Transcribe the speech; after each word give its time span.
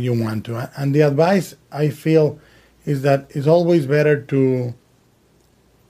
you 0.00 0.12
want 0.18 0.44
to. 0.46 0.70
And 0.76 0.94
the 0.94 1.02
advice 1.02 1.54
I 1.70 1.88
feel 1.90 2.38
is 2.84 3.02
that 3.02 3.30
it's 3.30 3.46
always 3.46 3.86
better 3.86 4.20
to 4.20 4.74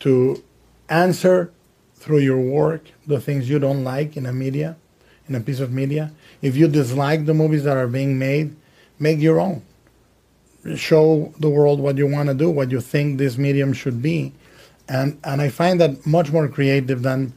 to 0.01 0.43
answer 0.89 1.51
through 1.95 2.19
your 2.19 2.39
work 2.39 2.91
the 3.07 3.21
things 3.21 3.49
you 3.49 3.59
don't 3.59 3.85
like 3.85 4.17
in 4.17 4.27
a 4.27 4.33
media, 4.33 4.77
in 5.27 5.35
a 5.35 5.41
piece 5.41 5.61
of 5.61 5.73
media. 5.73 6.13
If 6.43 6.57
you 6.57 6.69
dislike 6.69 7.25
the 7.25 7.33
movies 7.33 7.65
that 7.65 7.77
are 7.77 7.89
being 7.89 8.19
made, 8.19 8.55
make 8.99 9.19
your 9.21 9.41
own. 9.41 9.63
Show 10.77 11.33
the 11.39 11.49
world 11.49 11.81
what 11.81 11.97
you 11.97 12.07
want 12.07 12.29
to 12.29 12.35
do, 12.35 12.51
what 12.51 12.71
you 12.71 12.81
think 12.81 13.19
this 13.19 13.37
medium 13.37 13.73
should 13.73 14.01
be, 14.01 14.33
and 14.89 15.19
and 15.25 15.43
I 15.43 15.49
find 15.49 15.81
that 15.81 16.07
much 16.07 16.33
more 16.33 16.49
creative 16.49 17.03
than 17.03 17.35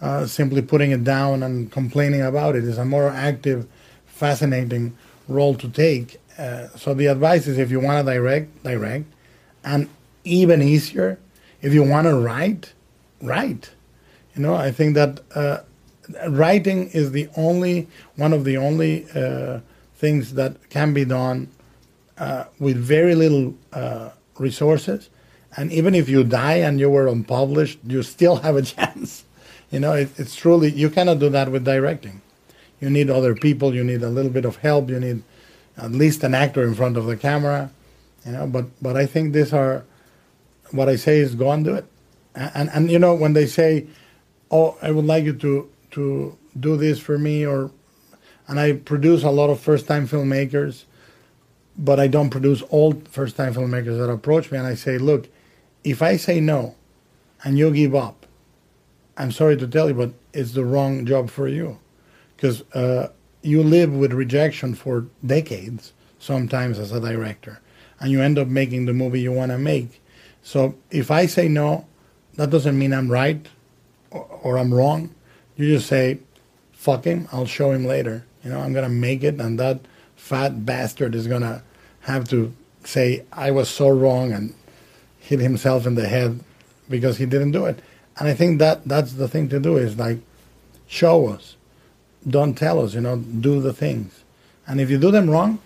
uh, 0.00 0.26
simply 0.26 0.62
putting 0.62 0.90
it 0.90 1.04
down 1.04 1.42
and 1.42 1.70
complaining 1.70 2.22
about 2.22 2.56
it. 2.56 2.64
It's 2.64 2.78
a 2.78 2.84
more 2.84 3.10
active, 3.10 3.66
fascinating 4.06 4.96
role 5.28 5.54
to 5.54 5.68
take. 5.68 6.20
Uh, 6.38 6.68
so 6.76 6.94
the 6.94 7.06
advice 7.06 7.46
is 7.46 7.58
if 7.58 7.70
you 7.70 7.80
want 7.80 8.06
to 8.06 8.12
direct, 8.12 8.62
direct, 8.62 9.04
and 9.64 9.88
even 10.24 10.62
easier, 10.62 11.18
if 11.60 11.72
you 11.74 11.82
want 11.82 12.06
to 12.06 12.16
write, 12.16 12.72
write. 13.20 13.70
You 14.34 14.42
know, 14.42 14.54
I 14.54 14.70
think 14.70 14.94
that 14.94 15.20
uh, 15.34 15.58
writing 16.28 16.88
is 16.90 17.12
the 17.12 17.28
only 17.36 17.88
one 18.16 18.32
of 18.32 18.44
the 18.44 18.56
only 18.56 19.06
uh, 19.14 19.60
things 19.96 20.34
that 20.34 20.70
can 20.70 20.94
be 20.94 21.04
done 21.04 21.48
uh, 22.18 22.44
with 22.58 22.76
very 22.76 23.14
little 23.14 23.54
uh, 23.72 24.10
resources. 24.38 25.10
And 25.56 25.72
even 25.72 25.94
if 25.94 26.08
you 26.08 26.22
die 26.24 26.56
and 26.56 26.78
you 26.78 26.88
were 26.90 27.08
unpublished, 27.08 27.80
you 27.86 28.02
still 28.02 28.36
have 28.46 28.56
a 28.56 28.62
chance. 28.62 29.24
You 29.70 29.80
know, 29.80 29.92
it, 29.92 30.10
it's 30.16 30.34
truly 30.34 30.70
you 30.70 30.90
cannot 30.90 31.18
do 31.18 31.28
that 31.30 31.50
with 31.50 31.64
directing. 31.64 32.22
You 32.80 32.90
need 32.90 33.10
other 33.10 33.34
people. 33.34 33.74
You 33.74 33.84
need 33.84 34.02
a 34.02 34.08
little 34.08 34.30
bit 34.30 34.44
of 34.44 34.56
help. 34.56 34.88
You 34.88 34.98
need 34.98 35.22
at 35.76 35.92
least 35.92 36.24
an 36.24 36.34
actor 36.34 36.62
in 36.62 36.74
front 36.74 36.96
of 36.96 37.06
the 37.06 37.16
camera. 37.16 37.70
You 38.24 38.32
know, 38.32 38.46
but 38.46 38.66
but 38.82 38.96
I 38.96 39.06
think 39.06 39.32
these 39.32 39.52
are 39.52 39.84
what 40.72 40.88
I 40.88 40.96
say 40.96 41.18
is 41.18 41.34
go 41.34 41.50
and 41.50 41.64
do 41.64 41.74
it. 41.74 41.86
And, 42.34 42.50
and 42.54 42.70
and 42.70 42.90
you 42.90 42.98
know 42.98 43.14
when 43.14 43.32
they 43.32 43.46
say, 43.46 43.86
"Oh, 44.50 44.76
I 44.82 44.90
would 44.90 45.06
like 45.06 45.24
you 45.24 45.34
to 45.34 45.68
to 45.92 46.38
do 46.58 46.76
this 46.76 46.98
for 46.98 47.18
me," 47.18 47.46
or 47.46 47.70
and 48.46 48.58
I 48.60 48.72
produce 48.72 49.22
a 49.22 49.30
lot 49.30 49.50
of 49.50 49.60
first-time 49.60 50.08
filmmakers, 50.08 50.84
but 51.76 52.00
I 52.00 52.08
don't 52.08 52.30
produce 52.30 52.62
all 52.62 52.94
first-time 53.10 53.54
filmmakers 53.54 53.98
that 53.98 54.10
approach 54.10 54.50
me, 54.50 54.58
and 54.58 54.66
I 54.66 54.74
say, 54.74 54.98
"Look, 54.98 55.28
if 55.84 56.02
I 56.02 56.16
say 56.16 56.40
no, 56.40 56.74
and 57.44 57.58
you 57.58 57.70
give 57.70 57.94
up, 57.94 58.26
I'm 59.16 59.32
sorry 59.32 59.56
to 59.56 59.66
tell 59.66 59.88
you, 59.88 59.94
but 59.94 60.12
it's 60.32 60.52
the 60.52 60.64
wrong 60.64 61.06
job 61.06 61.30
for 61.30 61.48
you, 61.48 61.78
because 62.40 62.62
uh, 62.72 63.10
you 63.42 63.62
live 63.62 63.92
with 63.92 64.14
rejection 64.14 64.74
for 64.74 65.06
decades, 65.26 65.92
sometimes 66.18 66.78
as 66.78 66.90
a 66.90 67.00
director, 67.00 67.60
and 67.98 68.10
you 68.10 68.22
end 68.22 68.38
up 68.38 68.48
making 68.48 68.86
the 68.86 68.94
movie 68.94 69.20
you 69.20 69.32
want 69.32 69.52
to 69.52 69.58
make." 69.58 70.00
So 70.42 70.74
if 70.90 71.10
I 71.10 71.26
say 71.26 71.48
no, 71.48 71.86
that 72.36 72.48
doesn't 72.48 72.78
mean 72.78 72.94
I'm 72.94 73.10
right 73.10 73.46
or, 74.10 74.22
or, 74.42 74.58
I'm 74.58 74.72
wrong. 74.72 75.14
You 75.56 75.74
just 75.74 75.86
say, 75.86 76.20
fuck 76.72 77.04
him, 77.04 77.28
I'll 77.32 77.46
show 77.46 77.72
him 77.72 77.84
later. 77.84 78.24
You 78.42 78.50
know, 78.50 78.60
I'm 78.60 78.72
to 78.84 78.88
make 78.88 79.22
it, 79.22 79.38
and 79.38 79.60
that 79.60 79.80
fat 80.16 80.64
bastard 80.64 81.14
is 81.14 81.26
to 81.42 81.62
have 82.00 82.26
to 82.30 82.54
say, 82.84 83.24
I 83.32 83.50
was 83.50 83.68
so 83.68 83.90
wrong 83.90 84.32
and 84.32 84.54
hit 85.18 85.40
himself 85.40 85.86
in 85.86 85.94
the 85.94 86.08
head 86.08 86.40
because 86.88 87.18
he 87.18 87.26
didn't 87.26 87.52
do 87.52 87.66
it. 87.66 87.80
And 88.16 88.28
I 88.28 88.34
think 88.34 88.58
that 88.58 88.86
that's 88.86 89.12
the 89.12 89.28
thing 89.28 89.50
to 89.50 89.60
do 89.60 89.76
is 89.76 89.98
like, 89.98 90.18
show 90.86 91.28
us. 91.28 91.56
Don't 92.28 92.54
tell 92.54 92.80
us, 92.80 92.94
you 92.94 93.00
know, 93.00 93.16
do 93.16 93.60
the 93.60 93.72
things. 93.72 94.24
And 94.66 94.80
if 94.80 94.90
you 94.90 94.98
do 94.98 95.10
them 95.10 95.30
wrong, 95.30 95.58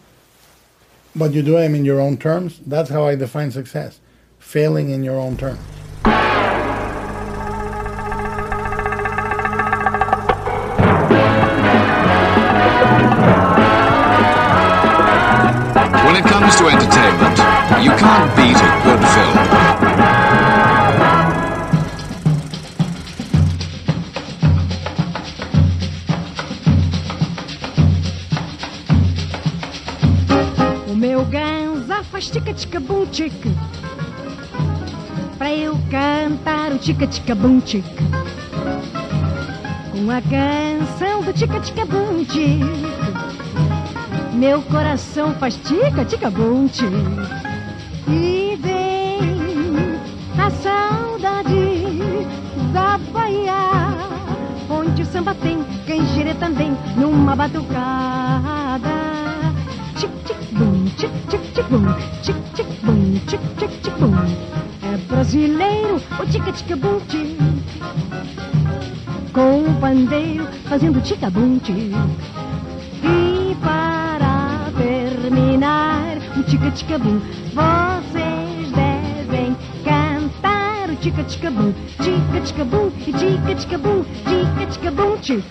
but 1.14 1.32
you 1.32 1.42
do 1.42 1.52
them 1.52 1.74
in 1.74 1.84
your 1.84 2.00
own 2.00 2.16
terms, 2.16 2.60
that's 2.64 2.90
how 2.90 3.04
I 3.06 3.16
define 3.16 3.50
success 3.50 4.00
failing 4.38 4.90
in 4.90 5.02
your 5.02 5.18
own 5.18 5.36
terms. 5.36 5.58
When 16.04 16.16
it 16.16 16.24
comes 16.24 16.54
to 16.56 16.68
entertainment, 16.68 17.38
you 17.82 17.90
can't 17.96 18.36
beat 18.36 18.56
a 18.56 18.70
good 18.84 19.02
film. 19.14 20.03
Tica-tica-bum 32.34 33.06
tica 33.06 33.48
Pra 35.38 35.52
eu 35.52 35.78
cantar 35.88 36.72
o 36.72 36.78
tica-tica-bum 36.78 37.60
tica 37.60 38.02
Com 39.92 40.10
a 40.10 40.20
canção 40.20 41.22
do 41.22 41.32
tica-tica-bum 41.32 42.24
tica 42.24 42.66
Meu 44.32 44.60
coração 44.62 45.32
faz 45.34 45.54
tica-tica-bum 45.58 46.66
tica 46.66 46.88
E 48.08 48.58
vem 48.60 50.00
a 50.36 50.50
saudade 50.50 51.54
da 52.72 52.98
Bahia 53.12 53.54
Onde 54.68 55.02
o 55.02 55.06
samba 55.06 55.36
tem 55.36 55.62
canjere 55.86 56.34
também 56.34 56.76
numa 56.96 57.36
batucada. 57.36 58.90
Tic 59.96 60.10
tic 60.24 60.36
bum, 60.52 60.84
tic 60.96 61.12
tic 61.28 61.53
bum, 61.70 61.86
tic 62.22 62.36
tic 62.54 62.66
bum, 62.82 63.20
tic 63.26 63.40
tic 63.58 63.70
tic 63.82 63.94
bum. 63.98 64.14
É 64.82 64.96
brasileiro 65.08 66.00
o 66.18 66.26
tica 66.26 66.52
tica 66.52 66.76
bum 66.76 67.00
tic. 67.08 67.38
Com 69.32 69.64
o 69.64 69.74
pandeiro 69.80 70.46
fazendo 70.68 71.00
tica 71.02 71.30
bum 71.30 71.58
tic. 71.58 71.92
E 73.02 73.56
para 73.62 74.70
terminar 74.76 76.18
o 76.36 76.42
tica 76.42 76.70
tica 76.70 76.98
bum, 76.98 77.20
vocês 77.54 78.70
devem 78.72 79.56
cantar 79.84 80.90
o 80.90 80.96
tica 80.96 81.22
tica 81.24 81.50
bum, 81.50 81.72
tica 82.02 82.40
tica 82.40 82.64
bum, 82.64 82.90
tica 82.90 83.54
tica 83.54 83.78
bum, 83.78 84.04
tica 84.24 84.66
tica 84.66 84.90
bum 84.90 85.16
tic. 85.18 85.44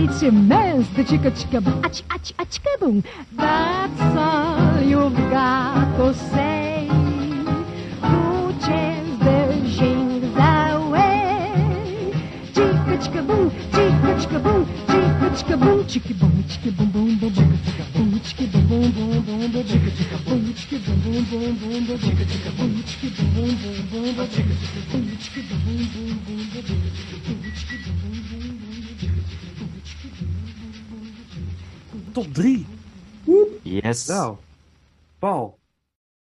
It's 0.00 0.22
immense, 0.22 0.88
the 0.90 1.02
chicka 1.02 1.32
chicka 1.32 1.60
boom, 1.64 1.80
ach, 1.84 2.02
ach, 2.10 2.32
ach, 2.38 2.60
boom. 2.80 3.02
That's 3.32 4.16
all 4.16 4.80
you've 4.80 5.16
got 5.30 5.96
to 5.98 6.14
say. 6.14 6.88
To 8.02 8.54
chase 8.64 9.18
the 9.26 9.38
jings 9.76 10.36
away. 10.38 12.14
Chicka 12.54 12.94
chicka 13.02 13.26
boom, 13.26 13.50
chicka 13.74 14.12
chicka 14.20 14.38
boom, 14.44 14.66
chicka 14.86 15.28
chicka 15.36 15.56
boom, 15.58 15.84
chicka 15.84 16.14
boom, 16.20 16.44
chicka 16.46 16.70
boom, 16.76 16.90
boom, 16.92 17.18
boom, 17.18 17.32
boom. 17.34 17.58
Boom, 17.94 18.20
chicka 18.22 18.46
boom, 18.52 18.92
boom, 18.92 18.92
boom, 18.92 19.22
boom, 19.26 19.50
boom, 19.52 19.64
chicka 19.64 19.90
chicka 19.98 20.18
boom, 20.26 20.54
chicka 20.54 20.78
boom, 20.86 21.00
boom, 21.02 21.24
boom, 21.26 21.54
boom, 21.58 21.86
boom, 21.86 21.98
chicka 21.98 22.24
chicka 22.30 22.50
boom, 22.56 22.72
chicka 22.86 23.10
boom, 23.18 23.50
boom, 23.58 23.82
boom, 23.90 24.14
boom, 24.14 24.28
chicka 24.28 24.54
chicka 24.62 24.82
boom, 24.92 25.04
chicka 25.18 25.42
boom, 25.50 25.82
boom, 25.90 26.12
boom, 26.22 26.42
boom, 26.54 26.62
chicka 26.62 26.90
chicka 26.94 27.16
boom, 27.26 27.42
boom, 27.58 28.22
boom, 28.22 28.27
Top 32.18 32.34
3. 32.34 32.66
Yes. 33.62 34.06
Nou, 34.06 34.36
Paul. 35.18 35.58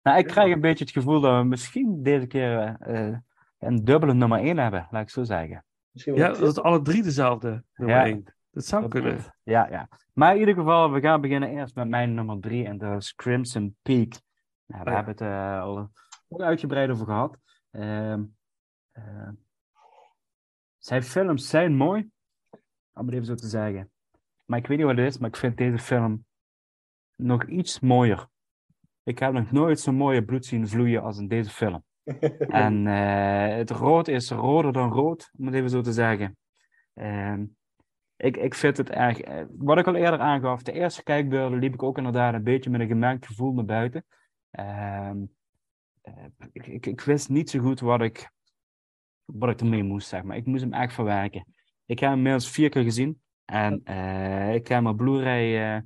Nou, 0.02 0.18
ik 0.18 0.28
krijg 0.28 0.54
een 0.54 0.62
beetje 0.62 0.84
het 0.84 0.94
gevoel 0.94 1.22
dat 1.22 1.42
we 1.42 1.48
misschien 1.48 2.04
deze 2.04 2.28
keer 2.28 2.78
eh, 2.80 3.18
een 3.60 3.86
dubbele 3.86 4.14
nummer 4.14 4.40
1 4.40 4.58
hebben, 4.58 4.88
laat 4.92 5.02
ik 5.02 5.10
zo 5.10 5.24
zeggen. 5.24 5.66
Ja, 5.92 6.28
dat 6.28 6.42
is 6.42 6.60
alle 6.60 6.81
drie 6.81 7.04
dezelfde 7.04 7.64
nummer 7.76 7.96
Ja. 7.96 8.06
1. 8.06 8.34
Dat 8.52 8.66
zou 8.66 8.81
Dat 8.81 8.92
kunnen. 8.92 9.34
Ja, 9.44 9.68
ja. 9.70 9.88
Maar 10.14 10.34
in 10.34 10.40
ieder 10.40 10.56
geval, 10.56 10.92
we 10.92 11.00
gaan 11.00 11.22
beginnen 11.22 11.50
eerst 11.50 11.76
met 11.76 11.88
mijn 11.88 12.14
nummer 12.14 12.40
drie. 12.40 12.66
En 12.66 12.78
dat 12.78 13.02
is 13.02 13.16
Crimson 13.16 13.76
Peak. 13.81 14.12
Nou, 14.66 14.84
we 14.84 14.90
ja. 14.90 14.96
hebben 14.96 15.14
het 15.14 15.22
eh, 15.22 15.62
al 15.62 15.90
uitgebreid 16.42 16.90
over 16.90 17.06
gehad. 17.06 17.38
Ehm, 17.72 18.24
eh, 18.92 19.30
zijn 20.78 21.04
films 21.04 21.50
zijn 21.50 21.76
mooi. 21.76 22.10
Om 22.94 23.06
het 23.06 23.14
even 23.14 23.26
zo 23.26 23.36
te 23.36 23.48
zeggen. 23.48 23.92
Maar 24.50 24.60
ik 24.60 24.68
weet 24.68 24.78
niet 24.78 24.86
wat 24.88 24.98
het 24.98 25.06
is, 25.06 25.18
maar 25.18 25.30
ik 25.30 25.36
vind 25.36 25.57
deze 25.57 25.78
film 25.78 26.25
nog 27.16 27.46
iets 27.46 27.80
mooier. 27.80 28.28
Ik 29.04 29.19
heb 29.19 29.34
nog 29.34 29.51
nooit 29.51 29.80
zo'n 29.80 29.96
mooie 29.96 30.24
bloed 30.25 30.46
zien 30.46 30.68
vloeien 30.68 31.01
als 31.01 31.18
in 31.18 31.28
deze 31.28 31.50
film. 31.50 31.84
En 32.63 32.88
eh, 32.88 33.56
het 33.57 33.69
rood 33.69 34.07
is 34.07 34.30
roder 34.31 34.74
dan 34.74 34.92
rood, 34.92 35.31
om 35.38 35.46
het 35.46 35.56
even 35.56 35.69
zo 35.69 35.81
te 35.81 35.94
zeggen. 35.94 36.38
Ehm, 36.94 37.46
ik, 38.18 38.38
ik 38.38 38.54
vind 38.54 38.78
het 38.78 38.90
erg. 38.90 39.19
eh, 39.19 39.44
Wat 39.57 39.78
ik 39.80 39.88
al 39.88 39.96
eerder 39.96 40.19
aangaf, 40.19 40.62
de 40.63 40.72
eerste 40.72 41.04
kijkbeelden 41.04 41.60
liep 41.60 41.74
ik 41.74 41.84
ook 41.84 41.98
inderdaad 41.98 42.34
een 42.34 42.44
beetje 42.44 42.69
met 42.69 42.81
een 42.81 42.88
gemengd 42.88 43.25
gevoel 43.25 43.54
naar 43.54 43.66
buiten. 43.66 44.06
Ehm, 44.52 45.18
eh, 46.02 46.25
ik, 46.52 46.68
ik, 46.68 46.86
ik 46.86 47.02
wist 47.02 47.30
niet 47.30 47.50
zo 47.50 47.60
goed 47.60 47.80
wat 47.80 48.02
ik, 48.02 48.31
wat 49.25 49.50
ik 49.50 49.60
ermee 49.60 49.84
moest, 49.84 50.07
zeg 50.07 50.24
maar. 50.24 50.38
Ik 50.38 50.45
moest 50.45 50.63
hem 50.63 50.74
echt 50.74 50.94
verwerken. 50.94 51.45
Ik 51.86 52.00
heb 52.00 52.10
hem 52.10 52.18
inmiddels 52.18 52.52
vier 52.52 52.69
keer 52.69 52.84
gezien. 52.84 53.22
En 53.50 53.81
eh, 53.84 54.54
ik 54.54 54.68
heb 54.68 54.81
mijn 54.81 54.96
Blu-ray 54.96 55.75
eh, 55.75 55.81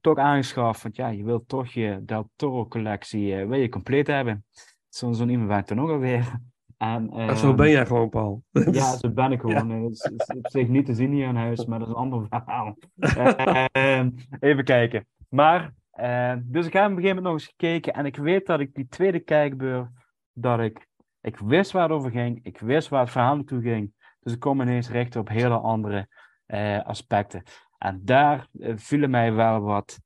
toch 0.00 0.18
aangeschaft. 0.18 0.82
Want 0.82 0.96
ja, 0.96 1.08
je 1.08 1.24
wilt 1.24 1.48
toch 1.48 1.66
je 1.66 2.00
Del 2.02 2.30
Toro 2.36 2.66
collectie 2.66 3.36
eh, 3.36 3.46
wil 3.46 3.58
je 3.58 3.68
compleet 3.68 4.06
hebben. 4.06 4.44
Zo'n 4.88 5.14
zo'n 5.14 5.28
iemand 5.28 5.60
ik 5.60 5.66
dan 5.66 5.80
ook 5.80 5.90
alweer. 5.90 6.30
En, 6.76 7.10
En 7.10 7.36
zo 7.36 7.48
ehm, 7.48 7.56
ben 7.56 7.70
jij 7.70 7.86
gewoon, 7.86 8.08
Paul. 8.08 8.42
ja, 8.70 8.96
zo 8.96 9.10
ben 9.10 9.32
ik 9.32 9.40
gewoon. 9.40 9.70
Eh, 9.70 9.82
Het 9.82 9.92
is, 9.92 10.02
het 10.02 10.28
is 10.28 10.36
op 10.36 10.48
zich 10.50 10.68
niet 10.68 10.86
te 10.86 10.94
zien 10.94 11.12
hier 11.12 11.28
in 11.28 11.36
huis, 11.36 11.64
maar 11.64 11.78
dat 11.78 11.88
is 11.88 11.94
een 11.94 12.00
ander 12.00 12.26
verhaal. 12.28 12.76
Eh, 12.96 13.64
ehm, 13.98 14.10
even 14.40 14.64
kijken. 14.64 15.06
Maar, 15.28 15.74
eh, 15.90 16.34
dus 16.42 16.66
ik 16.66 16.72
heb 16.72 16.84
op 16.84 16.90
een 16.90 16.96
gegeven 16.96 17.16
moment 17.16 17.24
nog 17.24 17.32
eens 17.32 17.46
gekeken 17.46 17.92
en 17.92 18.06
ik 18.06 18.16
weet 18.16 18.46
dat 18.46 18.60
ik 18.60 18.74
die 18.74 18.88
tweede 18.88 19.20
kijkbeurt, 19.20 19.88
dat 20.32 20.60
ik, 20.60 20.86
ik 21.20 21.38
wist 21.38 21.72
waar 21.72 21.82
het 21.82 21.92
over 21.92 22.10
ging, 22.10 22.40
ik 22.42 22.58
wist 22.58 22.88
waar 22.88 23.00
het 23.00 23.10
verhaal 23.10 23.34
naartoe 23.34 23.62
ging. 23.62 23.92
Dus 24.20 24.32
ik 24.32 24.40
kom 24.40 24.60
ineens 24.60 24.90
richten 24.90 25.20
op 25.20 25.28
hele 25.28 25.58
andere 25.58 26.08
eh, 26.46 26.84
aspecten. 26.84 27.42
En 27.78 28.04
daar 28.04 28.48
eh, 28.60 28.72
vielen 28.76 29.10
mij 29.10 29.32
wel 29.32 29.60
wat 29.60 30.00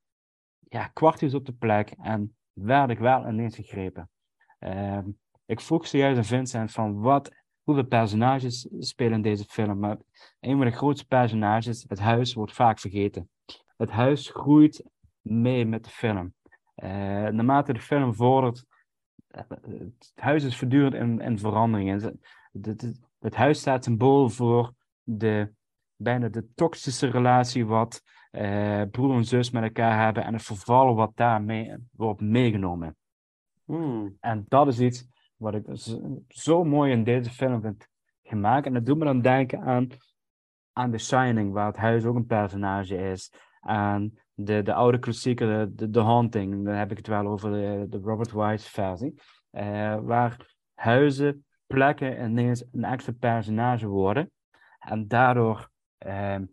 ja, 0.69 0.87
kwartjes 0.87 1.35
op 1.35 1.47
de 1.47 1.53
plek 1.53 1.91
en 2.03 2.37
werd 2.53 2.91
ik 2.91 2.99
wel 2.99 3.29
ineens 3.29 3.57
gegrepen. 3.57 4.11
Ehm, 4.59 5.09
ik 5.47 5.61
vroeg 5.61 5.87
zojuist 5.87 6.19
aan 6.19 6.25
Vincent 6.25 6.73
van 6.73 7.01
wat 7.01 7.31
hoeveel 7.63 7.87
personages 7.87 8.69
spelen 8.79 9.13
in 9.13 9.23
deze 9.23 9.45
film. 9.45 9.79
Maar 9.79 9.97
een 10.41 10.57
van 10.57 10.67
de 10.67 10.73
grootste 10.73 11.07
personages, 11.07 11.85
het 11.89 11.99
huis, 11.99 12.35
wordt 12.35 12.53
vaak 12.53 12.79
vergeten. 12.79 13.31
Het 13.77 13.91
huis 13.91 14.31
groeit 14.31 14.85
mee 15.21 15.67
met 15.67 15.85
de 15.85 15.91
film. 15.91 16.35
Eh, 16.75 16.89
naarmate 17.27 17.73
de 17.73 17.81
film 17.81 18.15
vordert, 18.15 18.65
het 19.27 20.13
huis 20.15 20.45
is 20.45 20.57
voortdurend 20.57 20.95
in, 20.95 21.21
in 21.21 21.39
verandering. 21.39 22.03
Het, 22.03 22.15
het, 22.67 23.01
het 23.19 23.35
huis 23.35 23.59
staat 23.59 23.85
symbool 23.85 24.29
voor 24.29 24.75
de, 25.03 25.53
bijna 25.97 26.29
de 26.29 26.47
toxische 26.55 27.11
relatie 27.11 27.67
wat 27.67 28.03
eh, 28.31 28.83
broer 28.91 29.15
en 29.15 29.25
zus 29.25 29.51
met 29.51 29.63
elkaar 29.63 30.05
hebben 30.05 30.25
en 30.25 30.33
het 30.33 30.43
verval 30.43 30.95
wat 30.95 31.13
daarmee 31.15 31.75
wordt 31.91 32.21
meegenomen. 32.21 32.97
Hmm. 33.65 34.17
En 34.21 34.45
dat 34.49 34.67
is 34.69 34.81
iets 34.81 35.09
wat 35.37 35.55
ik 35.55 35.65
zo 36.29 36.65
mooi 36.65 36.93
in 36.93 37.05
deze 37.05 37.31
film 37.31 37.61
vind 37.61 37.89
gemaakt. 38.23 38.67
En 38.67 38.73
dat 38.73 38.87
doet 38.87 38.99
me 38.99 39.05
dan 39.05 39.21
denken 39.21 39.61
aan, 39.61 39.89
aan 40.73 40.91
The 40.91 40.99
Shining, 40.99 41.53
waar 41.53 41.67
het 41.67 41.77
huis 41.77 42.05
ook 42.05 42.17
een 42.17 42.27
personage 42.27 42.97
is. 42.97 43.33
Aan 43.61 44.13
de, 44.35 44.63
de 44.63 44.75
oude 44.75 44.99
klassieker, 44.99 45.47
de, 45.47 45.75
de, 45.75 45.91
The 45.91 46.01
Haunting. 46.01 46.65
Dan 46.65 46.75
heb 46.75 46.91
ik 46.91 46.97
het 46.97 47.07
wel 47.07 47.27
over 47.27 47.51
de, 47.51 47.87
de 47.89 47.99
Robert 47.99 48.33
Wise 48.33 48.71
versie. 48.71 49.15
eh, 49.51 49.99
waar 50.01 50.55
huizen, 50.75 51.45
plekken 51.67 52.25
ineens 52.25 52.65
een 52.73 52.85
extra 52.85 53.13
personage 53.13 53.87
worden. 53.87 54.31
En 54.79 55.09
daardoor 55.09 55.71
ehm, 55.99 56.45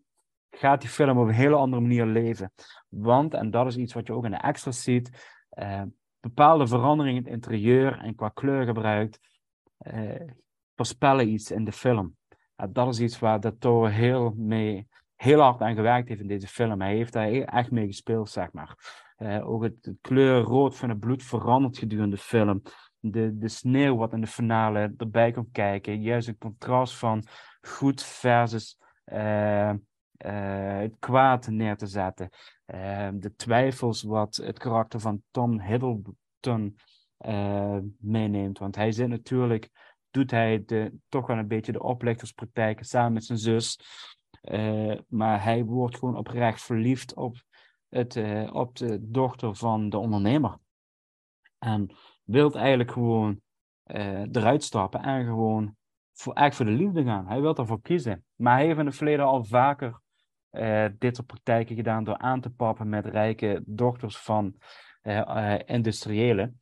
gaat 0.49 0.81
die 0.81 0.89
film 0.89 1.17
op 1.17 1.27
een 1.27 1.33
hele 1.33 1.55
andere 1.55 1.81
manier 1.81 2.05
leven. 2.05 2.51
Want, 2.89 3.33
en 3.33 3.51
dat 3.51 3.67
is 3.67 3.77
iets 3.77 3.93
wat 3.93 4.07
je 4.07 4.13
ook 4.13 4.25
in 4.25 4.31
de 4.31 4.37
extras 4.37 4.83
ziet, 4.83 5.35
eh, 5.49 5.81
bepaalde 6.19 6.67
veranderingen 6.67 7.17
in 7.17 7.23
het 7.23 7.33
interieur 7.33 7.99
en 7.99 8.15
qua 8.15 8.29
kleurgebruik 8.29 9.19
eh, 9.77 10.29
voorspellen 10.75 11.29
iets 11.29 11.51
in 11.51 11.63
de 11.63 11.71
film. 11.71 12.15
Dat 12.69 12.87
is 12.87 12.99
iets 12.99 13.19
waar 13.19 13.39
de 13.39 13.55
heel, 13.89 14.33
mee, 14.37 14.87
heel 15.15 15.39
hard 15.39 15.61
aan 15.61 15.75
gewerkt 15.75 16.07
heeft 16.07 16.21
in 16.21 16.27
deze 16.27 16.47
film. 16.47 16.81
Hij 16.81 16.95
heeft 16.95 17.13
daar 17.13 17.25
heel- 17.25 17.45
echt 17.45 17.71
mee 17.71 17.85
gespeeld, 17.85 18.29
zeg 18.29 18.51
maar. 18.51 19.01
Eh, 19.15 19.49
ook 19.49 19.63
het, 19.63 19.75
het 19.81 19.97
kleur 20.01 20.41
rood 20.41 20.77
van 20.77 20.89
het 20.89 20.99
bloed 20.99 21.23
verandert 21.23 21.77
gedurende 21.77 22.15
de 22.15 22.21
film. 22.21 22.61
De, 22.99 23.37
de 23.37 23.47
sneeuw 23.47 23.95
wat 23.95 24.13
in 24.13 24.21
de 24.21 24.27
finale 24.27 24.93
erbij 24.97 25.31
komt 25.31 25.51
kijken. 25.51 26.01
Juist 26.01 26.27
een 26.27 26.37
contrast 26.37 26.97
van 26.97 27.23
goed 27.61 28.03
versus 28.03 28.77
het 29.03 30.95
kwaad 30.99 31.47
neer 31.47 31.77
te 31.77 31.87
zetten. 31.87 32.29
Eh, 32.65 33.09
de 33.13 33.35
twijfels 33.35 34.01
wat 34.01 34.35
het 34.35 34.59
karakter 34.59 34.99
van 34.99 35.23
Tom 35.31 35.61
Hiddleton 35.61 36.77
eh, 37.17 37.77
meeneemt. 37.97 38.59
Want 38.59 38.75
hij 38.75 38.91
zit 38.91 39.07
natuurlijk, 39.07 39.69
doet 40.11 40.31
hij 40.31 40.63
de, 40.65 40.93
toch 41.09 41.27
wel 41.27 41.37
een 41.37 41.47
beetje 41.47 41.71
de 41.71 41.83
oplichterspraktijken 41.83 42.85
samen 42.85 43.13
met 43.13 43.25
zijn 43.25 43.39
zus. 43.39 43.79
Eh, 44.41 44.97
maar 45.07 45.43
hij 45.43 45.65
wordt 45.65 45.97
gewoon 45.97 46.17
oprecht 46.17 46.61
verliefd 46.61 47.13
op, 47.15 47.43
het, 47.89 48.15
eh, 48.15 48.49
op 48.53 48.75
de 48.75 48.97
dochter 49.01 49.55
van 49.55 49.89
de 49.89 49.97
ondernemer. 49.97 50.57
En 51.57 51.95
wil 52.23 52.51
eigenlijk 52.51 52.91
gewoon 52.91 53.41
eh, 53.83 54.21
eruit 54.21 54.63
stappen 54.63 55.01
en 55.01 55.25
gewoon 55.25 55.75
voor, 56.13 56.33
echt 56.33 56.55
voor 56.55 56.65
de 56.65 56.71
liefde 56.71 57.03
gaan. 57.03 57.27
Hij 57.27 57.41
wil 57.41 57.55
ervoor 57.55 57.81
kiezen. 57.81 58.25
Maar 58.35 58.55
hij 58.55 58.65
heeft 58.65 58.79
in 58.79 58.85
het 58.85 58.95
verleden 58.95 59.25
al 59.25 59.43
vaker 59.43 60.01
eh, 60.49 60.85
dit 60.97 61.15
soort 61.15 61.27
praktijken 61.27 61.75
gedaan 61.75 62.03
door 62.03 62.17
aan 62.17 62.41
te 62.41 62.49
pappen 62.49 62.89
met 62.89 63.05
rijke 63.05 63.63
dochters 63.65 64.17
van 64.17 64.55
eh, 65.01 65.55
industriëlen, 65.65 66.61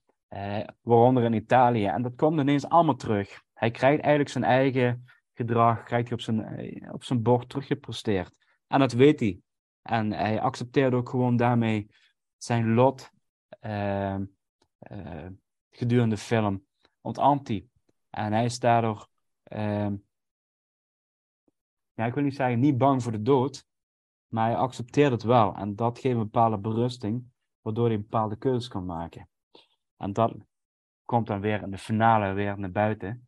waaronder 0.82 1.24
in 1.24 1.34
Italië. 1.34 1.86
En 1.86 2.02
dat 2.02 2.16
komt 2.16 2.40
ineens 2.40 2.68
allemaal 2.68 2.96
terug. 2.96 3.42
Hij 3.54 3.72
krijgt 3.72 4.02
eigenlijk 4.02 4.30
zijn 4.30 4.44
eigen 4.44 5.06
gedrag, 5.34 5.84
krijgt 5.84 6.08
hij 6.08 6.18
op 6.18 6.24
zijn, 6.24 6.94
op 6.94 7.04
zijn 7.04 7.22
bord 7.22 7.50
teruggepresteerd. 7.50 8.36
En 8.68 8.80
dat 8.80 8.92
weet 8.92 9.20
hij. 9.20 9.40
En 9.82 10.12
hij 10.12 10.42
accepteert 10.42 10.94
ook 10.94 11.10
gewoon 11.10 11.36
daarmee 11.36 11.90
zijn 12.38 12.74
lot 12.74 13.12
gedurende 15.72 16.16
de 16.16 16.22
film. 16.22 16.66
Ontamt 17.02 17.48
hij. 17.48 17.66
En 18.10 18.34
hij 18.34 18.46
is 18.46 18.60
daardoor, 18.60 19.08
ehm, 19.52 19.96
ja, 21.94 22.06
ik 22.06 22.14
wil 22.14 22.24
niet 22.24 22.36
zeggen 22.36 22.60
niet 22.60 22.78
bang 22.78 23.04
voor 23.04 23.12
de 23.12 23.22
dood, 23.22 23.68
maar 24.28 24.46
hij 24.46 24.58
accepteert 24.58 25.12
het 25.12 25.24
wel. 25.24 25.56
En 25.56 25.76
dat 25.76 26.00
geeft 26.00 26.16
een 26.16 26.22
bepaalde 26.22 26.58
berusting, 26.58 27.32
waardoor 27.62 27.88
hij 27.88 27.98
bepaalde 27.98 28.36
keuzes 28.36 28.68
kan 28.68 28.86
maken. 28.86 29.30
En 29.98 30.14
dat 30.14 30.36
komt 31.06 31.28
dan 31.28 31.40
weer 31.42 31.62
in 31.62 31.72
de 31.72 31.78
finale 31.78 32.34
weer 32.34 32.60
naar 32.60 32.72
buiten. 32.72 33.28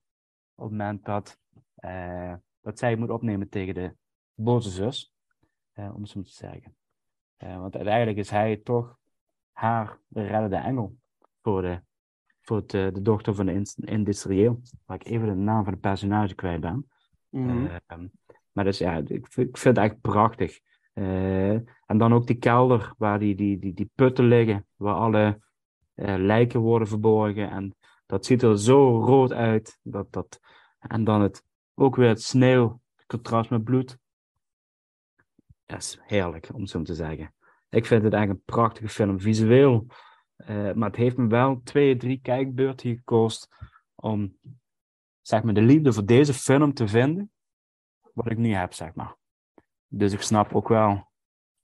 Op 0.55 0.63
het 0.63 0.71
moment 0.71 1.05
dat, 1.05 1.39
eh, 1.75 2.33
dat 2.61 2.79
zij 2.79 2.95
moet 2.95 3.09
opnemen 3.09 3.49
tegen 3.49 3.73
de 3.73 3.95
boze 4.33 4.69
zus. 4.69 5.11
eh, 5.73 5.95
om 5.95 6.01
het 6.01 6.09
zo 6.09 6.21
te 6.21 6.31
zeggen. 6.31 6.75
Eh, 7.37 7.59
want 7.59 7.75
uiteindelijk 7.75 8.17
is 8.17 8.29
hij 8.29 8.57
toch 8.57 8.97
haar 9.51 9.99
de 10.07 10.21
reddende 10.21 10.55
engel 10.55 10.97
voor 11.41 11.61
de, 11.61 11.81
voor 12.43 12.57
het, 12.57 12.73
eh, 12.73 12.87
de 12.93 13.01
dochter 13.01 13.35
van 13.35 13.45
de 13.45 13.53
ins- 13.53 13.75
industrieel. 13.75 14.61
Waar 14.85 14.97
ik 14.99 15.07
even 15.07 15.27
de 15.27 15.33
naam 15.33 15.63
van 15.63 15.73
de 15.73 15.79
personage 15.79 16.35
kwijt 16.35 16.61
ben. 16.61 16.89
Mhm. 17.29 17.65
Ehm, 17.87 18.07
maar 18.51 18.63
dus 18.63 18.77
ja, 18.77 18.97
ik 18.97 19.27
vind, 19.27 19.49
ik 19.49 19.57
vind 19.57 19.75
het 19.75 19.85
echt 19.85 20.01
prachtig. 20.01 20.59
Eh, 20.93 21.51
en 21.85 21.97
dan 21.97 22.13
ook 22.13 22.27
die 22.27 22.35
kelder 22.35 22.93
waar 22.97 23.19
die, 23.19 23.35
die, 23.35 23.59
die, 23.59 23.73
die 23.73 23.89
putten 23.95 24.25
liggen, 24.25 24.65
waar 24.75 24.95
alle 24.95 25.39
eh, 25.93 26.15
lijken 26.17 26.59
worden 26.59 26.87
verborgen. 26.87 27.49
En 27.49 27.75
dat 28.05 28.25
ziet 28.25 28.41
er 28.41 28.59
zo 28.59 28.99
rood 29.05 29.33
uit. 29.33 29.79
Dat, 29.81 30.11
dat, 30.11 30.39
en 30.79 31.03
dan 31.03 31.21
het, 31.21 31.43
ook 31.73 31.95
weer 31.95 32.07
het 32.07 32.21
sneeuw, 32.21 32.81
het 32.95 33.05
contrast 33.05 33.49
met 33.49 33.63
bloed. 33.63 33.97
Dat 35.65 35.77
is 35.79 35.99
heerlijk, 36.01 36.49
om 36.53 36.65
zo 36.65 36.81
te 36.81 36.95
zeggen. 36.95 37.33
Ik 37.69 37.85
vind 37.85 38.03
het 38.03 38.13
echt 38.13 38.29
een 38.29 38.41
prachtige 38.45 38.89
film, 38.89 39.19
visueel. 39.19 39.85
Eh, 40.45 40.73
maar 40.73 40.87
het 40.89 40.97
heeft 40.97 41.17
me 41.17 41.27
wel 41.27 41.61
twee, 41.63 41.97
drie 41.97 42.19
kijkbeurten 42.21 42.95
gekost 42.95 43.47
om 43.95 44.37
zeg 45.21 45.43
maar, 45.43 45.53
de 45.53 45.61
liefde 45.61 45.93
voor 45.93 46.05
deze 46.05 46.33
film 46.33 46.73
te 46.73 46.87
vinden 46.87 47.31
wat 48.13 48.31
ik 48.31 48.37
nu 48.37 48.53
heb, 48.53 48.73
zeg 48.73 48.93
maar. 48.93 49.15
Dus 49.87 50.13
ik 50.13 50.21
snap 50.21 50.55
ook 50.55 50.67
wel 50.67 51.11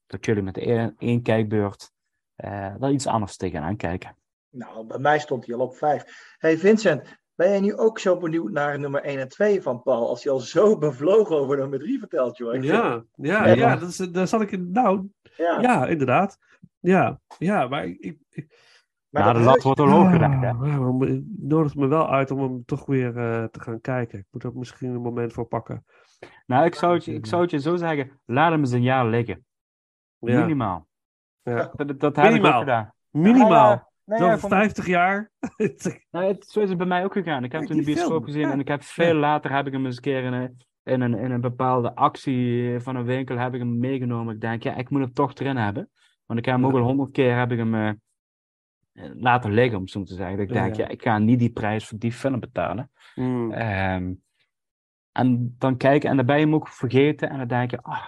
dat 0.06 0.26
jullie 0.26 0.44
met 0.44 0.54
de 0.54 0.62
één, 0.62 0.96
één 0.98 1.22
kijkbeurt 1.22 1.92
eh 2.36 2.76
daar 2.80 2.92
iets 2.92 3.08
anders 3.08 3.38
tegenaan 3.38 3.76
kijken. 3.76 4.16
Nou, 4.50 4.86
bij 4.86 5.00
mij 5.00 5.20
stond 5.20 5.46
hij 5.46 5.56
al 5.56 5.62
op 5.62 5.76
vijf. 5.76 6.36
hey 6.38 6.58
Vincent, 6.58 7.20
Ben 7.36 7.54
je 7.54 7.60
nu 7.60 7.76
ook 7.76 8.00
zo 8.00 8.18
benieuwd 8.18 8.52
naar 8.52 8.80
nummer 8.80 9.04
1 9.04 9.20
en 9.20 9.28
2 9.28 9.62
van 9.62 9.82
Paul? 9.82 10.10
Als 10.10 10.24
hij 10.24 10.34
al 10.34 10.40
zo 10.40 10.78
bevlogen 10.78 11.36
over 11.36 11.58
nummer 11.58 11.80
3 11.80 12.00
vertelt, 12.00 12.38
joh. 12.38 12.64
Ja, 12.64 13.04
ja, 13.16 13.46
Ja. 13.46 13.54
ja, 13.54 13.76
dat 13.76 13.90
is, 13.90 13.98
daar 13.98 14.28
zal 14.28 14.42
ik 14.42 14.52
in. 14.52 14.72
Nou, 14.72 15.08
ja. 15.38 15.62
ja, 15.62 15.88
inderdaad. 15.88 16.38
Ja, 16.80 17.22
ja, 17.38 17.68
maar 17.68 17.86
ik, 17.86 18.18
ik 18.30 18.69
Maar 19.10 19.24
dat 19.24 19.36
de 19.36 19.42
lat 19.42 19.64
wordt 19.64 19.80
al 19.80 19.90
hoog 19.90 20.12
gelegd, 20.12 20.34
hè. 20.42 20.48
Ja, 20.48 20.54
maar 20.54 21.08
het 21.08 21.24
nodigt 21.40 21.76
me 21.76 21.88
wel 21.88 22.10
uit 22.10 22.32
om 22.32 22.40
hem 22.42 22.66
toch 22.66 22.86
weer 22.86 23.18
eh, 23.18 23.44
te 23.44 23.60
gaan 23.60 23.82
kijken. 23.82 24.20
Ik 24.20 24.26
moet 24.32 24.44
er 24.44 24.52
misschien 24.56 24.90
een 24.90 25.02
moment 25.02 25.34
voor 25.34 25.46
pakken. 25.46 25.86
Nou, 26.46 26.66
ik 26.66 26.76
zou, 26.76 26.94
het, 26.94 27.06
je- 27.06 27.14
ik 27.14 27.26
zou 27.26 27.42
het 27.42 27.52
je 27.52 27.60
zo 27.60 27.76
zeggen, 27.76 28.20
laat 28.26 28.52
hem 28.52 28.60
eens 28.60 28.72
een 28.72 28.82
jaar 28.82 29.08
liggen. 29.08 29.46
Ja, 30.20 30.40
Minimaal. 30.40 30.88
ja. 31.42 31.72
Dat, 31.76 32.00
dat 32.00 32.16
heb 32.16 32.34
ik 32.34 32.46
ook 32.46 32.54
gedaan. 32.54 32.94
Minimaal. 33.10 33.50
Ja, 33.50 33.70
ja. 33.70 33.88
Nee, 34.06 34.18
Zo 34.20 34.26
ja, 34.26 34.32
voor 34.38 34.50
van- 34.50 34.58
50 34.60 34.86
jaar. 34.88 35.32
Nou, 36.12 36.26
het, 36.26 36.46
zo 36.48 36.60
is 36.60 36.70
het 36.70 36.78
bij 36.78 36.88
mij 36.88 37.04
ook 37.04 37.14
gegaan. 37.14 37.44
Ik 37.44 37.52
heb 37.52 37.62
toen 37.64 37.78
de 37.78 37.84
bioscoop 37.84 38.12
film, 38.12 38.24
gezien 38.24 38.42
ja. 38.42 38.52
en 38.52 38.60
ik 38.60 38.68
heb 38.68 38.84
veel 38.84 39.14
later 39.14 39.52
heb 39.56 39.68
ik 39.68 39.74
hem 39.74 39.86
eens 39.86 39.96
een 39.96 40.02
keer 40.02 40.24
in 40.24 40.34
een, 40.34 40.58
in 40.84 41.02
een, 41.02 41.14
in 41.18 41.32
een 41.32 41.42
bepaalde 41.42 41.96
actie 41.96 42.80
van 42.80 42.96
een 42.96 43.04
winkel 43.06 43.38
heb 43.38 43.54
ik 43.54 43.60
hem 43.60 43.80
meegenomen. 43.80 44.34
Ik 44.36 44.42
denk, 44.42 44.64
ja, 44.64 44.76
ik 44.76 44.90
moet 44.90 45.02
hem 45.02 45.14
toch 45.14 45.34
erin 45.34 45.58
hebben. 45.58 45.90
Want 46.26 46.40
ik 46.40 46.46
heb 46.46 46.56
hem 46.56 46.66
ook 46.66 46.74
al 46.74 46.80
honderd 46.80 47.12
keer 47.12 47.38
heb 47.38 47.52
ik 47.52 47.58
hem 47.58 47.76
eh, 47.76 47.92
laten 49.14 49.52
liggen, 49.52 49.80
om 49.80 49.88
zo 49.88 50.04
te 50.04 50.14
zeggen. 50.14 50.38
Dat 50.38 50.48
ik 50.48 50.54
denk, 50.54 50.76
ja. 50.76 50.84
ja, 50.84 50.90
ik 50.90 51.02
ga 51.02 51.18
niet 51.18 51.40
die 51.40 51.52
prijs 51.52 51.88
voor 51.88 51.98
die 51.98 52.12
film 52.12 52.40
betalen. 52.40 52.92
Mm. 53.16 53.52
Ehm, 53.52 54.14
en 55.12 55.56
dan 55.58 55.78
kijken 55.78 56.10
en 56.10 56.16
dan 56.16 56.26
ben 56.26 56.36
je 56.36 56.46
hem 56.46 56.56
ook 56.56 56.68
vergeten 56.68 57.30
en 57.30 57.38
dan 57.38 57.48
denk 57.48 57.72
je, 57.72 57.82
ah. 57.82 58.08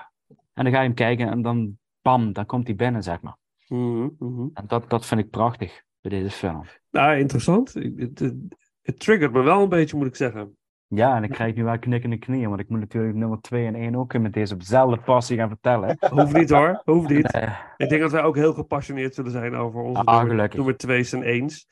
En 0.54 0.64
dan 0.64 0.74
ga 0.74 0.80
je 0.80 0.86
hem 0.86 0.96
kijken 0.96 1.30
en 1.30 1.42
dan, 1.42 1.78
bam, 2.02 2.34
dan 2.34 2.46
komt 2.46 2.68
hij 2.68 2.76
binnen, 2.76 3.04
zeg 3.04 3.22
maar. 3.22 3.38
Mhm, 3.68 4.08
mhm. 4.20 4.48
En 4.54 4.64
dat, 4.68 4.90
dat 4.90 5.06
vind 5.06 5.22
ik 5.22 5.30
prachtig 5.30 5.84
bij 6.02 6.12
deze 6.12 6.30
film. 6.30 6.66
Nou, 6.90 7.18
interessant. 7.18 7.74
Het, 7.74 8.20
het, 8.20 8.36
het 8.82 9.00
triggert 9.00 9.32
me 9.32 9.42
wel 9.42 9.62
een 9.62 9.70
beetje, 9.70 9.98
moet 9.98 10.08
ik 10.08 10.16
zeggen. 10.16 10.58
Ja, 10.94 11.16
en 11.16 11.24
ik 11.24 11.30
krijg 11.30 11.56
nu 11.56 11.64
wel 11.64 11.80
knikkende 11.80 12.18
knieën, 12.18 12.50
want 12.50 12.62
ik 12.62 12.70
moet 12.70 12.80
natuurlijk 12.80 13.16
nummer 13.16 13.42
2 13.42 13.66
en 13.66 13.76
1 13.76 13.96
ook 13.96 14.18
met 14.18 14.34
deze 14.34 14.54
op 14.54 14.60
dezelfde 14.60 15.00
passie 15.02 15.38
gaan 15.38 15.48
vertellen. 15.50 15.98
Hoeft 16.10 16.34
niet 16.34 16.50
hoor, 16.50 16.82
hoeft 16.86 17.10
niet. 17.10 17.32
Eh, 17.32 17.60
Ik 17.78 17.90
denk 17.90 18.02
dat 18.02 18.12
wij 18.12 18.24
ook 18.24 18.36
heel 18.36 18.54
gepassioneerd 18.54 19.16
zullen 19.16 19.32
zijn 19.32 19.56
over 19.56 19.82
onze 19.82 20.02
Ah, 20.04 20.24
nummer, 20.24 20.56
nummer 20.56 20.78
twee's 20.78 21.14
en 21.14 21.24
eens. 21.24 21.68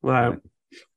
Maar, 0.00 0.40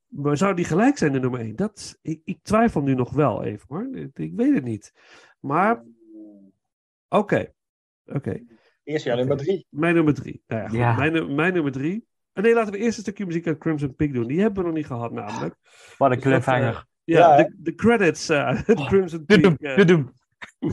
maar 0.08 0.38
zou 0.38 0.54
die 0.56 0.66
gelijk 0.66 0.98
zijn, 0.98 1.12
de 1.12 1.20
nummer 1.20 1.40
één? 1.40 1.56
Dat, 1.56 1.98
ik, 2.02 2.22
ik 2.24 2.40
twijfel 2.42 2.82
nu 2.82 2.94
nog 2.94 3.12
wel 3.12 3.44
even 3.44 3.66
hoor. 3.68 3.88
Ik, 3.92 4.20
ik 4.20 4.34
weet 4.36 4.56
het 4.56 4.64
niet. 4.64 4.94
Maar, 5.40 5.84
oké. 7.10 7.52
Oké. 8.06 8.44
Eerst 8.84 9.06
jaar 9.06 9.18
nummer 9.18 9.38
3. 9.38 9.68
Mijn 9.70 9.96
nummer 9.96 10.14
drie. 10.14 10.44
Nou 10.48 10.78
ja. 10.78 10.96
Mijn, 10.96 11.36
mijn 11.36 11.54
nummer 11.54 11.72
drie. 11.72 12.06
Ah, 12.34 12.44
nee, 12.44 12.54
laten 12.54 12.72
we 12.72 12.78
eerst 12.78 12.98
een 12.98 13.04
stukje 13.04 13.26
muziek 13.26 13.48
uit 13.48 13.58
Crimson 13.58 13.96
Pig 13.96 14.12
doen. 14.12 14.28
Die 14.28 14.40
hebben 14.42 14.60
we 14.62 14.68
nog 14.68 14.78
niet 14.78 14.86
gehad 14.86 15.12
namelijk. 15.12 15.56
wat 15.98 16.12
een 16.12 16.20
Dus 16.20 16.46
dat, 16.46 16.46
eh, 16.48 16.82
cliffhanger. 17.08 17.30
Ja, 17.30 17.30
Ja, 17.30 17.36
hè? 17.38 17.44
de, 17.44 17.56
de 17.58 17.76
credits 17.76 18.30
eh, 18.30 18.46
uit 18.46 18.66
Crimson 18.90 19.26
Pig. 19.26 19.36
Tudum, 19.38 19.56
eh, 19.60 19.76
tudum. 19.76 20.12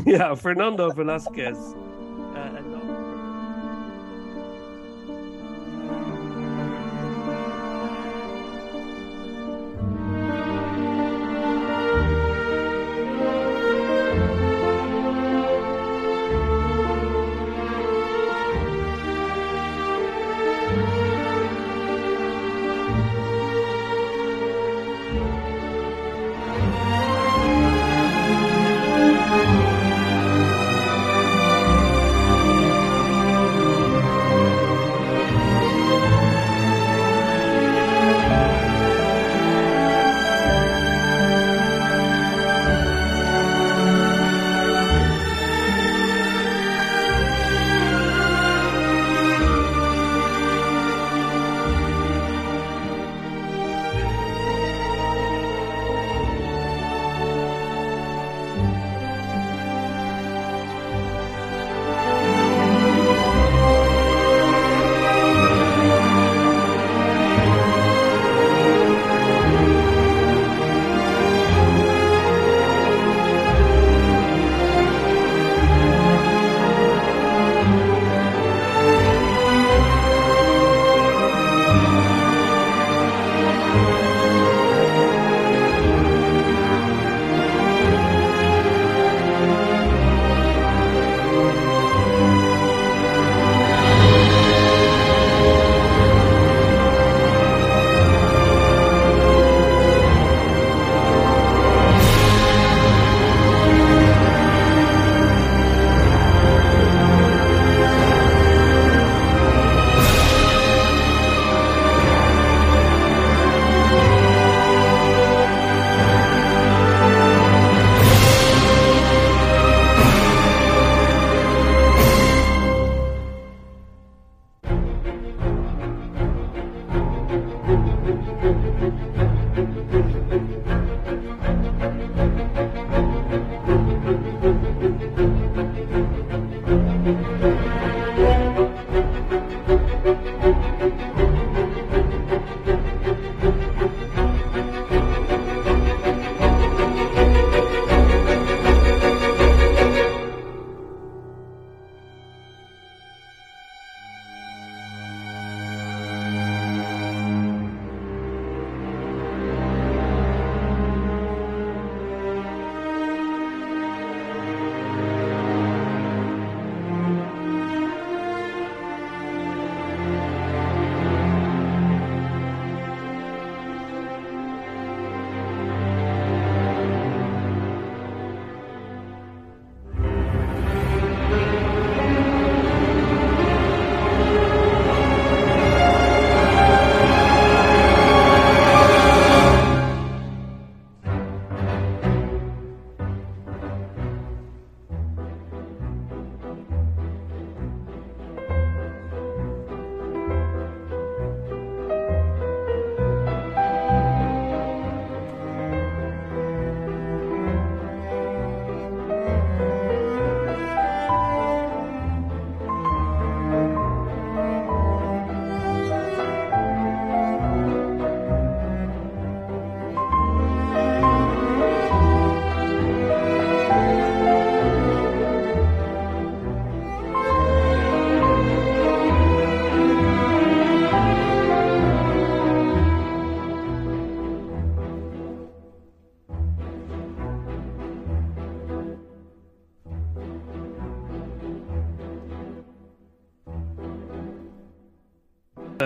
ja, 0.04 0.36
Fernando 0.36 0.90
Velasquez. 0.90 1.58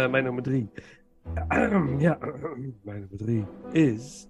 Eh, 0.04 0.10
mijn 0.10 0.24
nummer 0.24 0.42
drie. 0.42 0.70
Ja, 1.98 2.18
mijn 2.84 3.00
nummer 3.00 3.16
drie 3.16 3.46
is... 3.72 4.28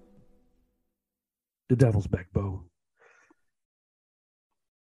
The 1.67 1.77
Devil's 1.77 2.09
Backbone. 2.09 2.63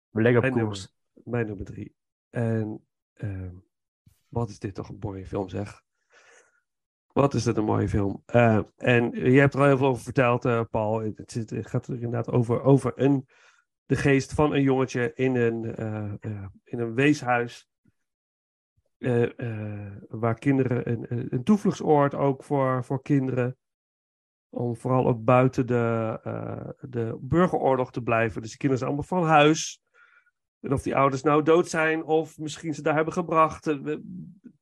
We 0.09 0.21
liggen 0.21 0.43
op 0.43 0.53
Mijn 0.53 0.65
koers. 0.65 0.93
nummer, 1.13 1.31
mijn 1.31 1.45
nummer 1.45 1.65
drie. 1.65 1.95
En 2.29 2.87
ehm, 3.13 3.53
wat 4.27 4.49
is 4.49 4.59
dit 4.59 4.75
toch 4.75 4.89
een 4.89 4.97
mooie 4.99 5.25
film, 5.25 5.49
zeg. 5.49 5.83
Wat 7.07 7.33
is 7.33 7.43
dit 7.43 7.57
een 7.57 7.63
mooie 7.63 7.89
film. 7.89 8.23
Eh, 8.25 8.59
en 8.77 9.11
je 9.31 9.39
hebt 9.39 9.53
er 9.53 9.59
al 9.59 9.65
heel 9.65 9.77
veel 9.77 9.87
over 9.87 10.03
verteld, 10.03 10.45
eh, 10.45 10.61
Paul. 10.71 10.99
Het, 10.99 11.31
zit, 11.31 11.49
het 11.49 11.67
gaat 11.67 11.87
er 11.87 11.93
inderdaad 11.93 12.31
over, 12.31 12.61
over 12.61 12.93
een, 12.95 13.27
de 13.85 13.95
geest 13.95 14.33
van 14.33 14.53
een 14.53 14.61
jongetje 14.61 15.13
in 15.13 15.35
een, 15.35 15.75
eh, 15.75 16.45
in 16.63 16.79
een 16.79 16.93
weeshuis. 16.93 17.66
Eh, 18.97 19.39
eh, 19.39 19.95
waar 20.09 20.39
kinderen, 20.39 20.89
een, 20.91 21.33
een- 21.33 21.43
toevluchtsoord 21.43 22.15
ook 22.15 22.43
voor, 22.43 22.83
voor 22.83 23.01
kinderen. 23.01 23.57
Om 24.49 24.75
vooral 24.75 25.07
ook 25.07 25.23
buiten 25.23 25.67
de, 25.67 26.19
eh, 26.23 26.69
de 26.89 27.17
burgeroorlog 27.21 27.91
te 27.91 28.01
blijven. 28.01 28.41
Dus 28.41 28.49
die 28.49 28.59
kinderen 28.59 28.85
zijn 28.85 28.97
allemaal 28.97 29.19
van 29.19 29.29
huis. 29.29 29.81
En 30.59 30.73
of 30.73 30.81
die 30.81 30.95
ouders 30.95 31.21
nou 31.23 31.43
dood 31.43 31.69
zijn 31.69 32.03
of 32.03 32.37
misschien 32.37 32.73
ze 32.73 32.81
daar 32.81 32.95
hebben 32.95 33.13
gebracht. 33.13 33.77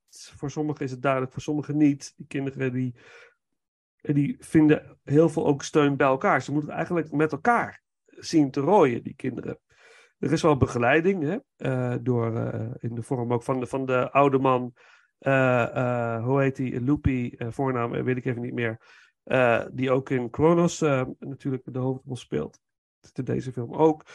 Voor 0.10 0.52
sommigen 0.52 0.86
is 0.86 0.92
het 0.92 1.02
duidelijk, 1.02 1.32
voor 1.32 1.42
sommigen 1.42 1.78
niet. 1.78 2.14
Die 2.16 2.28
kinderen 2.28 2.74
die, 2.74 2.96
die 4.02 4.36
vinden 4.40 4.98
heel 5.04 5.30
veel 5.30 5.46
ook 5.46 5.64
steun 5.64 5.98
bij 5.98 6.08
elkaar. 6.08 6.42
Ze 6.42 6.52
moeten 6.52 6.72
eigenlijk 6.72 7.12
met 7.12 7.32
elkaar 7.32 7.84
zien 8.06 8.52
te 8.52 8.60
rooien, 8.60 9.04
die 9.04 9.16
kinderen. 9.16 9.60
Er 10.26 10.32
is 10.32 10.42
wel 10.42 10.58
begeleiding, 10.58 11.24
hè? 11.24 11.38
eh, 11.58 11.98
door, 12.02 12.36
eh, 12.36 12.72
in 12.78 12.96
de 12.96 13.02
vorm 13.02 13.34
ook 13.34 13.44
van 13.44 13.60
de, 13.60 13.66
van 13.66 13.86
de 13.86 14.12
oude 14.12 14.38
man. 14.38 14.74
eh, 15.20 16.24
hoe 16.24 16.42
heet 16.42 16.56
die? 16.56 16.82
Loopy, 16.82 17.34
voornaam 17.38 17.92
weet 17.92 18.18
ik 18.18 18.26
even 18.26 18.42
niet 18.42 18.54
meer. 18.54 18.80
die 19.74 19.92
ook 19.92 20.10
in 20.10 20.30
Kronos 20.30 20.80
natuurlijk 21.20 21.64
de 21.66 21.80
hoofdrol 21.80 22.16
speelt. 22.16 22.60
In 23.14 23.24
deze 23.24 23.52
film 23.52 23.74
ook. 23.74 24.06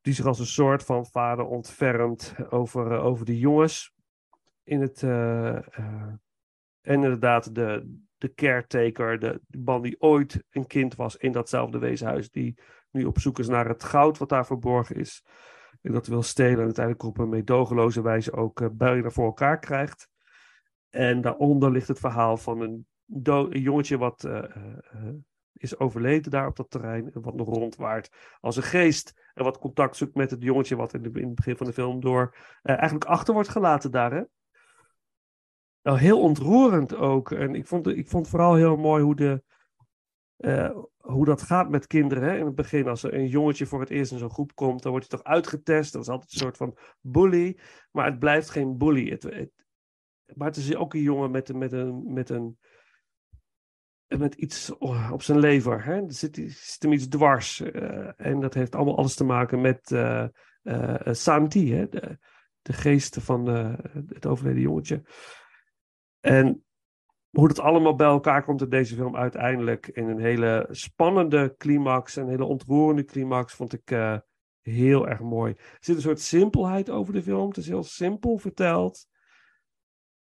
Die 0.00 0.14
zich 0.14 0.26
als 0.26 0.38
een 0.38 0.46
soort 0.46 0.84
van 0.84 1.06
vader 1.06 1.44
ontfermt 1.44 2.34
over, 2.50 2.98
over 2.98 3.24
de 3.24 3.38
jongens. 3.38 3.94
In 4.62 4.80
het, 4.80 5.02
en 5.02 6.10
inderdaad 6.80 7.54
de, 7.54 7.98
de 8.18 8.34
caretaker, 8.34 9.18
de, 9.18 9.40
de 9.46 9.58
man 9.58 9.82
die 9.82 10.00
ooit 10.00 10.44
een 10.50 10.66
kind 10.66 10.94
was 10.94 11.16
in 11.16 11.32
datzelfde 11.32 11.78
weeshuis, 11.78 12.30
die 12.30 12.58
nu 12.94 13.04
op 13.04 13.18
zoek 13.18 13.38
is 13.38 13.48
naar 13.48 13.68
het 13.68 13.84
goud 13.84 14.18
wat 14.18 14.28
daar 14.28 14.46
verborgen 14.46 14.96
is. 14.96 15.24
En 15.82 15.92
dat 15.92 16.06
wil 16.06 16.22
stelen 16.22 16.58
en 16.58 16.64
uiteindelijk 16.64 17.04
op 17.04 17.18
een 17.18 17.28
meedogenloze 17.28 18.02
wijze 18.02 18.32
ook 18.32 18.60
uh, 18.60 18.68
bijna 18.72 19.10
voor 19.10 19.24
elkaar 19.24 19.58
krijgt. 19.58 20.08
En 20.90 21.20
daaronder 21.20 21.70
ligt 21.70 21.88
het 21.88 21.98
verhaal 21.98 22.36
van 22.36 22.60
een, 22.60 22.86
jongetje 23.50 23.98
wat 23.98 24.24
eh, 24.24 24.38
eh, 24.38 24.78
eh, 24.92 25.14
is 25.64 25.78
overleden 25.78 26.30
daar 26.30 26.46
op 26.46 26.56
dat 26.56 26.70
terrein. 26.70 27.12
En 27.12 27.22
wat 27.22 27.34
nog 27.34 27.48
rondwaart 27.48 28.36
als 28.40 28.56
een 28.56 28.62
geest. 28.62 29.30
En 29.34 29.44
wat 29.44 29.58
contact 29.58 29.96
zoekt 29.96 30.14
met 30.14 30.30
het 30.30 30.42
jongetje 30.42 30.76
wat 30.76 30.94
in, 30.94 31.02
het 31.02 31.34
begin 31.34 31.56
van 31.56 31.66
de 31.66 31.72
film 31.72 32.00
door 32.00 32.36
eh, 32.62 32.74
eigenlijk 32.74 33.04
achter 33.04 33.34
wordt 33.34 33.48
gelaten 33.48 33.90
daar. 33.90 34.12
Hè? 34.12 34.22
Nou, 35.82 35.98
heel 35.98 36.20
ontroerend 36.20 36.94
ook. 36.94 37.30
En 37.30 37.54
ik 37.54 37.66
vond, 37.66 37.86
ik 37.86 38.08
vond 38.08 38.28
vooral 38.28 38.54
heel 38.54 38.76
mooi 38.76 39.02
hoe, 39.02 39.16
de, 39.16 39.42
eh, 40.44 40.76
hoe 40.96 41.24
dat 41.24 41.42
gaat 41.42 41.70
met 41.70 41.86
kinderen. 41.86 42.28
Hè? 42.28 42.38
In 42.38 42.46
het 42.46 42.54
begin, 42.54 42.88
als 42.88 43.02
er 43.02 43.14
een 43.14 43.26
jongetje 43.26 43.66
voor 43.66 43.80
het 43.80 43.90
eerst 43.90 44.12
in 44.12 44.18
zo'n 44.18 44.30
groep 44.30 44.54
komt, 44.54 44.82
dan 44.82 44.90
wordt 44.90 45.10
hij 45.10 45.18
toch 45.18 45.28
uitgetest. 45.28 45.92
Dat 45.92 46.02
is 46.02 46.08
altijd 46.08 46.32
een 46.32 46.38
soort 46.38 46.56
van 46.56 46.76
bully. 47.00 47.58
Maar 47.90 48.06
het 48.06 48.18
blijft 48.18 48.50
geen 48.50 48.78
bully. 48.78 49.10
Het, 49.10 49.22
het, 49.22 49.50
maar 50.34 50.48
het 50.48 50.56
is 50.56 50.74
ook 50.74 50.94
een 50.94 51.00
jongen 51.00 51.30
met, 51.30 51.54
met, 51.54 51.72
een, 51.72 52.12
met, 52.12 52.30
een, 52.30 52.58
met 54.06 54.34
iets 54.34 54.76
op 55.10 55.22
zijn 55.22 55.38
lever. 55.38 55.84
Hè? 55.84 55.94
Er 55.94 56.12
zit, 56.12 56.36
hem 56.78 56.92
iets 56.92 57.08
dwars. 57.08 57.60
eh, 57.60 58.10
en 58.16 58.40
dat 58.40 58.54
heeft 58.54 58.74
allemaal 58.74 58.96
alles 58.96 59.14
te 59.14 59.24
maken 59.24 59.60
met 59.60 59.92
eh 59.92 60.28
Santi, 61.10 61.74
hè? 61.74 61.88
De, 61.88 62.18
de 62.62 62.72
geest 62.72 63.16
van 63.20 63.46
het 64.08 64.26
overleden 64.26 64.62
jongetje. 64.62 65.02
En 66.20 66.64
hoe 67.34 67.48
dat 67.48 67.60
allemaal 67.60 67.94
bij 67.94 68.06
elkaar 68.06 68.44
komt 68.44 68.62
in 68.62 68.68
deze 68.68 68.94
film 68.94 69.16
uiteindelijk 69.16 69.86
in 69.86 70.08
een 70.08 70.20
hele 70.20 70.66
spannende 70.70 71.54
climax, 71.58 72.16
een 72.16 72.28
hele 72.28 72.44
ontroerende 72.44 73.04
climax, 73.04 73.54
vond 73.54 73.72
ik 73.72 73.90
eh, 73.90 74.18
heel 74.60 75.08
erg 75.08 75.20
mooi. 75.20 75.52
Er 75.52 75.76
zit 75.80 75.96
een 75.96 76.02
soort 76.02 76.20
simpelheid 76.20 76.90
over 76.90 77.12
de 77.12 77.22
film. 77.22 77.48
Het 77.48 77.56
is 77.56 77.68
heel 77.68 77.82
simpel 77.82 78.38
verteld. 78.38 79.06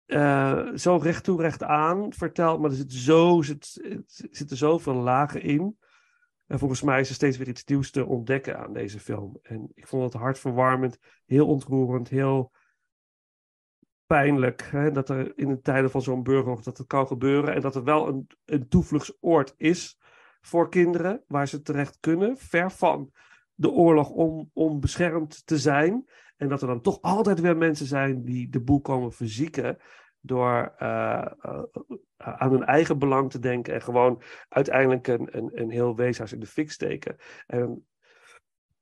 Eh, 0.05 0.67
zo 0.75 0.95
recht 0.95 1.23
toe, 1.23 1.41
recht 1.41 1.63
aan 1.63 2.13
verteld, 2.13 2.59
maar 2.59 2.69
er 2.69 2.75
zit 2.75 2.93
zo, 2.93 3.41
zit, 3.41 3.81
zitten 4.31 4.57
zoveel 4.57 4.93
lagen 4.93 5.41
in. 5.41 5.77
En 6.47 6.59
volgens 6.59 6.81
mij 6.81 6.99
is 6.99 7.09
er 7.09 7.15
steeds 7.15 7.37
weer 7.37 7.47
iets 7.47 7.65
nieuws 7.65 7.91
te 7.91 8.05
ontdekken 8.05 8.59
aan 8.59 8.73
deze 8.73 8.99
film. 8.99 9.39
En 9.41 9.71
ik 9.73 9.87
vond 9.87 10.03
het 10.03 10.21
hartverwarmend, 10.21 10.97
heel 11.25 11.47
ontroerend, 11.47 12.09
heel 12.09 12.51
pijnlijk. 14.07 14.61
Hè, 14.61 14.91
dat 14.91 15.09
er 15.09 15.37
in 15.37 15.47
de 15.47 15.61
tijden 15.61 15.91
van 15.91 16.01
zo'n 16.01 16.23
burgeroorlog 16.23 16.63
dat 16.63 16.77
het 16.77 16.87
kan 16.87 17.07
gebeuren. 17.07 17.53
En 17.53 17.61
dat 17.61 17.75
er 17.75 17.83
wel 17.83 18.07
een, 18.07 18.27
een 18.45 18.67
toevluchtsoord 18.67 19.53
is 19.57 19.99
voor 20.41 20.69
kinderen, 20.69 21.23
waar 21.27 21.47
ze 21.47 21.61
terecht 21.61 21.97
kunnen, 21.99 22.37
ver 22.37 22.71
van 22.71 23.11
de 23.53 23.69
oorlog 23.69 24.09
om, 24.09 24.49
om 24.53 24.79
beschermd 24.79 25.45
te 25.45 25.57
zijn. 25.57 26.05
En 26.37 26.47
dat 26.47 26.61
er 26.61 26.67
dan 26.67 26.81
toch 26.81 27.01
altijd 27.01 27.39
weer 27.39 27.57
mensen 27.57 27.85
zijn 27.85 28.23
die 28.23 28.49
de 28.49 28.61
boel 28.61 28.81
komen 28.81 29.11
verzieken 29.11 29.77
door 30.19 30.73
eh, 30.77 31.31
eh, 31.41 31.63
aan 32.17 32.51
hun 32.51 32.63
eigen 32.63 32.99
belang 32.99 33.31
te 33.31 33.39
denken 33.39 33.73
en 33.73 33.81
gewoon 33.81 34.21
uiteindelijk 34.49 35.07
een, 35.07 35.37
een, 35.37 35.51
een 35.53 35.69
heel 35.69 35.95
weeshuis 35.95 36.33
in 36.33 36.39
de 36.39 36.45
fik 36.45 36.71
steken. 36.71 37.15
En 37.47 37.87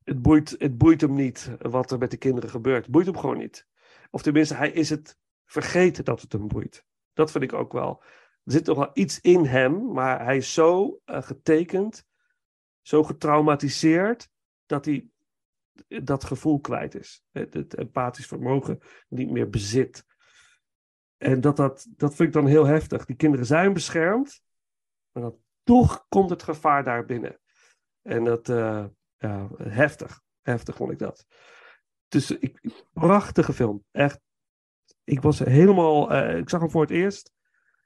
het 0.04 0.22
boeit, 0.22 0.54
het 0.58 0.78
boeit 0.78 1.00
hem 1.00 1.14
niet 1.14 1.50
wat 1.58 1.90
er 1.90 1.98
met 1.98 2.10
de 2.10 2.16
kinderen 2.16 2.50
gebeurt. 2.50 2.82
Het 2.82 2.92
boeit 2.92 3.06
hem 3.06 3.16
gewoon 3.16 3.38
niet. 3.38 3.66
Of 4.10 4.22
tenminste, 4.22 4.54
hij 4.54 4.70
is 4.70 4.90
het 4.90 5.16
vergeten 5.44 6.04
dat 6.04 6.20
het 6.20 6.32
hem 6.32 6.48
boeit. 6.48 6.84
Dat 7.12 7.30
vind 7.30 7.44
ik 7.44 7.52
ook 7.52 7.72
wel. 7.72 8.02
Er 8.44 8.52
zit 8.52 8.66
nog 8.66 8.76
wel 8.76 8.90
iets 8.92 9.20
in 9.20 9.44
hem, 9.44 9.92
maar 9.92 10.24
hij 10.24 10.36
is 10.36 10.52
zo 10.52 11.00
eh, 11.04 11.22
getekend, 11.22 12.04
zo 12.80 13.02
getraumatiseerd, 13.02 14.28
dat 14.66 14.84
hij 14.84 15.08
dat 15.86 16.24
gevoel 16.24 16.60
kwijt 16.60 16.94
is. 16.94 17.24
Het, 17.30 17.54
het 17.54 17.74
empathisch 17.74 18.26
vermogen 18.26 18.78
niet 19.08 19.30
meer 19.30 19.50
bezit. 19.50 20.04
En 21.16 21.40
dat, 21.40 21.56
dat, 21.56 21.86
dat 21.90 22.14
vind 22.14 22.28
ik 22.28 22.34
dan 22.34 22.46
heel 22.46 22.66
heftig. 22.66 23.04
Die 23.04 23.16
kinderen 23.16 23.46
zijn 23.46 23.72
beschermd, 23.72 24.42
maar 25.12 25.22
dan 25.22 25.38
toch 25.62 26.06
komt 26.08 26.30
het 26.30 26.42
gevaar 26.42 26.84
daar 26.84 27.04
binnen. 27.04 27.40
En 28.02 28.24
dat, 28.24 28.48
eh, 28.48 28.84
ja, 29.16 29.48
heftig. 29.56 30.24
Heftig 30.42 30.76
vond 30.76 30.92
ik 30.92 30.98
dat. 30.98 31.26
Dus 32.08 32.30
ik, 32.30 32.82
prachtige 32.92 33.52
film. 33.52 33.84
Echt. 33.90 34.20
Ik 35.04 35.20
was 35.20 35.38
helemaal, 35.38 36.12
eh, 36.12 36.38
ik 36.38 36.48
zag 36.48 36.60
hem 36.60 36.70
voor 36.70 36.80
het 36.80 36.90
eerst. 36.90 37.32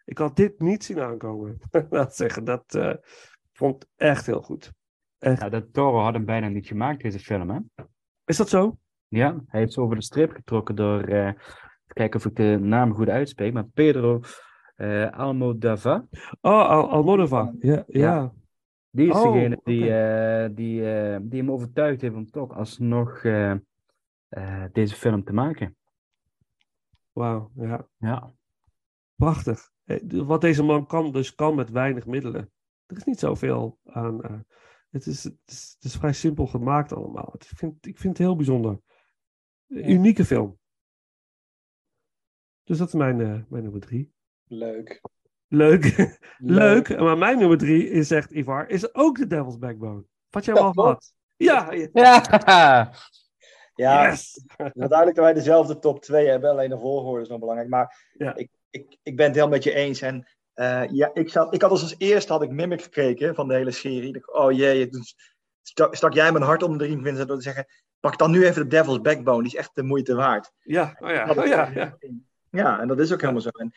Ik 0.04 0.18
had 0.18 0.36
dit 0.36 0.60
niet 0.60 0.84
zien 0.84 1.00
aankomen. 1.00 1.58
Laat 1.90 2.16
zeggen, 2.16 2.44
dat 2.44 2.74
eh, 2.74 2.94
vond 3.52 3.82
ik 3.82 3.88
echt 3.96 4.26
heel 4.26 4.42
goed. 4.42 4.72
Echt. 5.18 5.40
Ja, 5.40 5.48
de 5.48 5.70
Toro 5.70 5.98
had 5.98 6.14
hem 6.14 6.24
bijna 6.24 6.48
niet 6.48 6.66
gemaakt, 6.66 7.02
deze 7.02 7.18
film, 7.18 7.50
hè? 7.50 7.84
Is 8.24 8.36
dat 8.36 8.48
zo? 8.48 8.78
Ja, 9.08 9.42
hij 9.46 9.60
heeft 9.60 9.72
ze 9.72 9.80
over 9.80 9.96
de 9.96 10.02
streep 10.02 10.32
getrokken 10.32 10.74
door, 10.74 11.02
eh, 11.02 11.26
even 11.26 11.38
kijken 11.86 12.20
of 12.20 12.26
ik 12.26 12.36
de 12.36 12.58
naam 12.60 12.94
goed 12.94 13.08
uitspreek, 13.08 13.52
maar 13.52 13.66
Pedro 13.66 14.20
Almodava, 15.10 16.06
Oh, 16.40 16.68
Al 16.68 16.90
Almodovar. 16.90 17.54
Ja, 17.58 17.84
ja. 17.86 18.32
Die 18.90 19.08
is 19.08 19.16
Oh, 19.16 19.32
degene 19.32 19.60
die, 19.64 19.94
eh, 19.94 20.48
die, 20.54 20.80
die 21.28 21.40
hem 21.40 21.50
overtuigd 21.50 22.00
heeft 22.00 22.14
om 22.14 22.30
toch 22.30 22.52
alsnog 22.54 23.22
eh, 24.30 24.64
deze 24.72 24.94
film 24.94 25.24
te 25.24 25.32
maken. 25.32 25.76
Wauw, 27.12 27.50
ja. 27.54 27.88
Ja, 27.96 28.34
Prachtig. 29.14 29.70
Eh, 29.84 29.98
Wat 30.22 30.40
deze 30.40 30.62
man 30.62 30.86
kan, 30.86 31.12
dus 31.12 31.34
kan 31.34 31.54
met 31.54 31.70
weinig 31.70 32.06
middelen. 32.06 32.52
Er 32.86 32.96
is 32.96 33.04
niet 33.04 33.18
zoveel 33.18 33.78
aan. 33.84 34.22
eh, 34.22 34.38
het, 34.90 35.06
is, 35.06 35.24
het, 35.24 35.36
is, 35.46 35.72
het 35.74 35.84
is 35.84 35.96
vrij 35.96 36.12
simpel 36.12 36.46
gemaakt 36.46 36.92
allemaal. 36.92 37.28
Het- 37.32 37.50
Ik 37.50 37.56
vind, 37.58 37.86
ik 37.86 37.98
vind 37.98 38.18
het 38.18 38.26
heel 38.26 38.36
bijzonder. 38.36 38.80
Een 39.68 39.90
Unieke 39.90 40.24
film. 40.24 40.58
Dus 42.64 42.78
dat 42.78 42.88
is 42.88 42.94
mijn, 42.94 43.20
eh, 43.20 43.26
mijn 43.48 43.62
nummer 43.62 43.80
drie. 43.80 44.12
Leuk. 44.44 45.00
Leuk. 45.48 46.18
Leuk. 46.38 46.98
Maar 46.98 47.18
mijn 47.18 47.38
nummer 47.38 47.58
drie 47.58 47.88
is, 47.90 48.08
zegt 48.08 48.30
Ivar, 48.30 48.68
is 48.68 48.94
ook 48.94 49.16
de 49.16 49.26
Devil's 49.26 49.58
Backbone. 49.58 50.04
Had 50.30 50.44
jij 50.44 50.54
al 50.54 50.72
gehad? 50.72 51.14
Ja. 51.36 51.72
ja. 51.72 51.88
ja. 51.92 52.92
Ja, 53.74 54.08
Yes. 54.08 54.44
het 54.56 54.76
is 54.76 54.88
duidelijk 54.88 55.16
dat 55.16 55.24
wij 55.24 55.34
dezelfde 55.34 55.78
top 55.78 56.02
2 56.02 56.26
hebben. 56.28 56.50
Alleen 56.50 56.70
de 56.70 56.78
volgorde 56.78 57.22
is 57.22 57.28
nog 57.28 57.38
belangrijk. 57.38 57.68
Maar 57.70 58.08
Ja. 58.12 58.34
ik, 58.34 58.50
ik, 58.70 58.96
ik 59.02 59.16
ben 59.16 59.26
het 59.26 59.34
heel 59.34 59.48
met 59.48 59.64
je 59.64 59.74
eens. 59.74 60.00
En 60.00 60.28
eh, 60.52 60.82
ja, 60.90 61.10
ik, 61.14 61.30
zat, 61.30 61.54
ik 61.54 61.62
had 61.62 61.70
als, 61.70 61.82
als 61.82 61.94
eerste 61.98 62.32
had 62.32 62.42
ik 62.42 62.50
Mimic 62.50 62.82
gekeken 62.82 63.34
van 63.34 63.48
de 63.48 63.54
hele 63.54 63.70
serie. 63.70 64.14
Ik 64.14 64.36
oh 64.36 64.52
jee, 64.52 64.88
dus 64.88 65.16
stak, 65.62 65.94
stak 65.94 66.14
jij 66.14 66.32
mijn 66.32 66.44
hart 66.44 66.62
om 66.62 66.78
de 66.78 66.84
riem, 66.84 67.02
Vincent, 67.04 67.28
door 67.28 67.36
te 67.36 67.42
zeggen... 67.42 67.66
Pak 68.00 68.18
dan 68.18 68.30
nu 68.30 68.46
even 68.46 68.62
de 68.62 68.68
Devil's 68.68 69.00
Backbone, 69.00 69.42
die 69.42 69.52
is 69.52 69.58
echt 69.58 69.70
de 69.74 69.82
moeite 69.82 70.14
waard. 70.14 70.52
Ja, 70.62 70.96
oh 70.98 71.10
ja. 71.10 71.30
Oh 71.30 71.46
ja, 71.46 71.70
ja. 71.74 71.98
Ja, 72.50 72.80
en 72.80 72.88
dat 72.88 73.00
is 73.00 73.12
ook 73.12 73.20
helemaal 73.20 73.42
zo. 73.42 73.48
En 73.48 73.74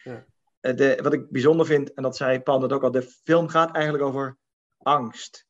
eh, 0.60 0.76
de, 0.76 1.00
wat 1.02 1.14
ik 1.14 1.30
bijzonder 1.30 1.66
vind, 1.66 1.94
en 1.94 2.04
dat 2.04 2.16
zei 2.16 2.40
Paul 2.40 2.60
net 2.60 2.72
ook 2.72 2.84
al, 2.84 2.92
de 2.92 3.02
film 3.02 3.48
gaat 3.48 3.76
eigenlijk 3.76 4.04
over 4.04 4.38
angst. 4.78 5.46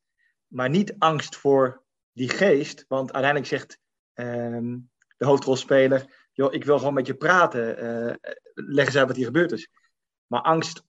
Maar 0.47 0.69
niet 0.69 0.95
angst 0.97 1.35
voor 1.35 1.83
die 2.11 2.29
geest, 2.29 2.85
want 2.87 3.13
uiteindelijk 3.13 3.51
zegt 3.51 3.79
ehm, 4.13 4.77
de 5.17 5.25
hoofdrolspeler, 5.25 6.27
joh, 6.31 6.53
ik 6.53 6.65
wil 6.65 6.77
gewoon 6.77 6.93
met 6.93 7.07
je 7.07 7.15
praten, 7.15 7.77
eh, 7.77 8.31
leg 8.53 8.85
eens 8.85 8.95
uit 8.95 9.07
wat 9.07 9.15
hier 9.15 9.25
gebeurd 9.25 9.51
is. 9.51 9.69
Maar 10.27 10.41
angst 10.41 10.83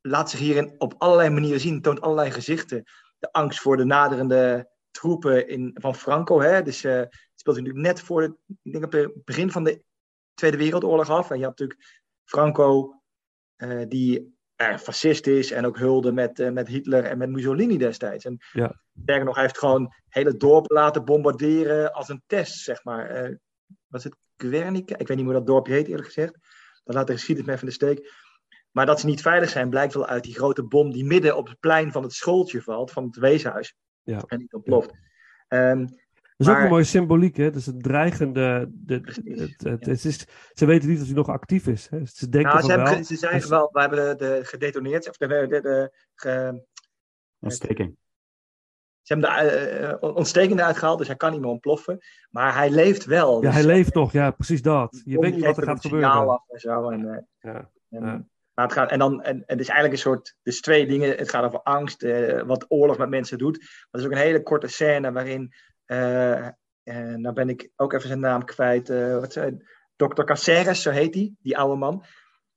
laat 0.00 0.30
zich 0.30 0.38
hierin 0.38 0.74
op 0.78 0.94
allerlei 0.98 1.30
manieren 1.30 1.60
zien, 1.60 1.82
toont 1.82 2.00
allerlei 2.00 2.30
gezichten. 2.30 2.84
De 3.18 3.32
angst 3.32 3.60
voor 3.60 3.76
de 3.76 3.84
naderende 3.84 4.70
troepen 4.90 5.48
in, 5.48 5.76
van 5.80 5.94
Franco, 5.94 6.40
hè? 6.40 6.62
dus 6.62 6.84
eh, 6.84 6.96
het 6.96 7.32
speelt 7.34 7.56
natuurlijk 7.56 7.86
net 7.86 8.00
voor 8.00 8.22
het, 8.22 8.36
ik 8.62 8.72
denk 8.72 8.84
op 8.84 8.92
het 8.92 9.24
begin 9.24 9.50
van 9.50 9.64
de 9.64 9.82
Tweede 10.34 10.56
Wereldoorlog 10.56 11.10
af. 11.10 11.30
En 11.30 11.38
je 11.38 11.44
hebt 11.44 11.58
natuurlijk 11.58 12.02
Franco, 12.24 13.02
eh, 13.56 13.82
die 13.88 14.37
eh, 14.58 14.76
fascist 14.76 15.26
is 15.26 15.50
en 15.50 15.66
ook 15.66 15.78
hulde 15.78 16.12
met, 16.12 16.38
eh, 16.38 16.50
met 16.50 16.68
Hitler 16.68 17.04
en 17.04 17.18
met 17.18 17.30
Mussolini 17.30 17.78
destijds. 17.78 18.24
En 18.24 18.36
Ja. 18.52 18.80
sterker 19.02 19.24
nog, 19.24 19.34
hij 19.34 19.44
heeft 19.44 19.58
gewoon 19.58 19.92
hele 20.08 20.36
dorpen 20.36 20.76
laten 20.76 21.04
bombarderen 21.04 21.92
als 21.92 22.08
een 22.08 22.22
test, 22.26 22.58
zeg 22.58 22.84
maar. 22.84 23.10
Eh 23.10 23.34
was 23.86 24.04
het 24.04 24.16
Guernica? 24.36 24.98
Ik 24.98 25.06
weet 25.08 25.16
niet 25.16 25.26
hoe 25.26 25.34
dat 25.34 25.46
dorpje 25.46 25.72
heet, 25.72 25.86
eerlijk 25.88 26.06
gezegd. 26.06 26.32
Dat 26.84 26.94
laat 26.94 27.06
de 27.06 27.12
geschiedenis 27.12 27.46
me 27.48 27.54
even 27.56 27.68
in 27.68 27.78
de 27.78 27.84
steek. 27.84 28.12
Maar 28.70 28.86
dat 28.86 29.00
ze 29.00 29.06
niet 29.06 29.22
veilig 29.22 29.48
zijn, 29.50 29.70
blijkt 29.70 29.94
wel 29.94 30.06
uit 30.06 30.22
die 30.22 30.34
grote 30.34 30.62
bom 30.64 30.92
die 30.92 31.04
midden 31.04 31.36
op 31.36 31.48
het 31.48 31.60
plein 31.60 31.92
van 31.92 32.02
het 32.02 32.12
schooltje 32.12 32.62
valt, 32.62 32.90
van 32.90 33.04
het 33.04 33.16
weeshuis. 33.16 33.74
Ja. 34.02 34.22
En 34.26 34.38
niet 34.38 34.52
ontploft. 34.54 34.90
Ehm, 35.48 35.86
Dat 36.38 36.46
is 36.46 36.52
ook 36.54 36.60
een 36.62 36.68
mooie 36.68 36.84
symboliek, 36.84 37.36
hè? 37.36 37.50
Dus 37.50 37.66
het 37.66 37.82
dreigende. 37.82 38.66
De, 38.72 39.00
Precies, 39.00 39.40
het, 39.40 39.62
het, 39.62 39.84
ja. 39.84 39.90
het 39.90 40.04
is, 40.04 40.26
ze 40.52 40.66
weten 40.66 40.88
niet 40.88 41.00
of 41.00 41.06
hij 41.06 41.14
nog 41.14 41.28
actief 41.28 41.66
is. 41.66 41.88
Hè? 41.88 42.06
Ze 42.06 42.28
denken 42.28 42.50
nou, 42.50 42.60
ze, 42.62 42.66
van 42.66 42.76
hebben, 42.76 42.94
wel. 42.94 43.04
ze 43.04 43.16
zijn 43.16 43.32
Dus- 43.40 43.48
wel, 43.48 43.68
we 43.72 43.80
hebben 43.80 44.18
de, 44.18 44.24
de 44.24 44.44
gedetoneerd, 44.44 45.08
of 45.08 45.16
de, 45.16 45.26
de, 45.26 45.60
de, 45.60 45.92
ge- 46.14 46.64
Ontsteking. 47.40 47.96
ze 49.02 49.12
hebben 49.12 49.30
de 49.30 49.36
eh, 49.46 49.90
eh, 49.90 50.02
ontsteking 50.16 50.58
eruit 50.58 50.76
gehaald, 50.76 50.98
dus 50.98 51.06
hij 51.06 51.16
kan 51.16 51.30
niet 51.32 51.40
meer 51.40 51.50
ontploffen. 51.50 51.98
Maar 52.30 52.54
hij 52.54 52.70
leeft 52.70 53.04
wel. 53.04 53.34
Ja, 53.34 53.40
dus, 53.40 53.52
hij 53.54 53.64
leeft 53.64 53.94
nog. 53.94 54.12
Ja, 54.12 54.30
precies 54.30 54.62
dat. 54.62 55.02
Je 55.04 55.18
weet 55.18 55.34
niet 55.34 55.44
wat 55.44 55.56
er 55.56 55.62
gaat 55.62 55.80
gebeuren. 55.80 56.10
af 56.28 56.44
en 56.48 56.60
zo. 56.60 56.90
En, 56.90 57.08
eh, 57.14 57.22
Ja, 57.52 57.70
en, 57.90 58.04
ja. 58.04 58.26
Maar 58.54 58.66
het 58.66 58.72
gaat, 58.76 58.90
en, 58.90 58.98
dan, 58.98 59.22
en, 59.22 59.34
en 59.34 59.42
het 59.46 59.60
is 59.60 59.68
eigenlijk 59.68 59.92
een 59.92 60.10
soort, 60.10 60.34
dus 60.42 60.60
twee 60.60 60.86
dingen. 60.86 61.16
Het 61.16 61.30
gaat 61.30 61.44
over 61.44 61.62
angst, 61.62 62.02
eh, 62.02 62.42
wat 62.42 62.64
oorlog 62.68 62.98
met 62.98 63.08
mensen 63.08 63.38
doet. 63.38 63.58
Maar 63.58 63.86
er 63.90 63.98
is 64.00 64.04
ook 64.06 64.12
een 64.12 64.18
hele 64.18 64.42
korte 64.42 64.66
scène 64.66 65.12
waarin, 65.12 65.42
eh, 65.42 65.56
en 65.88 67.20
nou 67.20 67.34
ben 67.34 67.48
ik 67.48 67.70
ook 67.76 67.92
even 67.92 68.08
zijn 68.08 68.20
naam 68.20 68.44
kwijt, 68.44 68.90
eh, 68.90 69.18
wat 69.18 69.32
zei 69.32 69.56
Dr. 69.96 70.24
Caceres, 70.24 70.82
zo 70.82 70.90
heet 70.90 71.14
hij, 71.14 71.34
die 71.38 71.58
oude 71.58 71.76
man. 71.76 72.04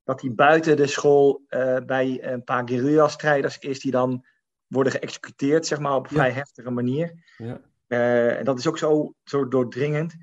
Dat 0.03 0.21
hij 0.21 0.33
buiten 0.33 0.77
de 0.77 0.87
school 0.87 1.41
eh, 1.47 1.77
bij 1.85 2.23
een 2.23 2.43
paar 2.43 2.67
guerrilla-strijders 2.67 3.57
is 3.57 3.79
die 3.79 3.91
dan 3.91 4.25
worden 4.67 4.91
geëxecuteerd, 4.91 5.65
zeg 5.65 5.79
maar, 5.79 5.95
op 5.95 6.03
een 6.09 6.15
Ja. 6.15 6.21
vrij 6.21 6.31
heftige 6.31 6.69
manier. 6.69 7.13
Ja. 7.37 7.61
Eh, 7.87 8.37
en 8.37 8.45
dat 8.45 8.59
is 8.59 8.67
ook 8.67 8.77
zo, 8.77 9.13
zo 9.23 9.47
doordringend. 9.47 10.15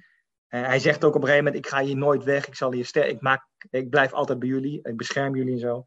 Eh, 0.49 0.67
hij 0.67 0.79
zegt 0.79 1.05
ook 1.05 1.15
op 1.15 1.21
een 1.23 1.29
gegeven 1.29 1.45
moment: 1.45 1.65
Ik 1.65 1.71
ga 1.71 1.81
hier 1.83 1.97
nooit 1.97 2.25
weg. 2.25 2.47
Ik, 2.47 2.55
zal 2.55 2.73
hier 2.73 2.87
ster 2.87 3.07
ik, 3.07 3.21
maak, 3.21 3.47
ik 3.71 3.91
blijf 3.91 4.13
altijd 4.13 4.39
bij 4.39 4.49
jullie. 4.49 4.81
Ik 4.83 4.97
bescherm 4.97 5.37
jullie 5.37 5.53
en 5.53 5.59
zo. 5.59 5.85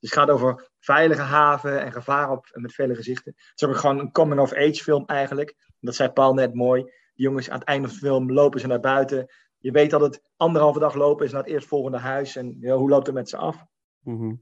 Dus 0.00 0.10
het 0.10 0.18
gaat 0.18 0.30
over 0.30 0.70
veilige 0.78 1.20
haven 1.20 1.80
en 1.80 1.92
gevaar 1.92 2.30
op, 2.30 2.46
met 2.52 2.72
vele 2.72 2.94
gezichten. 2.94 3.32
Het 3.36 3.60
is 3.60 3.68
ook 3.68 3.76
gewoon 3.76 3.98
een 3.98 4.12
coming-of-age 4.12 4.82
film 4.82 5.06
eigenlijk. 5.06 5.54
Dat 5.80 5.94
zei 5.94 6.08
Paul 6.10 6.34
net 6.34 6.54
mooi. 6.54 6.82
Die 6.82 7.24
jongens 7.26 7.50
aan 7.50 7.58
het 7.58 7.68
einde 7.68 7.88
van 7.88 7.96
de 7.96 8.02
film 8.04 8.32
lopen 8.32 8.60
ze 8.60 8.66
naar 8.66 8.80
buiten. 8.80 9.26
Je 9.58 9.70
weet 9.70 9.90
dat 9.90 10.00
het 10.00 10.22
anderhalve 10.36 10.78
dag 10.78 10.94
lopen 10.94 11.26
is 11.26 11.32
naar 11.32 11.42
het 11.42 11.50
eerstvolgende 11.50 11.98
huis. 11.98 12.36
En 12.36 12.56
ja, 12.60 12.76
hoe 12.76 12.88
loopt 12.88 13.06
het 13.06 13.14
met 13.14 13.28
ze 13.28 13.36
af? 13.36 13.64
Mhm. 14.00 14.34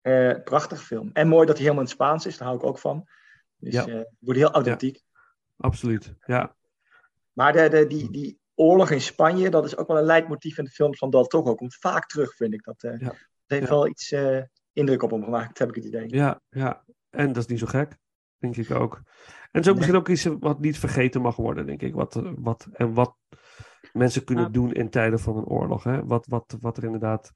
Eh 0.00 0.42
prachtige 0.44 0.84
film. 0.84 1.10
En 1.12 1.28
mooi 1.28 1.46
dat 1.46 1.56
hij 1.56 1.64
helemaal 1.64 1.82
in 1.84 1.88
het 1.90 1.98
Spaans 1.98 2.26
is. 2.26 2.38
Daar 2.38 2.46
hou 2.48 2.60
ik 2.60 2.66
ook 2.66 2.78
van. 2.78 3.08
Dus 3.56 3.74
Ja. 3.74 3.86
eh, 3.86 3.94
het 3.94 4.08
wordt 4.18 4.38
heel 4.40 4.50
authentiek. 4.50 5.02
Absoluut. 5.56 6.14
Ja. 6.26 6.54
Maar 7.32 7.52
de, 7.52 7.68
de, 7.68 7.86
die, 7.86 8.10
die 8.10 8.38
oorlog 8.54 8.90
in 8.90 9.00
Spanje, 9.00 9.50
dat 9.50 9.64
is 9.64 9.76
ook 9.76 9.86
wel 9.88 9.98
een 9.98 10.04
leidmotief 10.04 10.58
in 10.58 10.64
de 10.64 10.70
films 10.70 10.98
van 10.98 11.10
Del 11.10 11.26
Toro. 11.26 11.54
Komt 11.54 11.76
vaak 11.76 12.06
terug, 12.06 12.34
vind 12.36 12.54
ik. 12.54 12.64
Dat, 12.64 12.82
eh, 12.82 12.98
Ja. 12.98 13.06
dat 13.06 13.16
heeft 13.46 13.68
wel 13.68 13.86
iets 13.86 14.14
indruk 14.72 15.02
op 15.02 15.10
hem 15.10 15.24
gemaakt, 15.24 15.58
heb 15.58 15.68
ik 15.68 15.74
het 15.74 15.84
idee. 15.84 16.08
Ja, 16.14 16.40
ja. 16.50 16.84
En 17.10 17.26
dat 17.26 17.36
is 17.36 17.46
niet 17.46 17.58
zo 17.58 17.66
gek. 17.66 17.96
Denk 18.40 18.56
ik 18.56 18.70
ook. 18.70 19.02
En 19.50 19.68
ook 19.68 19.74
misschien 19.76 19.96
ook 19.96 20.08
iets 20.08 20.24
wat 20.24 20.60
niet 20.60 20.78
vergeten 20.78 21.20
mag 21.20 21.36
worden, 21.36 21.66
denk 21.66 21.82
ik. 21.82 21.94
Wat, 21.94 22.16
eh, 22.16 22.32
wat, 22.36 22.68
en 22.72 22.94
wat 22.94 23.16
mensen 23.92 24.24
kunnen 24.24 24.52
doen 24.52 24.72
in 24.72 24.90
tijden 24.90 25.18
van 25.18 25.36
een 25.36 25.44
oorlog. 25.44 25.84
Hè? 25.84 26.06
Wat, 26.06 26.26
wat, 26.26 26.56
wat 26.60 26.76
er 26.76 26.84
inderdaad. 26.84 27.32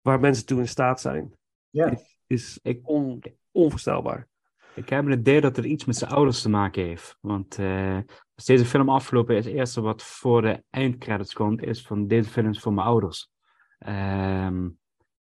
Waar 0.00 0.20
mensen 0.20 0.46
toe 0.46 0.60
in 0.60 0.68
staat 0.68 1.00
zijn. 1.00 1.32
Ja. 1.70 1.90
Is, 1.90 2.18
is 2.26 2.58
Ik- 2.62 2.88
on, 2.88 3.22
onvoorstelbaar. 3.50 4.28
Ik 4.74 4.88
heb 4.88 5.06
het 5.06 5.18
idee 5.18 5.40
dat 5.40 5.56
het 5.56 5.64
iets 5.64 5.84
met 5.84 5.96
zijn 5.96 6.10
ouders 6.10 6.42
te 6.42 6.48
maken 6.48 6.82
heeft. 6.84 7.18
Want 7.20 7.58
eh, 7.58 7.98
als 8.34 8.44
deze 8.44 8.64
film 8.64 8.88
afgelopen 8.88 9.36
is, 9.36 9.44
het 9.44 9.54
eerste 9.54 9.80
wat 9.80 10.02
voor 10.02 10.42
de 10.42 10.64
eindcredits 10.70 11.32
komt, 11.32 11.62
is 11.62 11.82
van 11.82 12.06
deze 12.06 12.30
film 12.30 12.48
is 12.48 12.60
voor 12.60 12.72
mijn 12.72 12.86
ouders. 12.86 13.30
Ehm, 13.78 14.68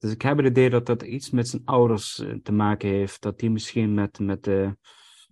dus 0.00 0.10
ik 0.12 0.22
heb 0.22 0.36
het 0.36 0.46
idee 0.46 0.70
dat 0.70 0.86
dat 0.86 1.02
iets 1.02 1.30
met 1.30 1.48
zijn 1.48 1.62
ouders 1.64 2.18
eh, 2.18 2.34
te 2.42 2.52
maken 2.52 2.88
heeft. 2.88 3.22
Dat 3.22 3.38
die 3.38 3.50
misschien 3.50 3.94
met, 3.94 4.18
met, 4.18 4.44
de, 4.44 4.76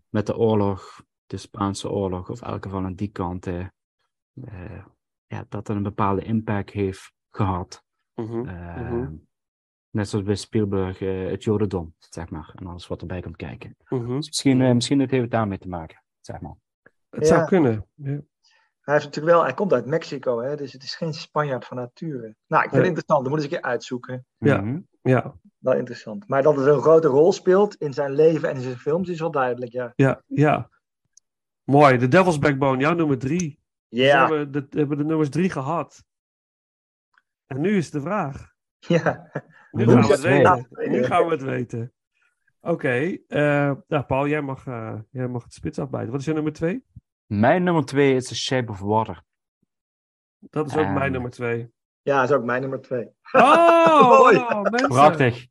met 0.08 0.26
de 0.26 0.36
oorlog, 0.36 1.02
de 1.26 1.36
Spaanse 1.36 1.90
oorlog, 1.90 2.30
of 2.30 2.40
in 2.42 2.46
elk 2.48 2.64
geval 2.64 2.84
aan 2.84 2.94
die 2.94 3.08
kant, 3.10 3.46
eh, 3.46 3.66
eh, 4.44 4.84
ja, 5.26 5.38
dat 5.48 5.50
dat 5.66 5.68
een 5.68 5.82
bepaalde 5.82 6.22
impact 6.24 6.70
heeft 6.70 7.12
gehad. 7.30 7.84
Mhm, 8.14 8.48
Eh, 8.48 8.90
mhm, 8.90 9.14
Net 9.90 10.08
zoals 10.08 10.24
bij 10.24 10.34
Spielberg 10.34 11.00
eh, 11.00 11.30
het 11.30 11.44
Jodendom, 11.44 11.94
zeg 11.98 12.30
maar. 12.30 12.52
En 12.54 12.66
alles 12.66 12.86
wat 12.86 13.00
erbij 13.00 13.20
komt 13.20 13.36
kijken. 13.36 13.76
mhm. 13.88 14.06
Dus 14.16 14.26
misschien, 14.26 14.60
eh, 14.60 14.72
misschien 14.72 15.00
het 15.00 15.10
heeft 15.10 15.22
het 15.22 15.30
daarmee 15.32 15.58
te 15.58 15.68
maken, 15.68 16.02
zeg 16.20 16.40
maar. 16.40 16.56
Het 17.10 17.26
zou 17.26 17.46
kunnen. 17.46 17.86
Ja. 17.94 18.20
Hij, 18.88 18.96
heeft 18.96 19.06
natuurlijk 19.08 19.36
wel, 19.36 19.44
hij 19.44 19.54
komt 19.54 19.72
uit 19.72 19.86
Mexico, 19.86 20.40
hè, 20.40 20.56
dus 20.56 20.72
het 20.72 20.82
is 20.82 20.94
geen 20.94 21.12
Spanjaard 21.14 21.64
van 21.64 21.76
nature. 21.76 22.36
Nou, 22.46 22.64
ik 22.64 22.70
vind 22.70 22.82
het 22.82 22.86
interessant. 22.86 23.20
Dat 23.22 23.28
moet 23.28 23.42
eens 23.42 23.52
een 23.52 23.58
keer 23.58 23.68
uitzoeken. 23.70 24.26
Ja. 24.38 24.60
Mhm. 24.60 24.80
Ja, 25.02 25.34
Wel 25.58 25.74
interessant. 25.74 26.28
Maar 26.28 26.42
dat 26.42 26.56
het 26.56 26.66
een 26.66 26.80
grote 26.80 27.08
rol 27.08 27.32
speelt 27.32 27.74
in 27.74 27.92
zijn 27.92 28.12
leven 28.12 28.48
en 28.48 28.56
in 28.56 28.62
zijn 28.62 28.78
films 28.78 29.08
is 29.08 29.20
wel 29.20 29.30
duidelijk, 29.30 29.72
ja. 29.72 29.92
ja, 29.96 30.22
ja. 30.26 30.70
Mooi. 31.64 31.98
The 31.98 32.08
Devil's 32.08 32.38
Backbone, 32.38 32.80
jouw 32.80 32.94
nummer 32.94 33.18
drie. 33.18 33.60
Ja, 33.88 34.28
We 34.28 34.34
hebben 34.34 34.52
de, 34.52 34.66
we 34.70 34.78
hebben 34.78 34.98
de 34.98 35.04
nummers 35.04 35.28
drie 35.28 35.50
gehad. 35.50 36.04
En 37.46 37.60
nu 37.60 37.76
is 37.76 37.90
de 37.90 38.00
vraag. 38.00 38.52
ja. 38.78 39.30
Nu 39.70 39.86
gaan 39.86 40.00
we 40.00 40.12
het 40.12 40.20
weten. 40.20 40.66
Nu 40.70 41.04
gaan 41.04 41.24
we 41.24 41.30
het 41.30 41.42
weten. 41.42 41.92
Oké. 42.60 43.16
eh, 43.28 43.72
nou, 43.88 44.02
Paul, 44.06 44.28
jij 44.28 44.42
mag, 44.42 44.66
eh, 44.66 44.98
jij 45.10 45.28
mag 45.28 45.42
het 45.44 45.54
spits 45.54 45.78
afbijten. 45.78 46.10
Wat 46.10 46.20
is 46.20 46.26
jouw 46.26 46.34
nummer 46.34 46.52
twee? 46.52 46.84
Mijn 47.28 47.62
nummer 47.62 47.84
twee 47.84 48.14
is 48.14 48.26
The 48.28 48.36
Shape 48.36 48.70
of 48.70 48.80
Water. 48.80 49.22
Dat 50.38 50.66
is 50.66 50.76
ook 50.76 50.88
mijn 50.88 51.12
nummer 51.12 51.30
twee. 51.30 51.72
ja, 52.02 52.20
dat 52.20 52.30
is 52.30 52.36
ook 52.36 52.44
mijn 52.44 52.60
nummer 52.60 52.80
twee. 52.80 53.08
Oh, 53.32 54.08
Mooi. 54.18 54.36
oh, 54.36 54.62
mensen. 54.62 54.88
Prachtig. 54.88 55.46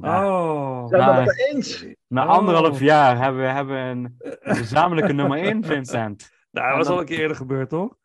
Oh. 0.00 0.86
Zijn 0.88 1.24
we 1.24 1.30
het 1.30 1.46
eens? 1.52 1.86
na 2.06 2.24
Oh. 2.24 2.30
anderhalf 2.30 2.80
jaar 2.80 3.18
hebben 3.22 3.40
we 3.42 3.48
hebben 3.48 3.76
een 3.76 4.16
gezamenlijke 4.56 5.12
nummer 5.12 5.38
één, 5.38 5.64
Vincent. 5.64 6.30
Nou, 6.50 6.68
dat 6.68 6.76
was 6.76 6.86
al 6.88 7.00
een 7.00 7.06
keer 7.06 7.18
eerder 7.18 7.36
gebeurd, 7.36 7.68
toch? 7.68 7.96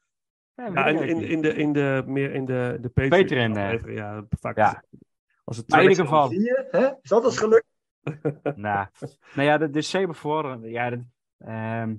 Ja, 0.56 0.86
in, 0.88 1.21
in, 1.21 1.41
de, 1.41 1.53
in 1.56 1.73
de, 1.73 2.03
meer 2.06 2.32
in 2.34 2.45
de, 2.45 2.77
de 2.82 2.89
Patreon. 2.89 3.21
Patreon, 3.21 3.58
eh. 3.58 3.63
aflevering, 3.65 3.97
Ja, 3.99 4.25
vaak 4.29 4.58
Ja. 4.58 4.84
Als 5.43 5.58
het 5.58 5.69
Maar 5.69 5.82
in 5.84 5.89
ieder 5.89 6.06
traditioneel- 6.06 6.29
geval, 6.29 6.29
Zie 6.29 6.41
je? 6.41 6.67
Hè? 6.88 7.01
Is 7.01 7.10
dat 7.10 7.23
eens 7.25 7.38
gelukt? 7.38 7.65
nou, 8.58 8.88
nou 9.36 9.47
ja, 9.47 9.58
de, 9.58 9.69
de 9.69 9.82
Shape 9.82 10.08
of 10.10 10.21
Water, 10.21 10.69
ja, 10.69 10.89
dat, 10.89 10.99
ehm, 11.38 11.95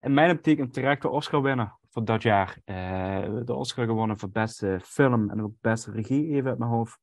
in 0.00 0.14
mijn 0.14 0.30
optiek 0.30 0.58
een 0.58 0.70
terechte 0.70 1.08
Oscar 1.08 1.42
winnaar 1.42 1.78
voor 1.90 2.04
dat 2.04 2.22
jaar. 2.22 2.60
Eh, 2.64 3.44
de 3.44 3.54
Oscar 3.54 3.86
gewonnen 3.86 4.18
voor 4.18 4.30
beste 4.30 4.80
film 4.82 5.30
en 5.30 5.42
ook 5.42 5.54
beste 5.60 5.90
regie, 5.90 6.28
even 6.28 6.50
uit 6.50 6.58
mijn 6.58 6.70
hoofd. 6.70 6.98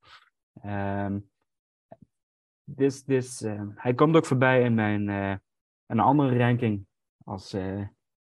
Ehm, 0.62 1.20
dus, 2.64 3.04
dus, 3.04 3.42
eh, 3.42 3.62
hij 3.76 3.94
komt 3.94 4.16
ook 4.16 4.26
voorbij 4.26 4.64
in 4.64 4.74
mijn 4.74 5.10
eh, 5.10 5.36
een 5.86 6.00
andere 6.00 6.38
ranking. 6.38 6.86
Als, 7.24 7.54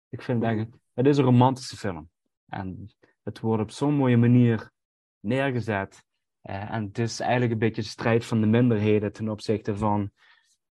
ik 0.10 0.22
vind 0.22 0.44
eigenlijk, 0.44 0.76
het 0.94 1.06
is 1.06 1.18
een 1.18 1.24
romantische 1.24 1.78
film. 1.78 2.10
En 2.48 2.90
het 3.24 3.40
wordt 3.40 3.64
op 3.64 3.72
zo'n 3.72 3.94
mooie 3.94 4.18
manier 4.18 4.72
neergezet. 5.20 6.06
En 6.42 6.84
het 6.84 6.98
is 6.98 7.20
eigenlijk 7.20 7.52
een 7.52 7.60
beetje 7.60 7.82
de 7.82 7.88
strijd 7.88 8.26
van 8.26 8.42
de 8.42 8.48
minderheden 8.48 9.14
ten 9.14 9.30
opzichte 9.30 9.78
van 9.78 10.12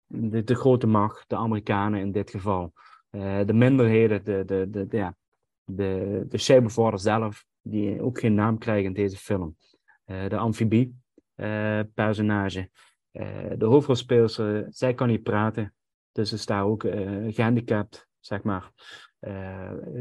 de, 0.06 0.44
de 0.44 0.54
grote 0.54 0.86
macht, 0.86 1.28
de 1.28 1.36
Amerikanen 1.36 2.00
in 2.00 2.12
dit 2.12 2.30
geval. 2.30 2.72
Eh, 3.10 3.40
de 3.46 3.52
minderheden, 3.52 4.24
de, 4.24 4.44
de, 4.44 4.70
de, 4.70 4.86
ja, 4.90 5.16
de, 5.64 6.24
de 6.28 6.98
zelf, 6.98 7.44
die 7.62 8.02
ook 8.02 8.18
geen 8.18 8.34
naam 8.34 8.58
krijgen 8.58 8.86
in 8.86 8.92
deze 8.92 9.16
film. 9.16 9.56
Eh, 10.06 10.28
de 10.28 10.36
amfibie-personage. 10.36 12.70
Eh, 13.10 13.50
de 13.56 13.64
hoofdrolspeelster, 13.64 14.66
zij 14.70 14.94
kan 14.94 15.08
niet 15.08 15.22
praten, 15.22 15.74
dus 16.12 16.32
is 16.32 16.46
daar 16.46 16.64
ook 16.64 16.84
eh, 16.84 17.34
gehandicapt, 17.34 18.08
zeg 18.20 18.42
maar. 18.42 18.72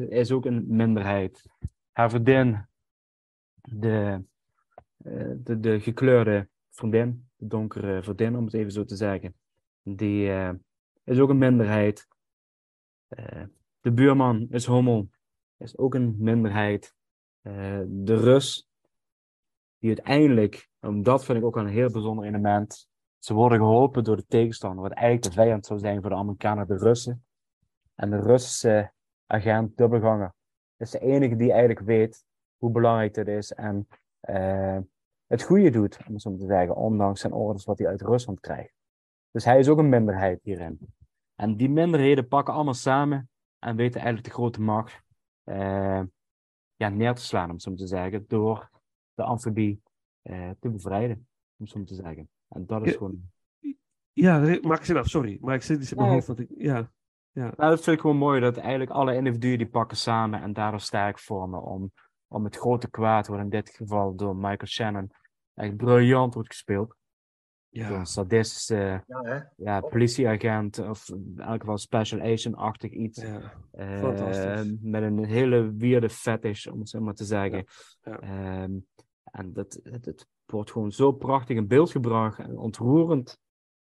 Is 0.09 0.31
ook 0.31 0.45
een 0.45 0.65
minderheid. 0.67 1.45
Haar 1.91 2.09
vriendin, 2.09 2.67
de, 3.61 4.23
de, 5.35 5.59
de 5.59 5.79
gekleurde 5.79 6.49
vriendin, 6.69 7.29
de 7.35 7.47
donkere 7.47 8.03
vriendin, 8.03 8.35
om 8.35 8.45
het 8.45 8.53
even 8.53 8.71
zo 8.71 8.85
te 8.85 8.95
zeggen, 8.95 9.35
die 9.83 10.31
is 11.03 11.19
ook 11.19 11.29
een 11.29 11.37
minderheid. 11.37 12.07
Eh, 13.15 13.43
de 13.79 13.91
buurman 13.91 14.47
is 14.49 14.65
homo, 14.65 15.07
is 15.57 15.77
ook 15.77 15.93
een 15.93 16.15
minderheid. 16.17 16.95
Eh, 17.41 17.81
de 17.87 18.15
Rus, 18.15 18.69
die 19.77 19.89
uiteindelijk, 19.89 20.69
en 20.79 21.03
dat 21.03 21.25
vind 21.25 21.37
ik 21.37 21.43
ook 21.43 21.55
een 21.55 21.67
heel 21.67 21.91
bijzonder 21.91 22.25
element, 22.25 22.87
ze 23.17 23.33
worden 23.33 23.57
geholpen 23.57 24.03
door 24.03 24.15
de 24.15 24.25
tegenstander, 24.25 24.81
wat 24.81 24.91
eigenlijk 24.91 25.23
de 25.23 25.41
vijand 25.41 25.65
zou 25.65 25.79
zijn 25.79 26.01
voor 26.01 26.09
de 26.09 26.15
Amerikanen, 26.15 26.67
de 26.67 26.77
Russen. 26.77 27.25
En 27.95 28.09
de 28.09 28.19
Russische 28.19 28.91
agent, 29.25 29.77
dubbelganger, 29.77 30.33
is 30.77 30.91
de 30.91 30.99
enige 30.99 31.35
die 31.35 31.51
eigenlijk 31.51 31.79
weet 31.79 32.25
hoe 32.57 32.71
belangrijk 32.71 33.13
dit 33.13 33.27
is 33.27 33.51
en 33.51 33.87
eh, 34.19 34.77
het 35.27 35.43
goede 35.43 35.69
doet, 35.69 35.97
om 36.07 36.13
het 36.13 36.21
zo 36.21 36.35
te 36.35 36.45
zeggen, 36.45 36.75
ondanks 36.75 37.21
zijn 37.21 37.33
orders 37.33 37.65
wat 37.65 37.77
hij 37.77 37.87
uit 37.87 38.01
Rusland 38.01 38.39
krijgt. 38.39 38.73
Dus 39.31 39.45
hij 39.45 39.59
is 39.59 39.67
ook 39.67 39.77
een 39.77 39.89
minderheid 39.89 40.39
hierin. 40.43 40.79
En 41.35 41.57
die 41.57 41.69
minderheden 41.69 42.27
pakken 42.27 42.53
allemaal 42.53 42.73
samen 42.73 43.29
en 43.59 43.75
weten 43.75 43.95
eigenlijk 44.01 44.27
de 44.27 44.33
grote 44.33 44.61
macht 44.61 45.03
eh, 45.43 46.01
ja, 46.75 46.89
neer 46.89 47.13
te 47.15 47.21
slaan, 47.21 47.49
om 47.49 47.59
zo 47.59 47.73
te 47.73 47.87
zeggen, 47.87 48.25
door 48.27 48.69
de 49.13 49.23
amfibie 49.23 49.81
eh, 50.21 50.49
te 50.59 50.69
bevrijden, 50.69 51.27
om 51.57 51.67
zo 51.67 51.83
te 51.83 51.95
zeggen. 51.95 52.29
En 52.47 52.65
dat 52.65 52.85
is 52.85 52.91
Ja. 52.91 52.97
gewoon 52.97 53.31
Ja, 54.13 54.57
maak 54.61 54.83
zin 54.83 54.97
af, 54.97 55.07
sorry. 55.07 55.37
Maar 55.41 55.55
ik 55.55 55.61
zit 55.61 55.91
in 55.91 55.97
mijn 55.97 56.09
hoofd. 56.09 56.27
Want 56.27 56.39
ik, 56.39 56.49
ja, 56.57 56.91
Nou, 57.31 57.55
dat 57.57 57.83
vind 57.83 57.95
ik 57.95 58.01
gewoon 58.01 58.17
mooi, 58.17 58.39
dat 58.41 58.57
eigenlijk 58.57 58.91
alle 58.91 59.15
individuen 59.15 59.57
die 59.57 59.69
pakken 59.69 59.97
samen 59.97 60.41
en 60.41 60.53
daardoor 60.53 60.79
sterk 60.79 61.19
vormen 61.19 61.61
om, 61.61 61.91
om 62.27 62.43
het 62.43 62.55
grote 62.55 62.89
kwaad, 62.89 63.27
wat 63.27 63.39
in 63.39 63.49
dit 63.49 63.69
geval 63.69 64.15
door 64.15 64.35
Michael 64.35 64.67
Shannon 64.67 65.11
echt 65.53 65.75
briljant 65.75 66.33
wordt 66.33 66.49
gespeeld. 66.49 66.95
Ja. 67.75 67.91
een 67.91 68.05
sadistische 68.05 69.03
Ja, 69.07 69.21
hè? 69.21 69.39
ja, 69.55 69.79
politieagent, 69.81 70.79
of 70.79 71.09
in 71.09 71.33
elk 71.37 71.59
geval 71.59 71.77
special 71.77 72.21
agent-achtig 72.21 72.91
iets. 72.91 73.21
ja. 73.21 73.53
eh, 73.71 73.99
fantastisch. 73.99 74.73
met 74.81 75.03
een 75.03 75.25
hele 75.25 75.73
weirde 75.77 76.09
fetish, 76.09 76.67
om 76.67 76.79
het 76.79 76.89
zo 76.89 76.99
maar 77.01 77.13
te 77.13 77.25
zeggen. 77.25 77.65
Ja, 78.01 78.11
ja. 78.11 78.19
Ehm, 78.19 78.71
en 79.23 79.53
dat, 79.53 79.79
het, 79.83 80.05
het 80.05 80.27
wordt 80.45 80.71
gewoon 80.71 80.91
zo 80.91 81.11
prachtig 81.11 81.57
in 81.57 81.67
beeld 81.67 81.91
gebracht 81.91 82.39
en 82.39 82.57
ontroerend. 82.57 83.39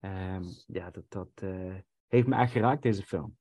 Ehm, 0.01 0.45
ja, 0.67 0.91
dat, 0.91 1.05
dat 1.09 1.31
eh, 1.35 1.75
heeft 2.07 2.27
me 2.27 2.37
echt 2.37 2.53
geraakt, 2.53 2.83
deze 2.83 3.03
film. 3.03 3.37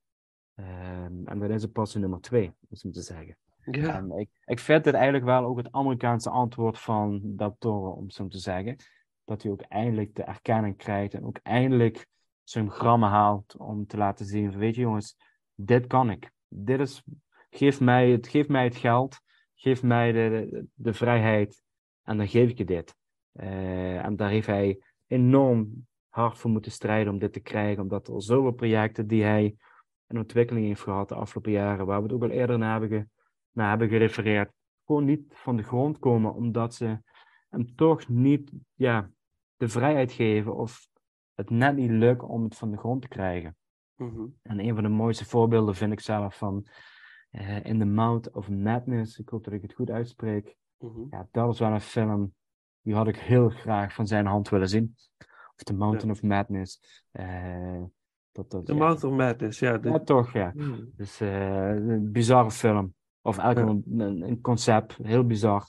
Ehm, 0.54 1.24
en 1.24 1.38
dat 1.38 1.50
is 1.50 1.62
het 1.62 1.72
pas 1.72 1.94
in 1.94 2.00
nummer 2.00 2.20
twee, 2.20 2.52
om 2.68 2.76
zo 2.76 2.90
te 2.90 3.02
zeggen. 3.02 3.36
Ja. 3.70 3.96
En 3.96 4.10
ik, 4.10 4.28
ik 4.44 4.58
vind 4.58 4.84
dit 4.84 4.94
eigenlijk 4.94 5.24
wel 5.24 5.44
ook 5.44 5.56
het 5.56 5.72
Amerikaanse 5.72 6.30
antwoord 6.30 6.78
van 6.78 7.34
Toro, 7.58 7.90
om 7.90 8.04
het 8.04 8.14
zo 8.14 8.28
te 8.28 8.38
zeggen. 8.38 8.76
Dat 9.28 9.42
hij 9.42 9.52
ook 9.52 9.60
eindelijk 9.60 10.14
de 10.14 10.22
erkenning 10.22 10.76
krijgt 10.76 11.14
en 11.14 11.24
ook 11.24 11.38
eindelijk 11.42 12.06
zijn 12.42 12.70
grammen 12.70 13.08
haalt 13.08 13.56
om 13.56 13.86
te 13.86 13.96
laten 13.96 14.26
zien 14.26 14.50
van, 14.50 14.60
weet 14.60 14.74
je 14.74 14.80
jongens, 14.80 15.16
dit 15.54 15.86
kan 15.86 16.10
ik. 16.10 16.30
Dit 16.48 16.80
is, 16.80 17.02
geef 17.50 17.80
mij 17.80 18.10
het, 18.10 18.28
geef 18.28 18.48
mij 18.48 18.64
het 18.64 18.76
geld, 18.76 19.20
geef 19.54 19.82
mij 19.82 20.12
de, 20.12 20.64
de, 20.74 20.92
vrijheid 20.92 21.62
en 22.02 22.16
dan 22.16 22.28
geef 22.28 22.50
ik 22.50 22.58
je 22.58 22.64
dit. 22.64 22.96
Eh, 23.32 24.04
en 24.04 24.16
daar 24.16 24.30
heeft 24.30 24.46
hij 24.46 24.82
enorm 25.06 25.86
hard 26.08 26.38
voor 26.38 26.50
moeten 26.50 26.72
strijden 26.72 27.12
om 27.12 27.18
dit 27.18 27.32
te 27.32 27.40
krijgen, 27.40 27.82
omdat 27.82 28.08
er 28.08 28.22
zoveel 28.22 28.52
projecten 28.52 29.06
die 29.06 29.22
hij 29.22 29.56
in 30.06 30.18
ontwikkeling 30.18 30.66
heeft 30.66 30.82
gehad 30.82 31.08
de 31.08 31.14
afgelopen 31.14 31.52
jaren, 31.52 31.86
waar 31.86 31.96
we 31.96 32.02
het 32.02 32.12
ook 32.12 32.22
al 32.22 32.30
eerder 32.30 32.58
naar 32.58 32.80
hebben, 32.80 32.98
ge- 32.98 33.08
naar 33.52 33.68
hebben 33.68 33.88
gerefereerd, 33.88 34.52
gewoon 34.84 35.04
niet 35.04 35.22
van 35.28 35.56
de 35.56 35.62
grond 35.62 35.98
komen, 35.98 36.34
omdat 36.34 36.74
ze 36.74 37.00
hem 37.48 37.74
toch 37.74 38.08
niet 38.08 38.52
ja, 38.74 39.10
de 39.58 39.68
vrijheid 39.68 40.12
geven 40.12 40.56
of 40.56 40.86
het 41.34 41.50
net 41.50 41.76
niet 41.76 41.90
lukt 41.90 42.22
om 42.22 42.44
het 42.44 42.56
van 42.56 42.70
de 42.70 42.76
grond 42.76 43.02
te 43.02 43.08
krijgen. 43.08 43.56
Mhm. 43.96 44.26
En 44.42 44.60
een 44.60 44.74
van 44.74 44.82
de 44.82 44.88
mooiste 44.88 45.24
voorbeelden 45.24 45.74
vind 45.74 45.92
ik 45.92 46.00
zelf 46.00 46.36
van 46.38 46.66
eh, 47.30 47.64
In 47.64 47.78
the 47.78 47.84
Mouth 47.84 48.30
of 48.32 48.48
Madness. 48.50 49.18
Ik 49.18 49.28
hoop 49.28 49.44
dat 49.44 49.52
ik 49.52 49.62
het 49.62 49.72
goed 49.74 49.90
uitspreek. 49.90 50.56
Mhm. 50.78 51.00
Ja, 51.10 51.28
dat 51.30 51.52
is 51.52 51.58
wel 51.58 51.70
een 51.72 51.80
film 51.80 52.34
die 52.82 52.94
had 52.94 53.08
ik 53.08 53.16
heel 53.16 53.48
graag 53.48 53.94
van 53.94 54.06
zijn 54.06 54.26
hand 54.26 54.48
willen 54.48 54.68
zien. 54.68 54.94
Of 55.56 55.62
The 55.64 55.74
Mountain 55.74 56.10
of 56.10 56.22
Madness. 56.22 56.80
Eh, 57.10 57.82
dat, 58.32 58.50
dat, 58.50 58.66
The 58.66 58.72
ja. 58.72 58.78
Mouth 58.78 59.04
of 59.04 59.12
Madness, 59.12 59.58
ja. 59.58 59.78
de- 59.78 59.88
Ja, 59.90 59.98
toch, 59.98 60.32
ja. 60.32 60.52
Mhm. 60.54 60.84
Dus 60.96 61.20
eh, 61.20 61.68
een 61.70 62.12
bizarre 62.12 62.50
film. 62.50 62.94
Of 63.22 63.38
eigenlijk 63.38 63.84
Ja. 63.86 64.04
een, 64.04 64.22
een 64.22 64.40
concept, 64.40 64.96
heel 65.02 65.26
bizar. 65.26 65.66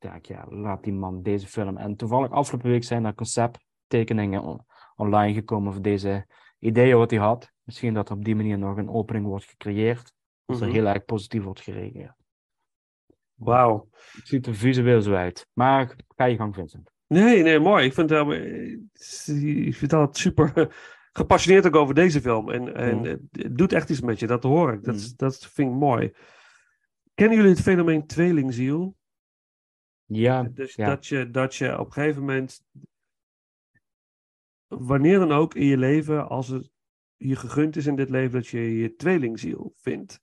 Denk, 0.00 0.26
ja, 0.26 0.46
laat 0.48 0.82
die 0.84 0.92
man 0.92 1.22
deze 1.22 1.46
film. 1.46 1.76
En 1.76 1.96
toevallig 1.96 2.30
afgelopen 2.30 2.70
week 2.70 2.84
zijn 2.84 3.04
er 3.04 3.14
concepttekeningen 3.14 4.42
on- 4.42 4.64
online 4.96 5.34
gekomen 5.34 5.72
voor 5.72 5.82
deze 5.82 6.26
ideeën 6.58 6.96
wat 6.96 7.10
hij 7.10 7.20
had. 7.20 7.50
Misschien 7.62 7.94
dat 7.94 8.08
er 8.08 8.14
op 8.16 8.24
die 8.24 8.34
manier 8.36 8.58
nog 8.58 8.76
een 8.76 8.88
opening 8.90 9.26
wordt 9.26 9.44
gecreëerd. 9.44 10.12
Als 10.44 10.60
er 10.60 10.66
Mhm. 10.66 10.74
heel 10.76 10.86
erg 10.86 11.04
positief 11.04 11.42
wordt 11.42 11.60
gereageerd. 11.60 12.14
Wauw. 13.34 13.88
Het 14.12 14.28
ziet 14.28 14.46
er 14.46 14.54
visueel 14.54 15.02
zo 15.02 15.14
uit. 15.14 15.46
Maar 15.52 15.96
ga 16.16 16.24
je 16.24 16.36
gang, 16.36 16.54
Vincent. 16.54 16.90
Nee, 17.06 17.42
nee, 17.42 17.58
mooi. 17.58 17.84
Ik 17.86 17.92
vind 17.94 18.10
het, 18.10 18.28
ik 19.28 19.74
vind 19.74 19.90
het 19.90 20.16
super 20.16 20.52
gepassioneerd 21.12 21.66
ook 21.66 21.76
over 21.76 21.94
deze 21.94 22.20
film. 22.20 22.50
En, 22.50 22.74
en 22.74 22.96
Mhm. 22.96 23.04
het, 23.32 23.58
doet 23.58 23.72
echt 23.72 23.90
iets 23.90 24.00
met 24.00 24.18
je, 24.18 24.26
dat 24.26 24.42
hoor 24.42 24.72
ik. 24.72 24.84
Dat, 24.84 24.94
Mhm. 24.94 25.04
dat 25.16 25.46
vind 25.52 25.70
ik 25.70 25.76
mooi. 25.78 26.12
Kennen 27.14 27.36
jullie 27.36 27.52
het 27.52 27.60
fenomeen 27.62 28.06
tweelingziel? 28.06 28.94
Ja, 30.12 30.42
Dus 30.42 30.74
ja. 30.74 30.86
dat, 30.86 31.06
je, 31.06 31.30
dat 31.30 31.54
je 31.54 31.78
op 31.78 31.86
een 31.86 31.92
gegeven 31.92 32.20
moment, 32.20 32.64
wanneer 34.66 35.18
dan 35.18 35.32
ook 35.32 35.54
in 35.54 35.66
je 35.66 35.76
leven, 35.76 36.28
als 36.28 36.48
het 36.48 36.70
je 37.16 37.36
gegund 37.36 37.76
is 37.76 37.86
in 37.86 37.96
dit 37.96 38.10
leven, 38.10 38.32
dat 38.32 38.46
je 38.46 38.76
je 38.78 38.94
tweelingziel 38.94 39.72
vindt. 39.76 40.20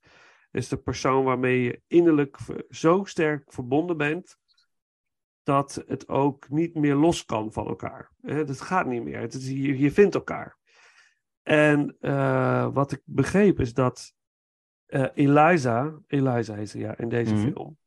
is 0.50 0.68
de 0.68 0.76
persoon 0.76 1.24
waarmee 1.24 1.62
je 1.62 1.82
innerlijk 1.86 2.36
zo 2.70 3.04
sterk 3.04 3.52
verbonden 3.52 3.96
bent, 3.96 4.38
dat 5.42 5.84
het 5.86 6.08
ook 6.08 6.48
niet 6.48 6.74
meer 6.74 6.94
los 6.94 7.24
kan 7.24 7.52
van 7.52 7.66
elkaar. 7.66 8.12
Dat 8.20 8.60
gaat 8.60 8.86
niet 8.86 9.02
meer. 9.02 9.20
Het 9.20 9.34
is, 9.34 9.48
je, 9.48 9.78
je 9.78 9.92
vindt 9.92 10.14
elkaar. 10.14 10.56
En 11.42 11.96
eh, 12.00 12.72
wat 12.72 12.92
ik 12.92 13.00
begreep 13.04 13.60
is 13.60 13.74
dat 13.74 14.14
eh, 14.86 15.06
Eliza, 15.14 15.98
Eliza 16.06 16.54
heet 16.54 16.70
ze 16.70 16.78
ja, 16.78 16.96
in 16.98 17.08
deze 17.08 17.34
Mhm. 17.34 17.42
film, 17.52 17.78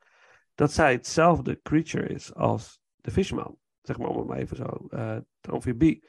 dat 0.62 0.72
zij 0.72 0.92
hetzelfde 0.92 1.60
creature 1.62 2.08
is 2.08 2.34
als 2.34 2.82
de 2.96 3.12
Fishman. 3.12 3.58
Zeg 3.82 3.98
maar 3.98 4.08
om 4.10 4.18
het 4.18 4.28
maar 4.28 4.38
even 4.38 4.58
zo, 4.58 4.88
eh 4.90 5.18
de. 5.40 6.04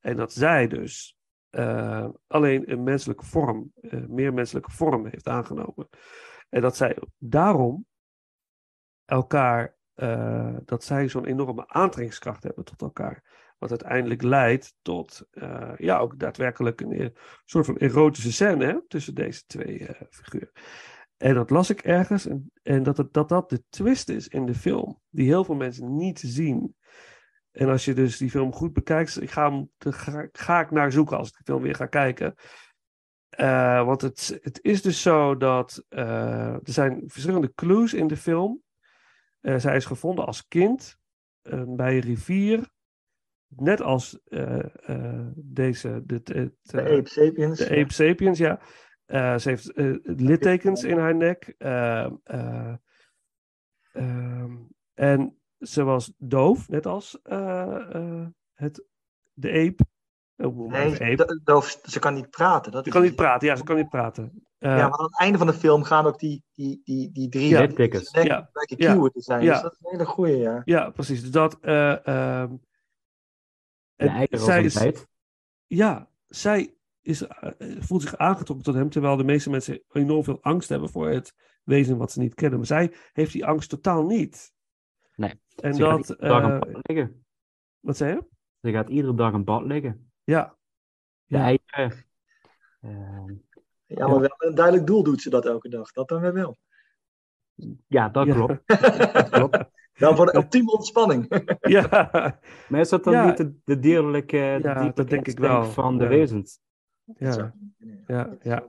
En 0.00 0.16
dat 0.16 0.32
zij 0.32 0.66
dus 0.66 1.18
eh, 1.50 2.08
alleen 2.26 2.70
een 2.70 2.82
menselijke 2.82 3.24
vorm, 3.24 3.72
eh, 3.80 4.06
meer 4.06 4.34
menselijke 4.34 4.70
vorm 4.70 5.06
heeft 5.06 5.28
aangenomen. 5.28 5.88
En 6.48 6.60
dat 6.60 6.76
zij 6.76 6.98
daarom 7.18 7.86
elkaar, 9.04 9.76
dat 10.64 10.84
zij 10.84 11.08
zo'n 11.08 11.26
enorme 11.26 11.68
aantrekkingskracht 11.68 12.42
hebben 12.42 12.64
tot 12.64 12.82
elkaar. 12.82 13.24
Wat 13.58 13.70
uiteindelijk 13.70 14.22
leidt 14.22 14.76
tot, 14.82 15.28
ja, 15.76 15.98
ook 15.98 16.18
daadwerkelijk 16.18 16.80
een 16.80 17.16
soort 17.44 17.66
van 17.66 17.76
erotische 17.76 18.32
scène 18.32 18.64
hè, 18.64 18.86
tussen 18.88 19.14
deze 19.14 19.46
twee 19.46 19.88
figuren. 20.10 20.50
En 21.16 21.34
dat 21.34 21.50
las 21.50 21.70
ik 21.70 21.80
ergens. 21.80 22.26
En, 22.26 22.50
en 22.62 22.82
dat, 22.82 22.96
het, 22.96 23.12
dat 23.12 23.28
dat 23.28 23.50
de 23.50 23.62
twist 23.68 24.08
is 24.08 24.28
in 24.28 24.46
de 24.46 24.54
film. 24.54 25.00
Die 25.08 25.26
heel 25.26 25.44
veel 25.44 25.54
mensen 25.54 25.96
niet 25.96 26.18
zien. 26.20 26.76
En 27.50 27.68
als 27.68 27.84
je 27.84 27.94
dus 27.94 28.16
die 28.16 28.30
film 28.30 28.52
goed 28.52 28.72
bekijkt. 28.72 29.22
Ik 29.22 29.30
ga, 29.30 29.50
hem, 29.50 29.70
ga, 29.78 30.28
ga 30.32 30.60
ik 30.60 30.70
naar 30.70 30.92
zoeken 30.92 31.16
als 31.16 31.28
ik 31.28 31.34
de 31.36 31.42
film 31.44 31.62
weer 31.62 31.74
ga 31.74 31.86
kijken. 31.86 32.34
Eh, 33.28 33.84
want 33.84 34.00
het, 34.00 34.38
het 34.42 34.58
is 34.62 34.82
dus 34.82 35.02
zo 35.02 35.36
dat. 35.36 35.84
eh, 35.88 36.52
er 36.52 36.60
zijn 36.62 37.02
verschillende 37.06 37.52
clues 37.54 37.94
in 37.94 38.06
de 38.06 38.16
film. 38.16 38.62
Eh, 39.40 39.58
zij 39.58 39.76
is 39.76 39.84
gevonden 39.84 40.26
als 40.26 40.46
kind. 40.46 40.98
bij 41.66 41.94
een 41.94 42.00
rivier. 42.00 42.70
Net 43.46 43.80
als 43.80 44.18
deze. 45.34 46.02
Dit, 46.04 46.28
het, 46.28 46.52
De 46.62 46.80
eh, 46.80 46.98
Ape 46.98 47.08
Sapiens. 47.08 47.58
de 47.58 47.70
Ape 47.70 47.92
Sapiens, 47.92 48.38
ja. 48.38 48.60
Eh, 49.06 49.38
ze 49.38 49.48
heeft 49.48 49.72
eh, 49.72 49.94
littekens 50.02 50.82
in 50.84 50.98
haar 50.98 51.14
nek. 51.14 51.54
Eh, 51.58 52.04
eh, 52.24 52.74
ehm, 53.92 54.56
en 54.94 55.38
ze 55.58 55.82
was 55.82 56.12
doof, 56.18 56.68
net 56.68 56.86
als 56.86 57.22
eh, 57.22 57.94
eh, 57.94 58.26
het, 58.54 58.84
de 59.32 59.50
ape. 59.50 59.84
Oh, 60.36 60.70
Nee, 60.70 61.16
doof, 61.44 61.80
ze 61.82 61.98
kan 61.98 62.14
niet 62.14 62.30
praten. 62.30 62.72
Dat 62.72 62.80
Ze 62.82 62.86
is 62.88 62.92
kan 62.94 63.02
het. 63.02 63.10
niet 63.10 63.20
praten, 63.20 63.48
ja, 63.48 63.56
ze 63.56 63.64
kan 63.64 63.76
niet 63.76 63.88
praten. 63.88 64.46
Eh, 64.58 64.76
Ja, 64.76 64.88
maar 64.88 64.98
aan 64.98 65.04
het 65.04 65.18
einde 65.20 65.38
van 65.38 65.46
de 65.46 65.52
film 65.52 65.82
gaan 65.82 66.06
ook 66.06 66.18
die, 66.18 66.44
die, 66.52 66.80
die, 66.84 67.12
die 67.12 67.28
drie 67.28 67.48
Ja, 67.48 67.60
littekens. 67.60 68.10
Ja. 68.10 68.50
lijken 68.52 68.76
Ja. 68.78 69.08
te 69.08 69.20
zijn. 69.20 69.42
Ja. 69.42 69.52
Dus 69.52 69.62
dat 69.62 69.72
is 69.72 69.78
een 69.82 69.90
hele 69.90 70.04
goeie, 70.04 70.36
ja. 70.36 70.62
Ja, 70.64 70.90
precies. 70.90 71.20
Dus 71.20 71.30
dat. 71.30 71.58
eh, 71.60 72.06
ehm, 72.06 72.54
De 73.96 74.08
en 74.08 74.38
zij 74.38 74.62
is, 74.64 75.04
ja, 75.66 76.10
zij 76.26 76.75
is, 77.06 77.26
eh, 77.26 77.50
voelt 77.80 78.02
zich 78.02 78.16
aangetrokken 78.16 78.64
tot 78.64 78.74
hem, 78.74 78.90
terwijl 78.90 79.16
de 79.16 79.24
meeste 79.24 79.50
mensen 79.50 79.82
enorm 79.92 80.24
veel 80.24 80.38
angst 80.42 80.68
hebben 80.68 80.88
voor 80.90 81.08
het 81.08 81.34
wezen 81.64 81.96
wat 81.96 82.12
ze 82.12 82.20
niet 82.20 82.34
kennen. 82.34 82.58
Maar 82.58 82.66
zij 82.66 82.92
heeft 83.12 83.32
die 83.32 83.46
angst 83.46 83.68
totaal 83.70 84.06
niet. 84.06 84.52
Nee. 85.14 85.40
En 85.56 85.74
Ze 85.74 85.82
gaat 85.84 86.06
dat, 86.06 86.08
iedere 86.18 86.28
dag 86.28 86.42
eh, 86.42 86.48
een 86.52 86.72
bad 86.72 86.80
liggen. 86.88 87.24
wat 87.80 87.96
zei 87.96 88.14
je? 88.14 88.24
Ze 88.60 88.72
gaat 88.72 88.88
iedere 88.88 89.14
dag 89.14 89.32
een 89.32 89.44
bad 89.44 89.62
liggen. 89.64 90.10
Ja, 90.24 90.56
De 91.24 91.36
Ja. 91.36 91.42
eieren. 91.44 92.04
Ehm, 92.80 93.34
Ja, 93.86 94.06
maar 94.06 94.08
wel 94.08 94.18
met 94.18 94.34
een 94.38 94.54
duidelijk 94.54 94.86
doel 94.86 95.02
doet 95.02 95.20
ze 95.20 95.30
dat 95.30 95.46
elke 95.46 95.68
dag. 95.68 95.92
Dat 95.92 96.08
dan 96.08 96.20
weer 96.20 96.32
wel. 96.32 96.56
ja, 97.86 98.08
dat 98.08 98.26
Ja. 98.26 98.34
klopt. 98.34 98.62
Dat 99.12 99.28
klopt. 99.28 99.64
Dan 99.94 100.16
voor 100.16 100.26
de 100.26 100.34
ultieme 100.34 100.70
ontspanning. 100.72 101.26
ja. 101.60 102.10
Maar 102.68 102.80
is 102.80 102.88
dat 102.88 103.04
dan 103.04 103.12
Ja. 103.12 103.26
niet 103.26 103.36
de, 103.36 103.54
de 103.64 103.78
dierlijke, 103.78 104.36
de 104.36 104.40
Ja, 104.40 104.58
dierlijke 104.58 104.92
dat 104.94 105.08
denk 105.08 105.26
ik 105.26 105.38
wel. 105.38 105.64
van 105.64 105.98
de 105.98 106.04
Ja. 106.04 106.10
wezens? 106.10 106.60
Ja. 107.16 107.54
Ja, 108.06 108.36
ja. 108.40 108.66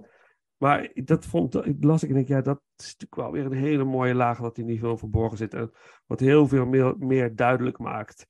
Maar 0.58 0.92
dat 0.94 1.26
vond, 1.26 1.66
ik 1.66 1.84
las 1.84 2.04
ik 2.04 2.10
en 2.10 2.16
ik, 2.16 2.28
ja, 2.28 2.42
dat 2.42 2.62
is 2.76 2.86
natuurlijk 2.86 3.16
wel 3.16 3.32
weer 3.32 3.46
een 3.46 3.52
hele 3.64 3.84
mooie 3.84 4.14
laag 4.16 4.38
wat 4.38 4.58
in 4.58 4.66
die 4.66 4.80
film 4.80 4.98
verborgen 4.98 5.38
zit. 5.38 5.54
En 5.54 5.72
wat 6.06 6.20
heel 6.20 6.48
veel 6.48 6.66
meer, 6.66 6.98
meer 6.98 7.36
duidelijk 7.36 7.78
maakt. 7.78 8.28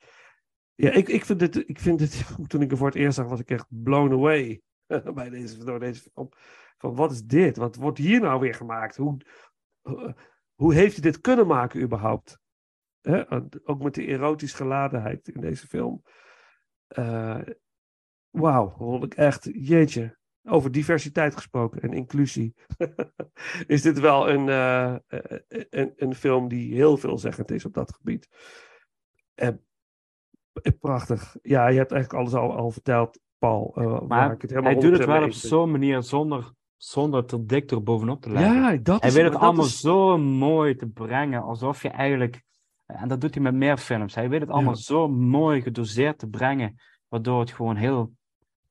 Ja, 0.76 0.92
ik, 0.92 1.08
ik 1.08 1.26
vind 1.26 1.42
het, 1.42 1.56
ik 1.56 1.80
vind 1.80 2.00
het, 2.00 2.26
toen 2.50 2.62
ik 2.62 2.72
er 2.72 2.78
voor 2.78 2.88
het 2.88 2.96
eerst 2.96 3.16
zag, 3.16 3.28
was 3.28 3.40
ik 3.40 3.50
echt 3.50 3.66
blown 3.70 4.12
away 4.14 4.62
bij 5.16 5.30
deze, 5.30 5.64
door 5.66 5.80
deze 5.80 6.10
film. 6.14 6.30
Van 6.78 6.96
wat 6.96 7.12
is 7.12 7.24
dit? 7.24 7.58
Wat 7.58 7.76
wordt 7.76 7.98
hier 7.98 8.20
nou 8.22 8.40
weer 8.40 8.54
gemaakt? 8.54 8.96
Hoe, 8.96 9.18
hoe- 9.82 10.16
hoe 10.56 10.74
heeft 10.74 10.94
hij 10.94 11.12
dit 11.12 11.22
kunnen 11.22 11.48
maken 11.48 11.82
überhaupt? 11.82 12.40
Hè? 13.02 13.32
Ook 13.64 13.84
met 13.84 13.94
de 13.94 14.06
erotisch 14.06 14.54
geladenheid 14.54 15.28
in 15.28 15.42
deze 15.42 15.68
film. 15.68 16.04
Eh, 16.88 17.40
Wauw, 18.40 18.74
vond 18.78 19.04
ik 19.04 19.14
echt, 19.14 19.50
jeetje. 19.54 20.18
Over 20.50 20.72
diversiteit 20.72 21.36
gesproken 21.36 21.82
en 21.82 21.94
inclusie. 21.94 22.54
is 23.68 23.82
dit 23.82 24.00
wel 24.00 24.30
een, 24.30 24.50
eh, 24.50 24.96
een, 25.70 25.94
een 25.96 26.16
film 26.16 26.48
die 26.48 26.74
heel 26.74 26.98
veelzeggend 26.98 27.52
is 27.52 27.66
op 27.66 27.74
dat 27.74 27.94
gebied. 27.94 28.28
En, 29.34 29.66
eh, 30.62 30.72
prachtig. 30.80 31.36
Ja, 31.42 31.68
je 31.68 31.78
hebt 31.78 31.92
eigenlijk 31.92 32.22
alles 32.24 32.34
al, 32.42 32.56
al 32.56 32.72
verteld, 32.72 33.20
Paul. 33.38 33.72
waar 33.76 34.08
Maar 34.08 34.32
ik 34.32 34.42
het 34.42 34.50
helemaal 34.50 34.72
hij 34.72 34.82
doet 34.82 34.92
het 34.92 35.02
100% 35.02 35.06
wel 35.12 35.24
op 35.24 35.32
zo'n 35.32 35.72
manier 35.72 36.04
zonder, 36.04 36.52
zonder 36.78 37.26
er 37.26 37.48
dik 37.48 37.70
door 37.70 37.84
bovenop 37.84 38.22
te 38.22 38.30
leggen. 38.32 38.54
Ja, 38.56 38.78
dat 38.78 39.00
hij 39.00 39.10
is 39.10 39.16
weet 39.16 39.24
het 39.26 39.36
allemaal 39.36 39.66
is- 39.66 39.80
zo 39.80 40.18
mooi 40.18 40.76
te 40.76 40.88
brengen, 40.88 41.42
alsof 41.42 41.82
je 41.82 41.90
eigenlijk, 41.90 42.44
en 42.86 43.08
dat 43.08 43.22
doet 43.22 43.34
hij 43.34 43.44
met 43.44 43.54
meer 43.54 43.78
films, 43.78 44.16
hij 44.16 44.30
weet 44.30 44.42
het 44.42 44.50
allemaal 44.50 44.74
Ja. 44.74 44.80
zo 44.80 45.08
mooi 45.08 45.62
gedoseerd 45.62 46.18
te 46.20 46.28
brengen, 46.28 46.76
waardoor 47.08 47.40
het 47.40 47.52
gewoon 47.52 47.76
heel 47.76 48.16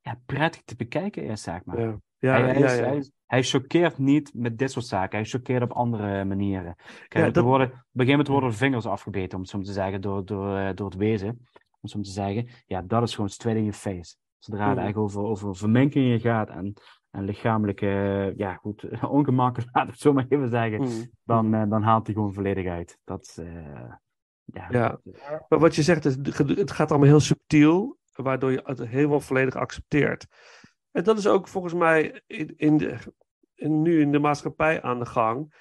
ja, 0.07 0.21
prettig 0.27 0.63
te 0.65 0.77
bekijken 0.77 1.23
is, 1.25 1.43
zeg 1.43 1.65
maar. 1.65 1.81
Ja, 1.81 1.97
ja, 2.19 2.31
hij, 2.33 2.43
hij, 2.43 2.59
ja, 2.59 2.67
is- 2.67 2.77
ja. 2.79 2.85
hij, 2.85 2.97
is- 2.97 3.11
hij 3.27 3.43
choqueert 3.43 3.99
niet 3.99 4.31
met 4.35 4.59
dit 4.59 4.71
soort 4.71 4.87
zaken, 4.87 5.19
hij 5.19 5.27
choqueert 5.29 5.63
op 5.63 5.73
andere 5.73 6.25
manieren. 6.25 6.75
Kijk, 7.09 7.37
er 7.37 7.43
worden, 7.43 7.67
op 7.67 7.73
een 7.73 7.81
gegeven 7.83 8.11
moment 8.11 8.29
worden 8.29 8.49
er 8.51 8.55
vingers 8.57 8.87
afgebeten, 8.87 9.35
om 9.37 9.41
het 9.41 9.51
zo 9.51 9.61
te 9.61 9.73
zeggen, 9.73 10.01
door, 10.01 10.25
door, 10.25 10.57
eh, 10.57 10.75
door 10.75 10.87
het 10.89 10.99
wezen. 10.99 11.29
Om 11.29 11.79
het 11.81 11.91
zo 11.91 12.01
te 12.01 12.11
zeggen, 12.11 12.49
ja, 12.67 12.83
dat 12.83 13.03
is 13.03 13.15
gewoon 13.15 13.31
straight 13.31 13.61
in 13.61 13.67
je 13.67 13.73
face. 13.73 14.17
Zodra 14.39 14.69
het 14.69 14.79
eigenlijk 14.79 14.99
over, 14.99 15.23
over 15.23 15.57
verminkingen 15.57 16.21
gaat 16.21 16.49
en, 16.51 16.75
en 17.11 17.25
lichamelijke, 17.25 17.87
eh, 17.87 18.37
ja 18.37 18.55
goed, 18.55 18.85
ongemakken, 19.09 19.65
laat 19.73 19.85
ik 19.85 19.91
het 19.91 20.01
zo 20.01 20.13
maar 20.13 20.27
even 20.29 20.49
zeggen, 20.49 20.81
Mm. 20.81 21.11
dan, 21.25 21.55
eh, 21.55 21.69
dan 21.69 21.83
haalt 21.83 22.07
hij 22.07 22.15
gewoon 22.15 22.33
volledig 22.33 22.67
uit. 22.67 22.99
Dat, 23.05 23.39
ja, 24.45 24.67
Ja. 24.71 24.99
Maar 25.49 25.59
wat 25.59 25.75
je 25.75 25.83
zegt, 25.83 26.05
het 26.05 26.71
gaat 26.71 26.91
allemaal 26.91 27.09
heel 27.09 27.21
subtiel, 27.21 27.97
waardoor 28.17 28.53
je 28.53 28.61
het 28.65 28.87
helemaal 28.87 29.21
volledig 29.21 29.55
accepteert. 29.55 30.27
En 30.91 31.05
dat 31.05 31.19
is 31.19 31.27
ook 31.27 31.49
volgens 31.49 31.75
mij 31.75 32.23
in, 32.27 32.55
in 32.57 32.77
de, 32.77 32.99
in, 33.55 33.83
nu 33.83 34.01
in 34.01 34.13
de 34.13 34.19
maatschappij 34.19 34.83
aan 34.83 34.99
de 34.99 35.07
gang. 35.07 35.55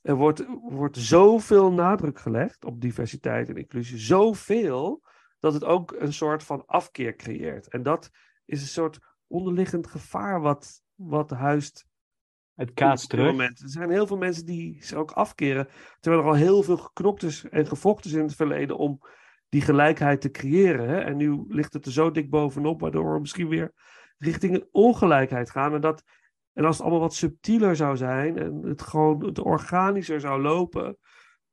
Er 0.00 0.14
wordt, 0.14 0.44
wordt 0.62 0.96
zoveel 0.96 1.72
nadruk 1.72 2.18
gelegd 2.18 2.64
op 2.64 2.80
diversiteit 2.80 3.48
en 3.48 3.56
inclusie, 3.56 3.98
zoveel, 3.98 5.04
dat 5.40 5.52
het 5.52 5.64
ook 5.64 5.94
een 5.98 6.12
soort 6.12 6.42
van 6.42 6.66
afkeer 6.66 7.16
creëert. 7.16 7.68
En 7.68 7.82
dat 7.82 8.10
is 8.44 8.60
een 8.60 8.66
soort 8.66 8.98
onderliggend 9.26 9.86
gevaar 9.86 10.40
wat, 10.40 10.82
wat 10.94 11.30
huist 11.30 11.86
het 12.54 12.72
kaatst 12.72 13.08
terug. 13.08 13.38
Er 13.38 13.52
zijn 13.54 13.90
heel 13.90 14.06
veel 14.06 14.16
mensen 14.16 14.46
die 14.46 14.84
zich 14.84 14.98
ook 14.98 15.10
afkeren. 15.10 15.68
Terwijl 16.00 16.22
er 16.22 16.28
al 16.28 16.34
heel 16.34 16.62
veel 16.62 16.76
geknokt 16.76 17.22
is 17.22 17.44
en 17.44 17.66
gevochten 17.66 18.10
is 18.10 18.16
in 18.16 18.22
het 18.22 18.36
verleden 18.36 18.76
om 18.76 19.00
die 19.56 19.64
gelijkheid 19.64 20.20
te 20.20 20.30
creëren. 20.30 20.88
Hè? 20.88 21.00
En 21.00 21.16
nu 21.16 21.44
ligt 21.48 21.72
het 21.72 21.86
er 21.86 21.92
zo 21.92 22.10
dik 22.10 22.30
bovenop, 22.30 22.80
waardoor 22.80 23.12
we 23.12 23.20
misschien 23.20 23.48
weer 23.48 23.72
richting 24.18 24.54
een 24.54 24.68
ongelijkheid 24.70 25.50
gaan. 25.50 25.74
En, 25.74 25.80
dat, 25.80 26.02
en 26.52 26.64
als 26.64 26.76
het 26.76 26.82
allemaal 26.82 27.00
wat 27.00 27.14
subtieler 27.14 27.76
zou 27.76 27.96
zijn 27.96 28.38
en 28.38 28.62
het 28.62 28.82
gewoon 28.82 29.24
het 29.24 29.38
organischer 29.38 30.20
zou 30.20 30.42
lopen, 30.42 30.98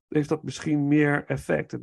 heeft 0.08 0.30
dat 0.30 0.44
misschien 0.44 0.88
meer 0.88 1.26
effect. 1.26 1.78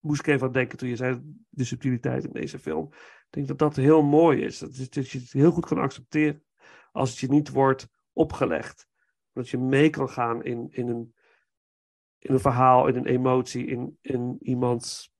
Moest 0.00 0.20
ik 0.20 0.26
even 0.26 0.46
aan 0.46 0.52
denken 0.52 0.78
toen 0.78 0.88
je 0.88 0.96
zei 0.96 1.20
de 1.48 1.64
subtiliteit 1.64 2.24
in 2.24 2.32
deze 2.32 2.58
film. 2.58 2.88
Ik 2.92 3.26
denk 3.30 3.48
dat 3.48 3.58
dat 3.58 3.76
heel 3.76 4.02
mooi 4.02 4.42
is. 4.42 4.58
Dat, 4.58 4.70
is, 4.70 4.90
dat 4.90 5.10
je 5.10 5.18
het 5.18 5.32
heel 5.32 5.50
goed 5.50 5.66
kan 5.66 5.78
accepteren 5.78 6.44
als 6.92 7.10
het 7.10 7.18
je 7.18 7.28
niet 7.28 7.50
wordt 7.50 7.88
opgelegd. 8.12 8.88
Dat 9.32 9.48
je 9.48 9.58
mee 9.58 9.90
kan 9.90 10.08
gaan 10.08 10.44
in, 10.44 10.68
in, 10.70 10.88
een, 10.88 11.14
in 12.18 12.34
een 12.34 12.40
verhaal, 12.40 12.86
in 12.88 12.96
een 12.96 13.06
emotie, 13.06 13.66
in, 13.66 13.98
in 14.00 14.36
iemands 14.40 15.12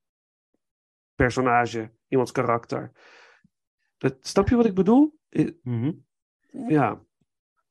personage, 1.14 1.90
iemands 2.08 2.32
karakter. 2.32 2.90
Dat, 3.98 4.16
snap 4.20 4.48
je 4.48 4.56
wat 4.56 4.66
ik 4.66 4.74
bedoel? 4.74 5.18
Mhm. 5.62 5.92
Ja. 6.50 6.90
En 6.90 7.00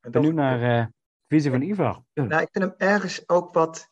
ben 0.00 0.12
dat- 0.12 0.22
nu 0.22 0.32
naar 0.32 0.80
eh 0.80 0.86
Visie 1.28 1.50
van 1.50 1.62
Ivar. 1.62 2.04
Nou, 2.14 2.42
ik 2.42 2.48
vind 2.52 2.64
hem 2.64 2.74
ergens 2.76 3.28
ook 3.28 3.54
wat. 3.54 3.90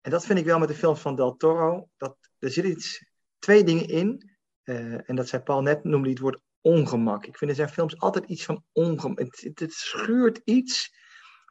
En 0.00 0.10
dat 0.10 0.26
vind 0.26 0.38
ik 0.38 0.44
wel 0.44 0.58
met 0.58 0.68
de 0.68 0.74
films 0.74 1.00
van 1.00 1.16
Del 1.16 1.36
Toro. 1.36 1.88
Dat, 1.96 2.16
er 2.38 2.50
zitten 2.50 2.72
iets, 2.72 3.04
twee 3.38 3.64
dingen 3.64 3.88
in. 3.88 4.34
eh, 4.62 5.08
en 5.08 5.16
dat 5.16 5.28
zei 5.28 5.42
Paul 5.42 5.62
net, 5.62 5.84
noemde 5.84 6.00
hij 6.00 6.10
het 6.10 6.18
woord 6.18 6.40
ongemak. 6.60 7.26
Ik 7.26 7.36
vind 7.36 7.50
in 7.50 7.56
zijn 7.56 7.68
films 7.68 7.98
altijd 7.98 8.24
iets 8.24 8.44
van 8.44 8.64
ongemak. 8.72 9.18
Het, 9.18 9.40
het, 9.40 9.58
het 9.60 9.72
schuurt 9.72 10.40
iets, 10.44 10.94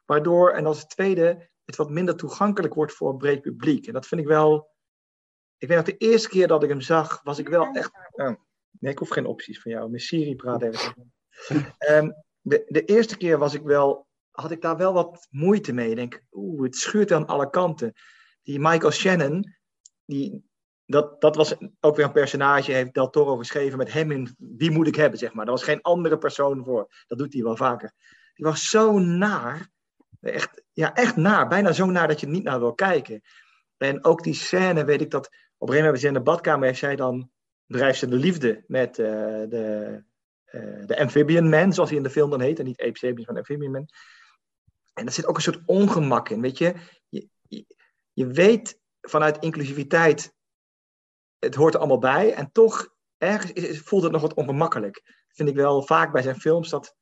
waardoor, 0.06 0.50
en 0.50 0.66
als 0.66 0.78
het 0.80 0.88
tweede, 0.90 1.48
het 1.64 1.76
wat 1.76 1.90
minder 1.90 2.16
toegankelijk 2.16 2.74
wordt 2.74 2.92
voor 2.92 3.10
een 3.10 3.16
breed 3.16 3.40
publiek. 3.40 3.86
En 3.86 3.92
dat 3.92 4.06
vind 4.06 4.20
ik 4.20 4.26
wel. 4.26 4.74
Ik 5.58 5.68
weet 5.68 5.76
nog, 5.76 5.86
de 5.86 5.96
eerste 5.96 6.28
keer 6.28 6.46
dat 6.46 6.62
ik 6.62 6.68
hem 6.68 6.80
zag, 6.80 7.20
was 7.22 7.38
ik 7.38 7.48
wel 7.48 7.66
echt. 7.72 7.90
oh, 8.10 8.34
nee, 8.70 8.92
ik 8.92 8.98
hoef 8.98 9.08
geen 9.08 9.26
opties 9.26 9.60
van 9.60 9.72
jou. 9.72 9.88
Mijn 9.88 10.02
Siri 10.02 10.36
praat 10.36 10.62
even. 10.62 11.12
Ehm, 11.78 12.10
de, 12.40 12.64
de 12.68 12.84
eerste 12.84 13.16
keer 13.16 13.38
was 13.38 13.54
ik 13.54 13.62
wel 13.62 14.06
had 14.36 14.50
ik 14.50 14.60
daar 14.60 14.76
wel 14.76 14.92
wat 14.92 15.26
moeite 15.30 15.72
mee. 15.72 15.90
Ik 15.90 15.96
denk, 15.96 16.22
oeh, 16.32 16.62
het 16.62 16.76
schuurt 16.76 17.12
aan 17.12 17.26
alle 17.26 17.50
kanten. 17.50 17.92
Die 18.42 18.60
Michael 18.60 18.90
Shannon, 18.92 19.56
die, 20.04 20.44
dat, 20.86 21.20
dat 21.20 21.36
was 21.36 21.56
ook 21.80 21.96
weer 21.96 22.04
een 22.04 22.12
personage, 22.12 22.72
heeft 22.72 22.94
Del 22.94 23.10
Toro 23.10 23.36
geschreven 23.36 23.78
met 23.78 23.92
hem 23.92 24.10
in 24.10 24.36
Wie 24.38 24.70
moet 24.70 24.86
ik 24.86 24.94
hebben, 24.94 25.18
zeg 25.18 25.32
maar. 25.32 25.44
Er 25.44 25.50
was 25.50 25.62
geen 25.62 25.82
andere 25.82 26.18
persoon 26.18 26.64
voor. 26.64 27.04
Dat 27.06 27.18
doet 27.18 27.32
hij 27.32 27.42
wel 27.42 27.56
vaker. 27.56 27.92
Die 28.34 28.44
was 28.44 28.68
zo 28.68 28.98
naar. 28.98 29.68
Echt, 30.20 30.62
ja, 30.72 30.94
echt 30.94 31.16
naar. 31.16 31.48
Bijna 31.48 31.72
zo 31.72 31.86
naar 31.86 32.08
dat 32.08 32.20
je 32.20 32.26
niet 32.26 32.44
naar 32.44 32.58
wil 32.58 32.74
kijken. 32.74 33.22
En 33.76 34.04
ook 34.04 34.22
die 34.22 34.34
scène, 34.34 34.84
weet 34.84 35.00
ik 35.00 35.10
dat... 35.10 35.30
Op 35.58 35.68
een 35.68 35.74
gegeven 35.74 35.84
moment 35.84 35.84
hebben 35.84 36.00
ze 36.00 36.06
in 36.06 36.12
de 36.14 36.20
badkamer, 36.20 36.66
heeft 36.66 36.78
zij 36.78 36.96
dan... 36.96 37.30
Drijft 37.66 37.98
ze 37.98 38.08
de 38.08 38.16
liefde 38.16 38.64
met 38.66 38.98
eh, 38.98 39.06
de, 39.48 40.02
eh, 40.44 40.86
de 40.86 40.98
Amphibian 40.98 41.48
Man, 41.48 41.72
zoals 41.72 41.88
hij 41.88 41.98
in 41.98 42.04
de 42.04 42.10
film 42.10 42.30
dan 42.30 42.40
heet. 42.40 42.58
En 42.58 42.64
niet 42.64 42.80
Ape 42.80 42.98
Sapiens, 42.98 43.26
maar 43.26 43.36
Amphibian 43.36 43.70
Man. 43.70 43.88
En 44.94 45.06
er 45.06 45.12
zit 45.12 45.26
ook 45.26 45.36
een 45.36 45.42
soort 45.42 45.62
ongemak 45.66 46.28
in, 46.28 46.40
weet 46.40 46.58
je. 46.58 46.74
Je, 47.08 47.28
je, 47.42 47.64
je 48.12 48.26
weet 48.26 48.80
vanuit 49.00 49.38
inclusiviteit, 49.38 50.34
het 51.38 51.54
hoort 51.54 51.74
er 51.74 51.80
allemaal 51.80 51.98
bij. 51.98 52.32
En 52.34 52.52
toch, 52.52 52.94
ergens 53.18 53.52
is, 53.52 53.64
is- 53.68 53.80
voelt 53.80 54.02
het 54.02 54.12
nog 54.12 54.20
wat 54.22 54.34
ongemakkelijk. 54.34 55.02
Dat 55.04 55.36
vind 55.36 55.48
ik 55.48 55.54
wel 55.54 55.82
vaak 55.82 56.12
bij 56.12 56.22
zijn 56.22 56.40
films, 56.40 56.68
dat 56.68 56.96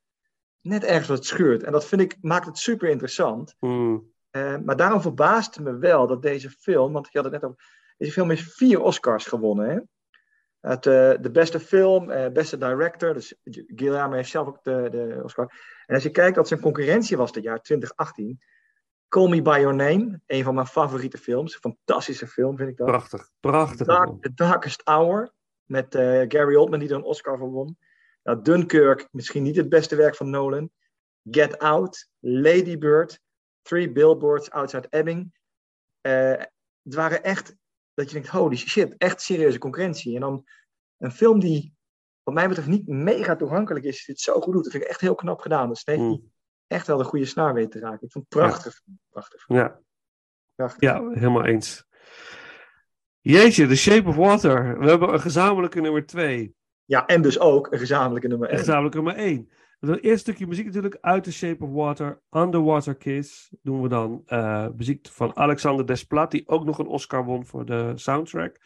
net 0.61 0.83
ergens 0.83 1.07
wat 1.07 1.25
scheurt. 1.25 1.63
En 1.63 1.71
dat 1.71 1.85
vind 1.85 2.01
ik, 2.01 2.17
maakt 2.21 2.45
het 2.45 2.57
super 2.57 2.89
interessant. 2.89 3.55
Hmm. 3.59 4.13
Eh, 4.29 4.57
maar 4.57 4.75
daarom 4.75 5.01
verbaasde 5.01 5.61
me 5.61 5.77
wel 5.77 6.07
dat 6.07 6.21
deze 6.21 6.49
film, 6.49 6.93
want 6.93 7.07
je 7.11 7.19
had 7.19 7.31
het 7.31 7.41
net 7.41 7.43
over, 7.51 7.83
deze 7.97 8.11
film 8.11 8.29
heeft 8.29 8.53
vier 8.53 8.81
Oscars 8.81 9.25
gewonnen. 9.25 9.69
Hè? 9.69 9.79
Het, 10.69 10.85
eh, 10.85 11.13
de 11.21 11.31
beste 11.31 11.59
film, 11.59 12.09
eh, 12.09 12.31
beste 12.31 12.57
director, 12.57 13.13
dus 13.13 13.35
Guillermo 13.75 14.15
heeft 14.15 14.29
zelf 14.29 14.47
ook 14.47 14.63
de, 14.63 14.87
de 14.91 15.21
Oscar. 15.23 15.51
En 15.85 15.95
als 15.95 16.03
je 16.03 16.09
kijkt 16.09 16.35
wat 16.35 16.47
zijn 16.47 16.59
concurrentie 16.59 17.17
was 17.17 17.31
dit 17.31 17.43
jaar, 17.43 17.61
2018, 17.61 18.39
Call 19.07 19.29
Me 19.29 19.41
By 19.41 19.57
Your 19.59 19.75
Name, 19.75 20.21
een 20.25 20.43
van 20.43 20.53
mijn 20.53 20.67
favoriete 20.67 21.17
films, 21.17 21.55
fantastische 21.55 22.27
film 22.27 22.57
vind 22.57 22.69
ik 22.69 22.77
dat. 22.77 22.87
Prachtig, 22.87 23.29
prachtig. 23.39 23.87
Dark, 23.87 24.21
The 24.21 24.33
Darkest 24.33 24.81
Hour, 24.83 25.33
met 25.63 25.95
eh, 25.95 26.23
Gary 26.27 26.55
Oldman 26.55 26.79
die 26.79 26.89
er 26.89 26.95
een 26.95 27.03
Oscar 27.03 27.37
voor 27.37 27.51
won. 27.51 27.77
Nou, 28.23 28.41
Dunkirk, 28.41 29.07
misschien 29.11 29.43
niet 29.43 29.55
het 29.55 29.69
beste 29.69 29.95
werk 29.95 30.15
van 30.15 30.29
Nolan. 30.29 30.69
Get 31.23 31.59
Out, 31.59 32.09
Lady 32.19 32.77
Bird, 32.77 33.19
Three 33.61 33.91
Billboards 33.91 34.51
Outside 34.51 34.87
Ebbing. 34.89 35.33
Het 36.01 36.95
waren 36.95 37.23
echt, 37.23 37.55
dat 37.95 38.07
je 38.07 38.13
denkt, 38.13 38.29
holy 38.29 38.55
shit, 38.55 38.95
echt 38.97 39.21
serieuze 39.21 39.57
concurrentie. 39.57 40.15
En 40.15 40.21
dan 40.21 40.45
een 40.97 41.11
film 41.11 41.39
die, 41.39 41.73
wat 42.23 42.33
mij 42.33 42.47
betreft, 42.47 42.67
niet 42.69 42.87
mega 42.87 43.35
toegankelijk 43.35 43.85
is, 43.85 44.05
dit 44.05 44.19
zo 44.19 44.39
goed 44.39 44.53
doet. 44.53 44.63
Dat 44.63 44.71
vind 44.71 44.83
ik 44.83 44.89
echt 44.89 45.01
heel 45.01 45.15
knap 45.15 45.39
gedaan. 45.39 45.69
Dus 45.69 45.81
heeft 45.85 45.99
hij 45.99 46.21
echt 46.67 46.87
wel 46.87 46.97
de 46.97 47.03
goede 47.03 47.25
snaar 47.25 47.53
weten 47.53 47.69
te 47.69 47.79
raken. 47.79 48.05
Ik 48.05 48.11
vond 48.11 48.25
het 48.29 48.41
prachtig. 48.41 48.81
Prachtig. 49.09 49.43
Ja. 49.47 49.79
prachtig. 50.55 50.81
Ja, 50.81 51.09
helemaal 51.09 51.45
eens. 51.45 51.85
Jeetje, 53.21 53.67
The 53.67 53.75
Shape 53.75 54.07
of 54.07 54.15
Water. 54.15 54.79
We 54.79 54.89
hebben 54.89 55.13
een 55.13 55.19
gezamenlijke 55.19 55.81
nummer 55.81 56.05
2. 56.05 56.55
Ja, 56.85 57.05
en 57.05 57.21
dus 57.21 57.39
ook 57.39 57.71
een 57.71 57.79
gezamenlijke 57.79 58.27
nummer 58.27 58.47
En 58.47 58.53
1. 58.53 58.63
gezamenlijke 58.63 59.01
nummer 59.01 59.15
1. 59.15 59.49
Het 59.79 60.03
eerste 60.03 60.17
stukje 60.17 60.47
muziek 60.47 60.65
natuurlijk 60.65 60.97
uit 61.01 61.23
The 61.23 61.31
Shape 61.31 61.63
of 61.63 61.71
Water. 61.71 62.21
Underwater 62.29 62.95
Kiss 62.95 63.53
doen 63.61 63.81
we 63.81 63.87
dan. 63.87 64.21
eh, 64.25 64.67
muziek 64.75 65.07
van 65.07 65.35
Alexander 65.35 65.85
Desplat, 65.85 66.31
die 66.31 66.47
ook 66.47 66.65
nog 66.65 66.79
een 66.79 66.87
Oscar 66.87 67.25
won 67.25 67.45
voor 67.45 67.65
de 67.65 67.91
soundtrack. 67.95 68.57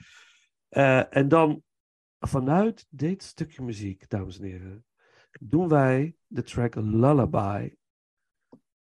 Eh, 0.70 1.16
en 1.16 1.28
dan 1.28 1.64
vanuit 2.20 2.88
dit 2.90 3.24
stukje 3.24 3.62
muziek, 3.62 4.10
dames 4.10 4.40
en 4.40 4.46
heren, 4.46 4.86
doen 5.40 5.68
wij 5.68 6.16
de 6.28 6.44
track 6.44 6.76
Lullaby 6.76 7.74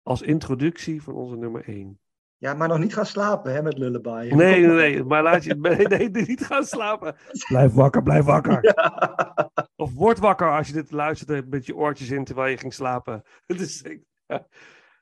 als 0.01 0.21
introductie 0.21 1.01
van 1.03 1.13
onze 1.13 1.35
nummer 1.35 1.67
1. 1.69 1.97
Ja, 2.37 2.53
maar 2.53 2.67
nog 2.67 2.79
niet 2.79 2.93
gaan 2.93 3.05
slapen 3.05 3.53
hè, 3.53 3.61
met 3.61 3.77
Lullaby. 3.77 4.09
Nee, 4.09 4.65
nee, 4.65 4.65
nee, 4.67 5.03
maar 5.03 5.23
laat 5.23 5.43
je 5.43 5.55
nee, 5.87 6.09
nee, 6.09 6.25
niet 6.25 6.45
gaan 6.45 6.65
slapen. 6.65 7.15
Blijf 7.47 7.73
wakker, 7.73 8.03
blijf 8.03 8.25
wakker. 8.25 8.61
Of 9.35 9.52
word 10.03 10.19
wakker 10.19 10.51
als 10.51 10.67
je 10.67 10.73
dit 10.73 10.91
luistert 10.91 11.49
met 11.49 11.65
je 11.65 11.75
oortjes 11.75 12.09
in 12.09 12.23
terwijl 12.23 12.51
je 12.51 12.57
ging 12.57 12.73
slapen. 12.73 13.23
Is, 13.45 13.83
ja. 14.25 14.47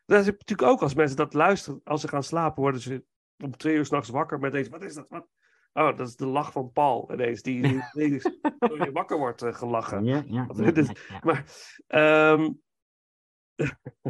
Dat 0.06 0.20
is 0.20 0.26
natuurlijk 0.26 0.62
ook 0.68 0.82
als 0.82 0.94
mensen 0.94 1.18
dat 1.18 1.34
luisteren, 1.34 1.82
als 1.84 2.02
ze 2.02 2.08
gaan 2.08 2.24
slapen, 2.24 2.62
worden 2.62 2.82
ze 2.82 3.04
om 3.44 3.58
twee 3.58 3.76
uur 3.76 3.86
s'nachts 3.86 4.10
wakker 4.10 4.40
met 4.40 4.52
deze. 4.52 4.70
Wat 4.70 4.84
is 4.84 4.94
dat? 4.94 5.06
Wat? 5.10 5.28
Oh, 5.74 5.98
dat 5.98 6.08
is 6.08 6.16
de 6.16 6.26
lach 6.26 6.52
van 6.52 6.72
Paul 6.72 7.10
ineens, 7.14 7.42
die, 7.42 7.62
die, 7.62 7.84
die 7.94 8.22
door 8.60 8.84
je 8.86 8.92
wakker 8.92 9.18
wordt 9.18 9.42
eh, 9.42 9.54
gelachen. 9.54 10.06
Ja, 10.06 10.24
ja. 10.26 10.48
Is-. 10.74 10.92
Maar, 11.26 11.46
ehm 11.88 12.50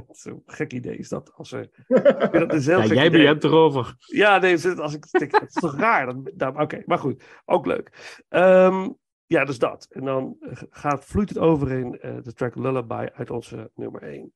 zo'n 0.10 0.44
gek 0.46 0.74
idee 0.74 0.98
is 0.98 1.10
dat. 1.10 1.34
Als 1.34 1.50
vind 1.50 1.70
dat 1.88 2.54
een 2.54 2.62
heel 2.62 2.78
Ja, 2.78 2.86
gek 2.86 2.94
jij 2.94 3.06
idee. 3.06 3.22
begint 3.22 3.44
erover. 3.44 3.96
Ja, 3.98 4.38
nee, 4.38 4.78
als 4.78 4.94
ik 4.94 5.32
dat 5.32 5.42
is 5.42 5.54
toch 5.54 5.76
raar? 5.76 6.16
Oké, 6.56 6.84
maar 6.86 6.98
goed, 6.98 7.24
ook 7.46 7.66
leuk. 7.66 8.24
Ehm, 8.30 8.89
ja, 9.32 9.45
dus 9.45 9.59
dat. 9.59 9.88
En 9.89 10.05
dan 10.05 10.38
eh, 10.39 10.61
gaat, 10.69 11.05
vloeit 11.05 11.29
het 11.29 11.38
over 11.38 11.71
in 11.71 11.99
eh, 11.99 12.15
de 12.23 12.34
track 12.34 12.55
Lullaby 12.55 13.07
uit 13.13 13.29
onze 13.29 13.71
nummer 13.75 14.01
1. 14.01 14.34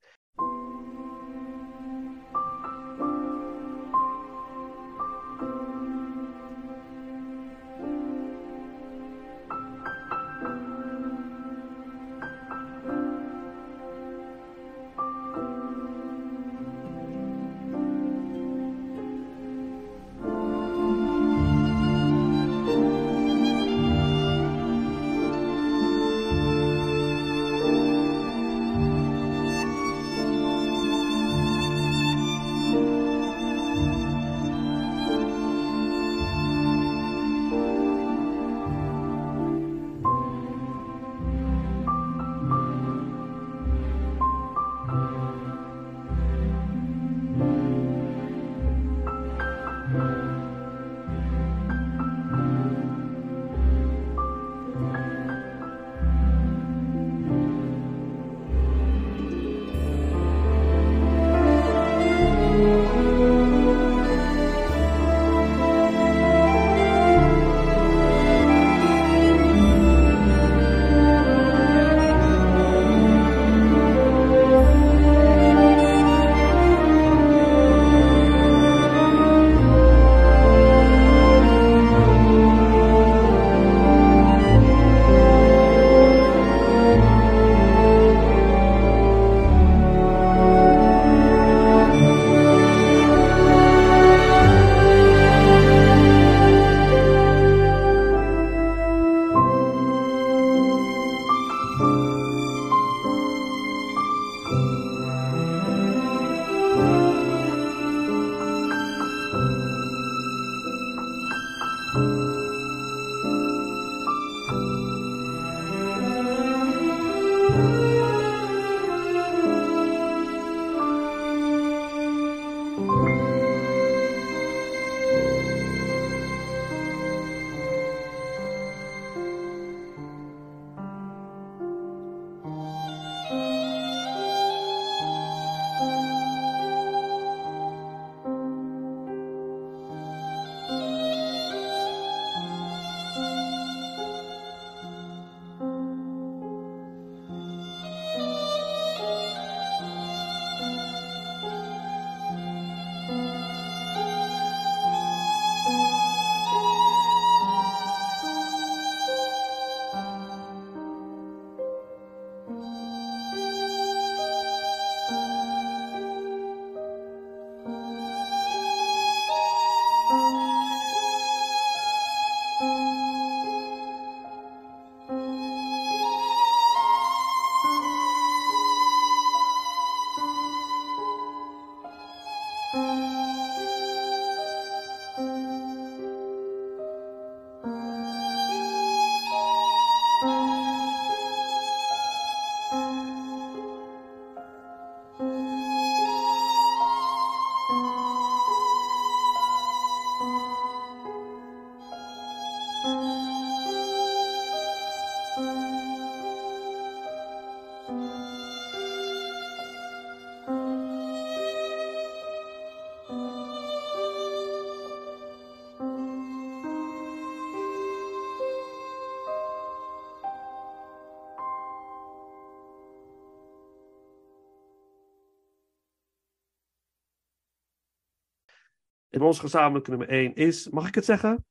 Ons 229.25 229.39
gezamenlijke 229.39 229.89
nummer 229.89 230.09
1 230.09 230.35
is, 230.35 230.69
mag 230.69 230.87
ik 230.87 230.95
het 230.95 231.05
zeggen? 231.05 231.45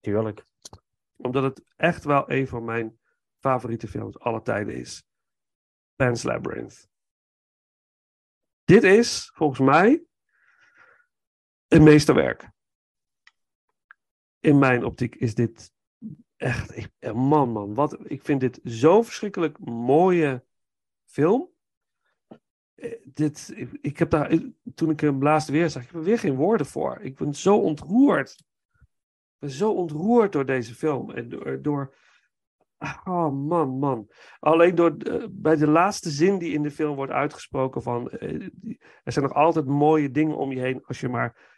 Tuurlijk. 0.00 0.44
Omdat 1.16 1.42
het 1.42 1.64
echt 1.76 2.04
wel 2.04 2.30
een 2.30 2.48
van 2.48 2.64
mijn 2.64 3.00
favoriete 3.38 3.88
films 3.88 4.18
aller 4.18 4.42
tijden 4.42 4.74
is. 4.74 5.04
Pan's 5.96 6.22
Labyrinth. 6.22 6.88
Dit 8.64 8.82
is, 8.82 9.30
volgens 9.34 9.60
mij, 9.60 10.04
een 11.68 11.82
meesterwerk. 11.82 12.50
In 14.40 14.58
mijn 14.58 14.84
optiek 14.84 15.14
is 15.14 15.34
dit 15.34 15.72
echt, 16.36 16.88
man, 17.14 17.50
man, 17.50 17.74
wat, 17.74 18.10
ik 18.10 18.22
vind 18.22 18.40
dit 18.40 18.60
zo'n 18.62 19.04
verschrikkelijk 19.04 19.58
mooie 19.58 20.44
film. 21.04 21.51
Dit, 23.04 23.54
ik, 23.80 23.98
heb 23.98 24.10
daar, 24.10 24.38
toen 24.74 24.90
ik 24.90 25.00
hem 25.00 25.22
laatst 25.22 25.48
weer 25.48 25.70
zag, 25.70 25.82
ik 25.82 25.88
heb 25.88 25.96
er 25.96 26.06
weer 26.06 26.18
geen 26.18 26.34
woorden 26.34 26.66
voor. 26.66 26.98
Ik 27.00 27.16
ben 27.16 27.34
zo 27.34 27.56
ontroerd. 27.56 28.30
Ik 28.30 29.38
ben 29.38 29.50
zo 29.50 29.72
ontroerd 29.72 30.32
door 30.32 30.46
deze 30.46 30.74
film. 30.74 31.10
En 31.10 31.58
door, 31.62 31.94
oh 33.04 33.32
man, 33.32 33.78
man. 33.78 34.08
Alleen 34.38 34.74
door, 34.74 34.96
eh, 34.96 35.24
bij 35.30 35.56
de 35.56 35.66
laatste 35.66 36.10
zin 36.10 36.38
die 36.38 36.52
in 36.52 36.62
de 36.62 36.70
film 36.70 36.96
wordt 36.96 37.12
uitgesproken 37.12 37.82
van, 37.82 38.10
eh, 38.10 38.48
er 39.02 39.12
zijn 39.12 39.24
nog 39.24 39.34
altijd 39.34 39.66
mooie 39.66 40.10
dingen 40.10 40.36
om 40.36 40.52
je 40.52 40.60
heen 40.60 40.84
als 40.84 41.00
je 41.00 41.08
maar 41.08 41.50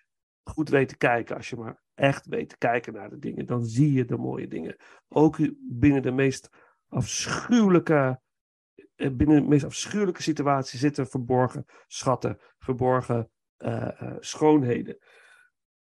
goed 0.43 0.69
weet 0.69 0.89
te 0.89 0.97
kijken. 0.97 1.37
Als 1.37 1.51
je 1.51 1.57
maar 1.57 1.83
echt 1.95 2.27
weet 2.27 2.49
te 2.49 2.59
kijken 2.59 2.93
naar 2.93 3.11
de 3.11 3.19
dingen, 3.19 3.47
dan 3.47 3.65
zie 3.65 3.93
je 3.93 4.05
de 4.05 4.17
mooie 4.17 4.49
dingen. 4.49 4.77
Ook 5.09 5.37
binnen 5.61 6.03
de 6.03 6.13
meest 6.13 6.49
afschuwelijke, 6.89 8.21
binnen 8.97 9.43
de 9.43 9.49
meest 9.49 9.65
afschuwelijke 9.65 10.23
situatie 10.23 10.79
zitten 10.79 11.07
verborgen 11.07 11.67
schatten, 11.87 12.39
verborgen 12.59 13.31
eh, 13.57 14.01
eh, 14.03 14.17
schoonheden. 14.21 14.99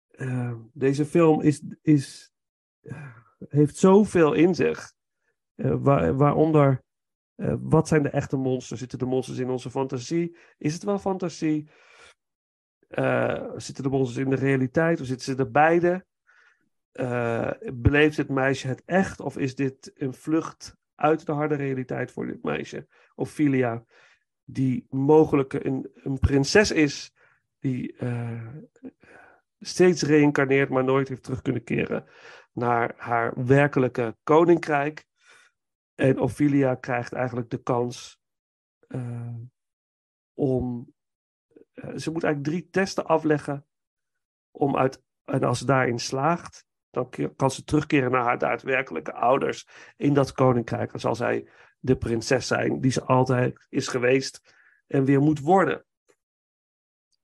Eh, 0.08 0.54
deze 0.72 1.06
film 1.06 1.40
is, 1.40 1.62
is, 1.82 2.32
eh, 2.80 3.16
heeft 3.48 3.76
zoveel 3.76 4.32
in 4.32 4.54
zich. 4.54 4.92
Eh, 5.54 5.74
waar, 5.78 6.16
waaronder, 6.16 6.82
eh, 7.34 7.54
wat 7.60 7.88
zijn 7.88 8.02
de 8.02 8.08
echte 8.08 8.36
monsters? 8.36 8.80
Zitten 8.80 8.98
de 8.98 9.06
monsters 9.06 9.38
in 9.38 9.50
onze 9.50 9.70
fantasie? 9.70 10.36
Is 10.58 10.72
het 10.72 10.82
wel 10.82 10.98
fantasie? 10.98 11.68
Eh, 12.88 13.50
zitten 13.56 13.84
de 13.84 13.90
monsters 13.90 14.24
in 14.24 14.30
de 14.30 14.36
realiteit? 14.36 15.00
Of 15.00 15.06
zitten 15.06 15.34
ze 15.34 15.42
er 15.42 15.50
beide? 15.50 16.04
Eh, 16.92 17.50
beleeft 17.72 18.16
het 18.16 18.28
meisje 18.28 18.68
het 18.68 18.82
echt? 18.84 19.20
Of 19.20 19.36
is 19.36 19.54
dit 19.54 19.92
een 19.94 20.14
vlucht 20.14 20.76
uit 20.94 21.26
de 21.26 21.32
harde 21.32 21.54
realiteit 21.54 22.12
voor 22.12 22.26
dit 22.26 22.42
meisje? 22.42 22.86
Ophelia, 23.14 23.84
die 24.44 24.86
mogelijk 24.90 25.52
een, 25.52 25.90
een 25.94 26.18
prinses 26.18 26.70
is, 26.70 27.14
die 27.58 27.96
eh, 27.96 28.46
steeds 29.60 30.02
reïncarneert, 30.02 30.68
maar 30.68 30.84
nooit 30.84 31.08
heeft 31.08 31.22
terug 31.22 31.42
kunnen 31.42 31.64
keren 31.64 32.06
naar 32.52 32.94
haar 32.96 33.46
werkelijke 33.46 34.16
koninkrijk. 34.22 35.06
En 35.94 36.18
Ophelia 36.18 36.74
krijgt 36.74 37.12
eigenlijk 37.12 37.50
de 37.50 37.62
kans 37.62 38.20
eh, 38.86 39.34
om. 40.34 40.92
eh, 41.72 41.96
ze 41.96 42.10
moet 42.10 42.24
eigenlijk 42.24 42.44
drie 42.44 42.70
testen 42.70 43.06
afleggen. 43.06 43.66
Om 44.50 44.76
uit, 44.76 45.02
en 45.24 45.42
als 45.42 45.58
ze 45.58 45.66
daarin 45.66 45.98
slaagt, 45.98 46.66
dan 46.90 47.08
kan 47.36 47.50
ze 47.50 47.64
terugkeren 47.64 48.10
naar 48.10 48.24
haar 48.24 48.38
daadwerkelijke 48.38 49.12
ouders 49.12 49.68
in 49.96 50.14
dat 50.14 50.32
koninkrijk. 50.32 50.92
En 50.92 51.00
zal 51.00 51.14
zij 51.14 51.48
de 51.84 51.96
prinses 51.96 52.46
zijn 52.46 52.80
die 52.80 52.90
ze 52.90 53.02
altijd 53.02 53.66
is 53.68 53.88
geweest 53.88 54.54
en 54.86 55.04
weer 55.04 55.20
moet 55.20 55.40
worden. 55.40 55.84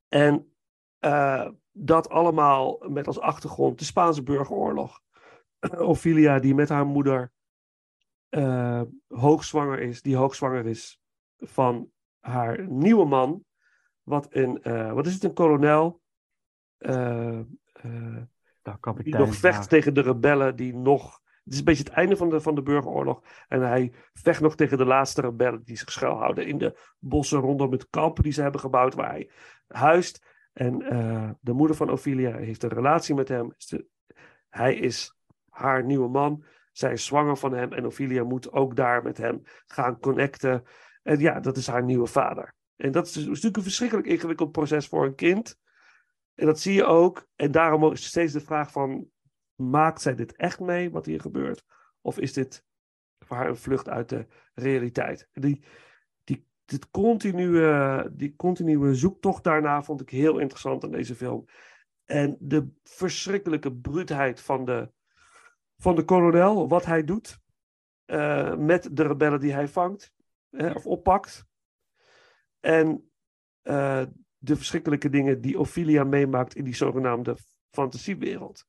En 0.08 0.54
eh, 0.98 1.48
dat 1.72 2.08
allemaal 2.08 2.78
met 2.88 3.06
als 3.06 3.18
achtergrond 3.18 3.78
de 3.78 3.84
Spaanse 3.84 4.22
burgeroorlog. 4.22 5.00
Ophelia 5.78 6.38
die 6.38 6.54
met 6.54 6.68
haar 6.68 6.86
moeder 6.86 7.32
eh, 8.28 8.82
hoogzwanger 9.08 9.80
is, 9.80 10.02
die 10.02 10.16
hoogzwanger 10.16 10.66
is 10.66 11.00
van 11.36 11.90
haar 12.18 12.68
nieuwe 12.68 13.04
man, 13.04 13.44
wat 14.02 14.26
een, 14.30 14.62
eh, 14.62 14.92
wat 14.92 15.06
is 15.06 15.14
het, 15.14 15.24
een 15.24 15.34
kolonel, 15.34 16.02
eh, 16.76 17.40
Dat 18.62 18.74
die 18.74 18.80
kapitein. 18.80 19.22
nog 19.22 19.34
vecht 19.34 19.68
tegen 19.68 19.94
de 19.94 20.00
rebellen, 20.00 20.56
die 20.56 20.74
nog, 20.74 21.20
het 21.44 21.52
is 21.52 21.58
een 21.58 21.64
beetje 21.64 21.84
het 21.84 21.92
einde 21.92 22.16
van 22.16 22.28
de, 22.28 22.40
van 22.40 22.54
de 22.54 22.62
burgeroorlog, 22.62 23.22
en 23.48 23.60
hij 23.60 23.92
vecht 24.12 24.40
nog 24.40 24.56
tegen 24.56 24.78
de 24.78 24.84
laatste 24.84 25.20
rebellen 25.20 25.62
die 25.64 25.76
zich 25.76 25.92
schuilhouden 25.92 26.46
in 26.46 26.58
de 26.58 26.78
bossen 26.98 27.40
rondom 27.40 27.72
het 27.72 27.88
kamp 27.90 28.22
die 28.22 28.32
ze 28.32 28.42
hebben 28.42 28.60
gebouwd 28.60 28.94
waar 28.94 29.10
hij 29.10 29.30
huist. 29.66 30.28
En 30.52 30.82
eh, 30.82 31.30
de 31.40 31.52
moeder 31.52 31.76
van 31.76 31.90
Ophelia 31.90 32.36
heeft 32.36 32.62
een 32.62 32.68
relatie 32.68 33.14
met 33.14 33.28
hem. 33.28 33.54
Hij 34.48 34.74
is 34.74 35.16
haar 35.48 35.84
nieuwe 35.84 36.08
man. 36.08 36.44
Zij 36.72 36.92
is 36.92 37.04
zwanger 37.04 37.36
van 37.36 37.52
hem 37.52 37.72
en 37.72 37.86
Ophelia 37.86 38.24
moet 38.24 38.52
ook 38.52 38.76
daar 38.76 39.02
met 39.02 39.16
hem 39.16 39.42
gaan 39.66 39.98
connecten. 39.98 40.62
En 41.02 41.18
ja, 41.18 41.40
dat 41.40 41.56
is 41.56 41.66
haar 41.66 41.84
nieuwe 41.84 42.06
vader. 42.06 42.54
En 42.76 42.92
dat 42.92 43.06
is 43.06 43.12
dus 43.12 43.26
natuurlijk 43.26 43.56
een 43.56 43.62
verschrikkelijk 43.62 44.08
ingewikkeld 44.08 44.52
proces 44.52 44.86
voor 44.86 45.04
een 45.04 45.14
kind. 45.14 45.58
En 46.34 46.46
dat 46.46 46.60
zie 46.60 46.74
je 46.74 46.84
ook. 46.84 47.26
En 47.36 47.50
daarom 47.50 47.92
is 47.92 48.04
steeds 48.04 48.32
de 48.32 48.40
vraag 48.40 48.72
van, 48.72 49.06
maakt 49.60 50.00
zij 50.00 50.14
dit 50.14 50.36
echt 50.36 50.60
mee, 50.60 50.90
wat 50.90 51.06
hier 51.06 51.20
gebeurt? 51.20 51.64
Of 52.00 52.18
is 52.18 52.32
dit 52.32 52.64
voor 53.18 53.36
haar 53.36 53.48
een 53.48 53.56
vlucht 53.56 53.88
uit 53.88 54.08
de 54.08 54.26
realiteit? 54.54 55.28
Die, 55.32 55.64
die, 56.24 56.46
dit 56.64 56.90
continue, 56.90 58.16
die 58.16 58.36
continue 58.36 58.94
zoektocht 58.94 59.44
daarna 59.44 59.82
vond 59.82 60.00
ik 60.00 60.10
heel 60.10 60.38
interessant 60.38 60.84
aan 60.84 60.90
deze 60.90 61.14
film. 61.14 61.44
En 62.04 62.36
de 62.40 62.68
verschrikkelijke 62.82 63.72
bruutheid 63.72 64.40
van 64.40 64.64
de, 64.64 64.90
van 65.76 65.94
de 65.94 66.04
kolonel, 66.04 66.68
wat 66.68 66.84
hij 66.84 67.04
doet 67.04 67.38
eh, 68.04 68.56
met 68.56 68.88
de 68.92 69.02
rebellen 69.02 69.40
die 69.40 69.52
hij 69.52 69.68
vangt 69.68 70.12
of 70.50 70.86
oppakt. 70.86 71.44
En 72.60 73.10
eh, 73.62 74.02
de 74.38 74.56
verschrikkelijke 74.56 75.08
dingen 75.08 75.40
die 75.40 75.58
Ophelia 75.58 76.04
meemaakt 76.04 76.54
in 76.54 76.64
die 76.64 76.74
zogenaamde 76.74 77.36
fantasiewereld. 77.70 78.66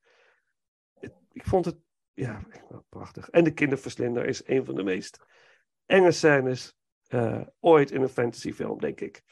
Ik 1.32 1.46
vond 1.46 1.66
het 1.66 1.78
ja, 2.14 2.46
prachtig. 2.90 3.30
En 3.30 3.44
de 3.44 3.54
kinderverslinder 3.54 4.26
is 4.26 4.48
een 4.48 4.66
van 4.66 4.76
de 4.76 4.84
meest 4.84 5.20
enge 5.86 6.12
scènes 6.12 6.78
eh, 7.08 7.42
ooit 7.60 7.92
in 7.92 8.02
een 8.02 8.10
fantasyfilm, 8.10 8.80
denk 8.80 9.02
ik. 9.02 9.24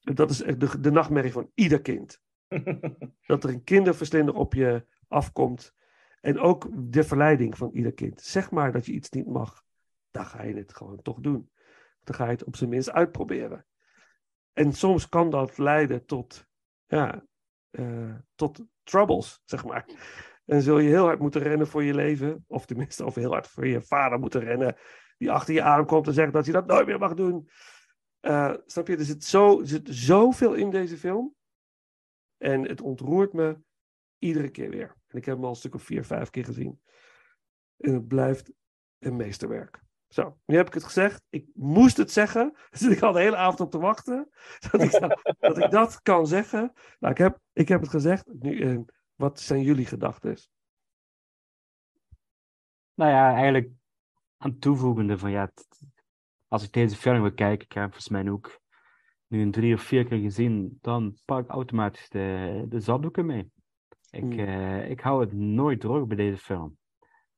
Dat 0.00 0.30
is 0.30 0.42
echt 0.42 0.60
de, 0.60 0.80
de 0.80 0.90
nachtmerrie 0.90 1.32
van 1.32 1.50
ieder 1.54 1.80
kind. 1.80 2.20
Dat 3.26 3.44
er 3.44 3.50
een 3.50 3.64
kinderverslinder 3.64 4.34
op 4.34 4.54
je 4.54 4.86
afkomt. 5.08 5.74
En 6.20 6.38
ook 6.38 6.68
de 6.92 7.04
verleiding 7.04 7.56
van 7.56 7.70
ieder 7.72 7.92
kind. 7.92 8.20
Zeg 8.20 8.50
maar 8.50 8.72
dat 8.72 8.86
je 8.86 8.92
iets 8.92 9.10
niet 9.10 9.26
mag. 9.26 9.64
Dan 10.10 10.24
ga 10.24 10.42
je 10.42 10.54
het 10.54 10.74
gewoon 10.74 11.02
toch 11.02 11.20
doen. 11.20 11.50
Dan 12.04 12.14
ga 12.14 12.24
je 12.24 12.30
het 12.30 12.44
op 12.44 12.56
zijn 12.56 12.70
minst 12.70 12.90
uitproberen. 12.90 13.66
En 14.52 14.72
soms 14.72 15.08
kan 15.08 15.30
dat 15.30 15.58
leiden 15.58 16.06
tot, 16.06 16.46
ja, 16.86 17.24
eh, 17.70 18.14
tot 18.34 18.64
troubles, 18.82 19.42
zeg 19.44 19.64
maar. 19.64 19.86
En 20.44 20.62
zul 20.62 20.78
je 20.78 20.88
heel 20.88 21.04
hard 21.04 21.18
moeten 21.18 21.42
rennen 21.42 21.66
voor 21.66 21.82
je 21.82 21.94
leven. 21.94 22.44
Of 22.46 22.66
tenminste, 22.66 23.04
of 23.04 23.14
heel 23.14 23.30
hard 23.30 23.46
voor 23.46 23.66
je 23.66 23.82
vader 23.82 24.18
moeten 24.18 24.40
rennen. 24.40 24.76
Die 25.18 25.30
achter 25.30 25.54
je 25.54 25.62
aankomt 25.62 26.06
en 26.06 26.12
zegt 26.12 26.32
dat 26.32 26.46
je 26.46 26.52
dat 26.52 26.66
nooit 26.66 26.86
meer 26.86 26.98
mag 26.98 27.14
doen. 27.14 27.48
Eh, 28.20 28.54
snap 28.66 28.86
je? 28.86 28.96
Er 28.96 29.04
zit, 29.04 29.24
zo, 29.24 29.60
er 29.60 29.66
zit 29.66 29.88
zoveel 29.90 30.54
in 30.54 30.70
deze 30.70 30.96
film. 30.96 31.34
En 32.38 32.68
het 32.68 32.80
ontroert 32.80 33.32
me 33.32 33.58
iedere 34.18 34.50
keer 34.50 34.70
weer. 34.70 34.96
En 35.06 35.18
ik 35.18 35.24
heb 35.24 35.34
hem 35.34 35.44
al 35.44 35.50
een 35.50 35.56
stuk 35.56 35.74
of 35.74 35.82
vier, 35.82 36.04
vijf 36.04 36.30
keer 36.30 36.44
gezien. 36.44 36.80
En 37.76 37.94
het 37.94 38.08
blijft 38.08 38.52
een 38.98 39.16
meesterwerk. 39.16 39.80
Zo, 40.08 40.38
nu 40.46 40.56
heb 40.56 40.66
ik 40.66 40.74
het 40.74 40.84
gezegd. 40.84 41.22
Ik 41.30 41.46
moest 41.54 41.96
het 41.96 42.12
zeggen. 42.12 42.52
Daar 42.70 42.80
zit 42.80 42.92
ik 42.92 43.02
al 43.02 43.12
de 43.12 43.20
hele 43.20 43.36
avond 43.36 43.60
op 43.60 43.70
te 43.70 43.78
wachten. 43.78 44.28
Dat 44.70 44.82
ik 44.82 44.90
dat, 44.90 45.36
dat, 45.38 45.58
ik 45.58 45.70
dat 45.70 46.02
kan 46.02 46.26
zeggen. 46.26 46.72
Nou, 46.98 47.12
ik 47.12 47.18
heb, 47.18 47.38
ik 47.52 47.68
heb 47.68 47.80
het 47.80 47.90
gezegd. 47.90 48.26
Nu, 48.32 48.60
eh, 48.60 48.78
wat 49.14 49.40
zijn 49.40 49.62
jullie 49.62 49.86
gedachten? 49.86 50.36
Nou 52.94 53.10
ja, 53.10 53.34
eigenlijk 53.34 53.70
aan 54.36 54.58
toevoegende 54.58 55.18
van 55.18 55.30
ja, 55.30 55.52
als 56.48 56.62
ik 56.64 56.72
deze 56.72 56.96
film 56.96 57.20
wil 57.20 57.32
kijken, 57.32 57.66
ik 57.66 57.72
heb 57.72 57.84
volgens 57.84 58.08
mij 58.08 58.30
ook 58.30 58.60
nu 59.26 59.42
een 59.42 59.50
drie 59.50 59.74
of 59.74 59.82
vier 59.82 60.04
keer 60.04 60.18
gezien, 60.18 60.78
dan 60.80 61.18
pak 61.24 61.44
ik 61.44 61.50
automatisch 61.50 62.08
de, 62.08 62.64
de 62.68 62.80
zakdoeken 62.80 63.26
mee. 63.26 63.50
Ik, 64.10 64.22
Hmm. 64.22 64.38
eh, 64.38 64.90
ik 64.90 65.00
hou 65.00 65.20
het 65.20 65.32
nooit 65.32 65.80
droog 65.80 66.06
bij 66.06 66.16
deze 66.16 66.38
film. 66.38 66.76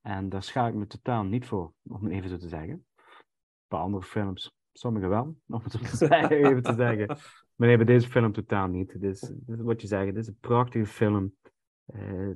En 0.01 0.29
daar 0.29 0.43
schaam 0.43 0.67
ik 0.69 0.75
me 0.75 0.87
totaal 0.87 1.23
niet 1.23 1.47
voor, 1.47 1.73
om 1.83 2.05
het 2.05 2.13
even 2.13 2.29
zo 2.29 2.37
te 2.37 2.49
zeggen. 2.49 2.87
Bij 3.69 3.79
andere 3.79 4.05
films, 4.05 4.57
sommige 4.73 5.07
wel, 5.07 5.37
om 5.47 5.61
het 5.65 5.73
zo 5.73 6.07
even 6.07 6.63
te 6.63 6.75
zeggen. 6.75 7.07
Maar 7.55 7.69
nee, 7.69 7.77
bij 7.77 7.87
deze 7.87 8.09
film 8.09 8.33
totaal 8.33 8.67
niet. 8.67 9.01
Dit 9.01 9.03
is 9.03 9.33
wat 9.47 9.81
je 9.81 9.87
zegt, 9.87 10.07
het 10.07 10.17
is 10.17 10.27
een 10.27 10.39
prachtige 10.41 10.87
film. 10.87 11.35
Eh, 11.87 12.31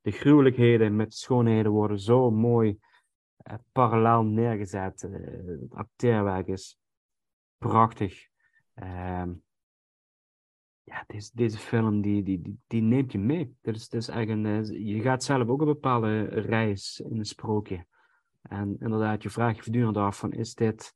de 0.00 0.10
gruwelijkheden 0.10 0.96
met 0.96 1.14
schoonheden 1.14 1.72
worden 1.72 1.98
zo 1.98 2.30
mooi 2.30 2.78
eh, 3.36 3.54
parallel 3.72 4.22
neergezet. 4.22 5.02
Eh, 5.02 5.12
het 5.60 5.74
acteerwerk 5.74 6.46
is 6.46 6.78
prachtig. 7.58 8.28
Ehm, 8.74 9.32
ja, 10.82 11.04
deze, 11.06 11.30
deze 11.34 11.58
film 11.58 12.00
die, 12.00 12.22
die, 12.22 12.58
die, 12.66 12.82
neemt 12.82 13.12
je 13.12 13.18
mee. 13.18 13.56
Dat 13.60 13.74
is, 13.74 13.88
dat 13.88 14.00
is 14.00 14.08
je 14.68 15.00
gaat 15.00 15.24
zelf 15.24 15.48
ook 15.48 15.60
een 15.60 15.66
bepaalde 15.66 16.22
reis 16.24 17.00
in 17.00 17.18
een 17.18 17.24
sprookje. 17.24 17.86
En 18.42 18.76
inderdaad, 18.78 19.22
je 19.22 19.30
vraagt 19.30 19.56
je 19.56 19.62
voortdurend 19.62 19.96
af 19.96 20.18
van, 20.18 20.32
is 20.32 20.54
dit 20.54 20.94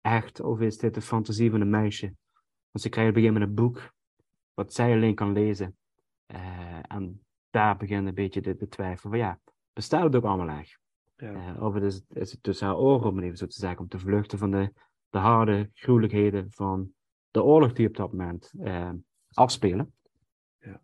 echt 0.00 0.40
of 0.40 0.60
is 0.60 0.78
dit 0.78 0.94
de 0.94 1.00
fantasie 1.00 1.50
van 1.50 1.60
een 1.60 1.70
meisje? 1.70 2.06
Want 2.70 2.84
ze 2.84 2.88
krijgt 2.88 3.10
op 3.10 3.16
een 3.16 3.22
gegeven 3.22 3.40
moment 3.40 3.58
een 3.58 3.64
boek 3.64 3.92
wat 4.54 4.72
zij 4.72 4.92
alleen 4.92 5.14
kan 5.14 5.32
lezen. 5.32 5.76
Eh, 6.26 6.78
en 6.88 7.24
daar 7.50 7.76
begint 7.76 8.06
een 8.06 8.14
beetje 8.14 8.40
de, 8.40 8.56
de 8.56 8.68
twijfel 8.68 9.10
van, 9.10 9.18
ja, 9.18 9.40
bestaat 9.72 10.02
het 10.02 10.16
ook 10.16 10.24
allemaal 10.24 10.58
echt? 10.58 10.78
Ja. 11.16 11.32
Eh, 11.32 11.62
of 11.62 11.74
het 11.74 11.82
is, 11.82 12.02
is 12.08 12.30
het 12.30 12.42
tussen 12.42 12.66
haar 12.66 12.76
oren, 12.76 13.08
om 13.08 13.18
even 13.20 13.36
zo 13.36 13.46
te 13.46 13.58
zeggen, 13.58 13.80
om 13.80 13.88
te 13.88 13.98
vluchten 13.98 14.38
van 14.38 14.50
de, 14.50 14.72
de 15.10 15.18
harde 15.18 15.70
gruwelijkheden 15.74 16.46
van 16.50 16.92
de 17.30 17.42
oorlog 17.42 17.72
die 17.72 17.88
op 17.88 17.96
dat 17.96 18.10
moment 18.10 18.52
eh, 18.60 18.90
afspelen. 19.32 19.94
Ja. 20.58 20.80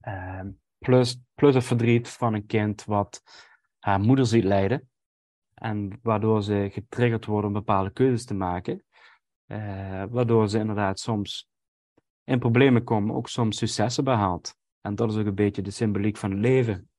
Ehm, 0.00 0.50
plus, 0.78 1.20
plus 1.34 1.54
het 1.54 1.64
verdriet 1.64 2.08
van 2.08 2.34
een 2.34 2.46
kind 2.46 2.84
wat 2.84 3.22
haar 3.78 4.00
moeder 4.00 4.26
ziet 4.26 4.44
lijden. 4.44 4.88
En 5.54 5.98
waardoor 6.02 6.42
ze 6.42 6.68
getriggerd 6.72 7.26
wordt 7.26 7.46
om 7.46 7.52
bepaalde 7.52 7.90
keuzes 7.90 8.24
te 8.24 8.34
maken. 8.34 8.84
Waardoor 10.10 10.48
ze 10.48 10.58
inderdaad 10.58 11.00
soms 11.00 11.50
in 12.24 12.38
problemen 12.38 12.84
komen, 12.84 13.14
ook 13.14 13.28
soms 13.28 13.56
successen 13.56 14.04
behaalt. 14.04 14.59
En 14.80 14.94
dat 14.94 15.10
is 15.10 15.18
ook 15.18 15.26
een 15.26 15.34
beetje 15.34 15.62
de 15.62 15.70
symboliek 15.70 16.16
van 16.16 16.30
het 16.30 16.40
leven. 16.40 16.90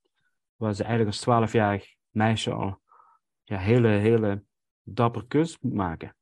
Waar 0.56 0.74
ze 0.74 0.84
eigenlijk 0.84 1.12
als 1.12 1.22
twaalfjarig 1.22 1.96
meisje 2.10 2.52
al 2.52 2.82
ja, 3.44 3.58
hele, 3.58 3.88
hele 3.88 4.44
dapper 4.84 5.26
keuzes 5.28 5.60
moet 5.60 5.74
maken. 5.74 6.16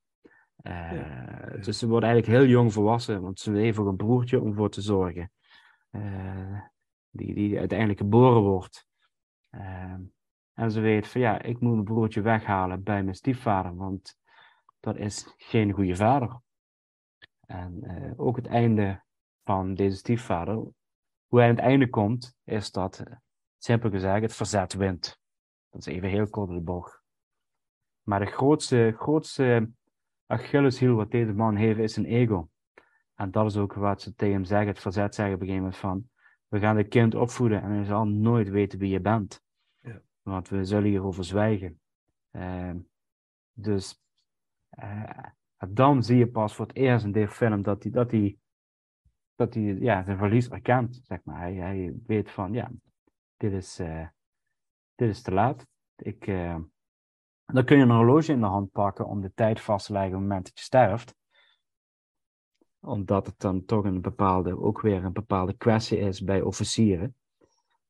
Eh, 0.55 0.91
Ja, 0.91 1.57
Dus 1.62 1.80
ze 1.80 1.88
wordt 1.88 2.05
eigenlijk 2.05 2.38
heel 2.39 2.49
jong 2.49 2.74
volwassen, 2.74 3.22
want 3.22 3.39
ze 3.39 3.51
heeft 3.51 3.78
ook 3.78 3.88
een 3.88 3.95
broertje 3.95 4.41
om 4.41 4.53
voor 4.53 4.70
te 4.70 4.82
zorgen. 4.82 5.32
Eh, 5.89 6.62
die, 7.10 7.34
die 7.34 7.60
uiteindelijk 7.60 7.99
geboren 7.99 8.41
wordt. 8.41 8.88
Eh, 9.49 9.95
en 10.53 10.72
ze 10.72 10.80
weet 10.80 11.07
van 11.07 11.22
ja, 11.22 11.41
ik 11.41 11.60
moet 11.60 11.74
mijn 11.74 11.84
broertje 11.84 12.22
weghalen 12.22 12.84
bij 12.84 13.03
mijn 13.03 13.16
stiefvader, 13.16 13.76
want 13.76 14.18
dat 14.80 14.97
is 14.97 15.34
geen 15.38 15.72
goede 15.72 15.95
vader. 15.95 16.39
En 17.45 17.84
ook 18.18 18.36
het 18.36 18.47
einde 18.47 19.03
van 19.43 19.74
deze 19.74 19.97
stiefvader, 19.97 20.68
hoe 21.30 21.39
hij 21.39 21.49
aan 21.49 21.55
het 21.55 21.63
einde 21.63 21.89
komt, 21.89 22.38
is 22.43 22.71
dat, 22.71 22.99
eh, 22.99 23.15
simpel 23.57 23.89
gezegd, 23.89 24.21
het 24.21 24.34
verzet 24.34 24.73
wint. 24.73 25.19
Dat 25.69 25.88
is 25.88 25.93
even 25.93 26.09
heel 26.09 26.30
kort 26.30 26.49
de 26.49 26.61
bocht. 26.61 27.01
Maar 28.03 28.19
de 28.19 28.25
grootste, 28.25 28.93
grootste 28.97 29.69
Achilleshiel 30.25 30.95
wat 30.95 31.11
deze 31.11 31.34
man 31.34 31.55
heeft, 31.55 31.80
is 31.80 31.93
zijn 31.93 32.05
ego. 32.05 32.49
En 33.15 33.32
dat 33.32 33.45
is 33.45 33.57
ook 33.57 33.73
wat 33.73 34.01
ze 34.01 34.15
tegen 34.15 34.34
hem 34.34 34.43
zeggen, 34.43 34.67
het 34.67 34.80
verzet 34.80 35.15
zeggen 35.15 35.36
op 35.36 35.41
een 35.41 35.47
gegeven 35.47 35.69
moment 35.69 35.82
van, 35.82 36.09
we 36.47 36.59
gaan 36.59 36.75
dit 36.75 36.88
kind 36.88 37.15
opvoeden 37.15 37.61
en 37.61 37.71
hij 37.71 37.84
zal 37.84 38.05
nooit 38.05 38.49
weten 38.49 38.80
wie 38.80 38.89
je 38.89 38.99
bent. 38.99 39.41
Ja. 39.80 40.01
Want 40.21 40.49
we 40.49 40.65
zullen 40.65 40.89
hierover 40.89 41.23
zwijgen. 41.23 41.80
Ehm, 42.32 42.77
dus 43.53 44.01
eh, 44.69 45.25
dan 45.67 46.03
zie 46.03 46.17
je 46.17 46.27
pas 46.27 46.55
voor 46.55 46.67
het 46.67 46.75
eerst 46.75 47.05
in 47.05 47.11
deze 47.11 47.32
film 47.34 47.61
dat 47.61 47.84
hij, 47.84 47.91
dat 47.91 48.11
hij, 48.11 48.38
dat 49.40 49.54
hij 49.54 49.64
ja, 49.64 50.04
zijn 50.04 50.18
verlies 50.18 50.50
erkent. 50.50 51.02
Zeg 51.04 51.20
maar. 51.24 51.40
hij, 51.40 51.54
hij 51.54 51.94
weet 52.06 52.32
van, 52.32 52.54
ja, 52.54 52.72
dit 53.38 53.52
is, 53.52 53.80
eh, 53.80 54.08
dit 54.96 55.10
is 55.10 55.22
te 55.22 55.32
laat. 55.32 55.68
Ik, 55.96 56.28
eh, 56.28 56.58
dan 57.46 57.66
kun 57.66 57.78
je 57.78 57.84
een 57.84 57.92
horloge 57.92 58.32
in 58.32 58.40
de 58.40 58.46
hand 58.46 58.72
pakken 58.72 59.06
om 59.06 59.22
de 59.22 59.34
tijd 59.34 59.62
vast 59.62 59.86
te 59.86 59.92
leggen 59.92 60.12
op 60.12 60.20
het 60.20 60.28
moment 60.28 60.46
dat 60.46 60.58
je 60.58 60.64
sterft. 60.64 61.16
Omdat 62.80 63.26
het 63.26 63.40
dan 63.40 63.66
toch 63.66 63.84
een 63.84 64.02
bepaalde, 64.02 64.60
ook 64.62 64.82
weer 64.82 65.04
een 65.04 65.14
bepaalde 65.14 65.54
kwestie 65.54 65.98
is 65.98 66.24
bij 66.24 66.42
officieren. 66.42 67.16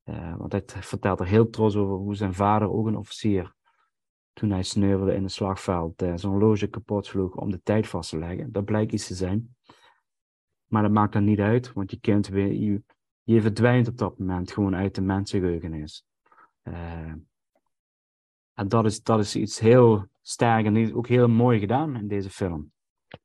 Eh, 0.02 0.36
want 0.36 0.52
hij 0.52 0.62
vertelt 0.66 1.20
er 1.20 1.26
heel 1.26 1.50
trots 1.50 1.76
over 1.76 1.96
hoe 1.96 2.14
zijn 2.14 2.34
vader, 2.34 2.70
ook 2.70 2.86
een 2.86 2.96
officier, 2.96 3.54
toen 4.32 4.50
hij 4.50 4.62
sneuvelde 4.62 5.14
in 5.14 5.22
het 5.22 5.32
slagveld, 5.32 5.92
zijn 5.96 6.20
horloge 6.20 6.66
kapot 6.66 7.06
sloeg 7.06 7.34
om 7.34 7.50
de 7.50 7.62
tijd 7.62 7.88
vast 7.88 8.10
te 8.10 8.18
leggen. 8.18 8.52
Dat 8.52 8.64
blijkt 8.64 8.92
iets 8.92 9.06
te 9.06 9.14
zijn. 9.14 9.54
Maar 10.70 10.82
dat 10.82 10.90
maakt 10.90 11.12
dan 11.12 11.24
niet 11.24 11.38
uit, 11.40 11.72
want 11.72 11.90
je 11.90 12.00
kind 12.00 12.28
weer, 12.28 12.52
je, 12.52 12.82
je 13.22 13.40
verdwijnt 13.40 13.88
op 13.88 13.98
dat 13.98 14.18
moment 14.18 14.52
gewoon 14.52 14.76
uit 14.76 14.94
de 14.94 15.00
mensengeheugenis. 15.00 16.04
Eh 16.62 17.12
en 18.54 18.68
dat 18.68 18.84
is, 18.84 19.02
dat 19.02 19.18
is 19.18 19.36
iets 19.36 19.58
heel 19.58 20.06
sterk 20.20 20.64
en 20.66 20.94
ook 20.94 21.06
heel 21.08 21.28
mooi 21.28 21.58
gedaan 21.58 21.96
in 21.96 22.08
deze 22.08 22.30
film. 22.30 22.72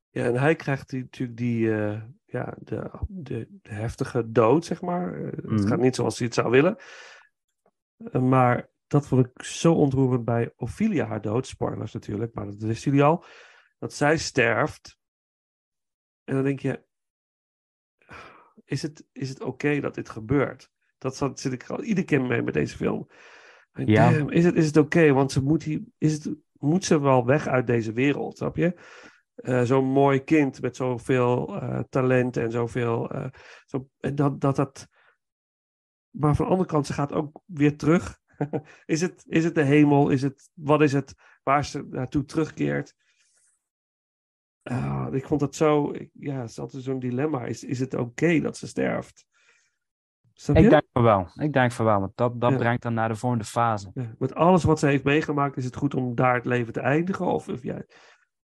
Ja, 0.09 0.25
en 0.25 0.35
hij 0.35 0.55
krijgt 0.55 0.89
die, 0.89 1.01
natuurlijk 1.01 1.37
die, 1.37 1.73
eh, 1.73 2.01
ja, 2.25 2.55
de, 2.59 2.91
de, 3.07 3.47
de 3.61 3.73
heftige 3.73 4.31
dood, 4.31 4.65
zeg 4.65 4.81
maar. 4.81 5.13
Eh, 5.13 5.31
Het 5.31 5.45
Mhm. 5.45 5.67
gaat 5.67 5.79
niet 5.79 5.95
zoals 5.95 6.17
hij 6.17 6.27
het 6.27 6.35
zou 6.35 6.49
willen. 6.49 6.77
Maar 8.29 8.69
dat 8.87 9.07
vond 9.07 9.25
ik 9.25 9.43
zo 9.43 9.73
ontroerend 9.73 10.25
bij 10.25 10.53
Ophelia, 10.55 11.05
haar 11.05 11.21
dood. 11.21 11.47
Spoilers 11.47 11.93
natuurlijk, 11.93 12.33
maar 12.33 12.45
dat 12.45 12.55
wisten 12.61 12.91
jullie 12.91 13.05
al. 13.05 13.23
Dat 13.79 13.93
zij 13.93 14.17
sterft. 14.17 14.97
En 16.23 16.35
dan 16.35 16.43
denk 16.43 16.59
je, 16.59 16.84
is 18.65 18.81
het, 18.81 19.05
is 19.11 19.29
het 19.29 19.41
oké 19.41 19.79
dat 19.79 19.95
dit 19.95 20.09
gebeurt? 20.09 20.69
Dat 20.97 21.15
zat- 21.15 21.39
zit 21.39 21.53
ik 21.53 21.69
al 21.69 21.83
iedere 21.83 22.05
keer 22.05 22.21
mee 22.21 22.41
met 22.41 22.53
deze 22.53 22.75
film. 22.75 23.07
En 23.71 23.87
Ja. 23.87 24.11
damn, 24.11 24.29
is 24.29 24.45
het, 24.45 24.55
is 24.55 24.65
het 24.65 24.77
oké? 24.77 25.13
Want 25.13 25.31
ze 25.31 25.43
moet, 25.43 25.63
hier, 25.63 25.81
is 25.97 26.13
het, 26.13 26.35
moet 26.51 26.85
ze 26.85 26.99
wel 26.99 27.25
weg 27.25 27.47
uit 27.47 27.67
deze 27.67 27.91
wereld, 27.93 28.37
snap 28.37 28.55
je? 28.55 28.73
Eh, 29.35 29.61
zo'n 29.61 29.85
mooi 29.85 30.23
kind 30.23 30.61
met 30.61 30.75
zoveel 30.75 31.61
eh 31.61 31.79
talent 31.89 32.37
en 32.37 32.51
zoveel. 32.51 33.09
eh, 33.09 33.27
zo, 33.65 33.89
en 33.99 34.15
dat, 34.15 34.41
dat 34.41 34.55
dat. 34.55 34.87
Maar 36.09 36.35
van 36.35 36.45
de 36.45 36.51
andere 36.51 36.69
kant, 36.69 36.85
ze 36.87 36.93
gaat 36.93 37.11
ook 37.13 37.41
weer 37.45 37.77
terug. 37.77 38.19
is, 38.85 39.01
het, 39.01 39.23
is 39.27 39.43
het 39.43 39.55
de 39.55 39.63
hemel? 39.63 40.09
Is 40.09 40.21
het, 40.21 40.49
wat 40.53 40.81
is 40.81 40.93
het 40.93 41.13
waar 41.43 41.65
ze 41.65 41.87
naartoe 41.89 42.25
terugkeert? 42.25 42.95
Ah, 44.71 45.07
ik 45.11 45.25
vond 45.25 45.39
dat 45.39 45.55
zo. 45.55 45.91
ik- 45.91 46.09
Ja, 46.13 46.39
het 46.41 46.49
is 46.49 46.59
altijd 46.59 46.83
zo'n 46.83 46.99
dilemma. 46.99 47.45
Is, 47.45 47.63
is 47.63 47.79
het 47.79 47.93
oké 47.93 48.39
dat 48.39 48.57
ze 48.57 48.67
sterft? 48.67 49.25
Snap 50.33 50.57
je? 50.57 50.63
Ik 50.63 50.69
denk 50.69 50.83
van 50.93 51.03
wel. 51.03 51.27
Ik 51.35 51.53
denk 51.53 51.71
van 51.71 51.85
wel, 51.85 51.99
want 51.99 52.11
dat, 52.15 52.41
dat 52.41 52.51
Ja. 52.51 52.57
brengt 52.57 52.81
dan 52.81 52.93
naar 52.93 53.09
de 53.09 53.15
volgende 53.15 53.43
fase. 53.45 53.91
Ja, 53.93 54.13
met 54.17 54.35
alles 54.35 54.63
wat 54.63 54.79
ze 54.79 54.87
heeft 54.87 55.03
meegemaakt, 55.03 55.57
is 55.57 55.65
het 55.65 55.75
goed 55.75 55.93
om 55.93 56.15
daar 56.15 56.33
het 56.35 56.45
leven 56.45 56.73
te 56.73 56.79
eindigen? 56.79 57.25
Of, 57.25 57.47
of 57.49 57.63
ja, 57.63 57.81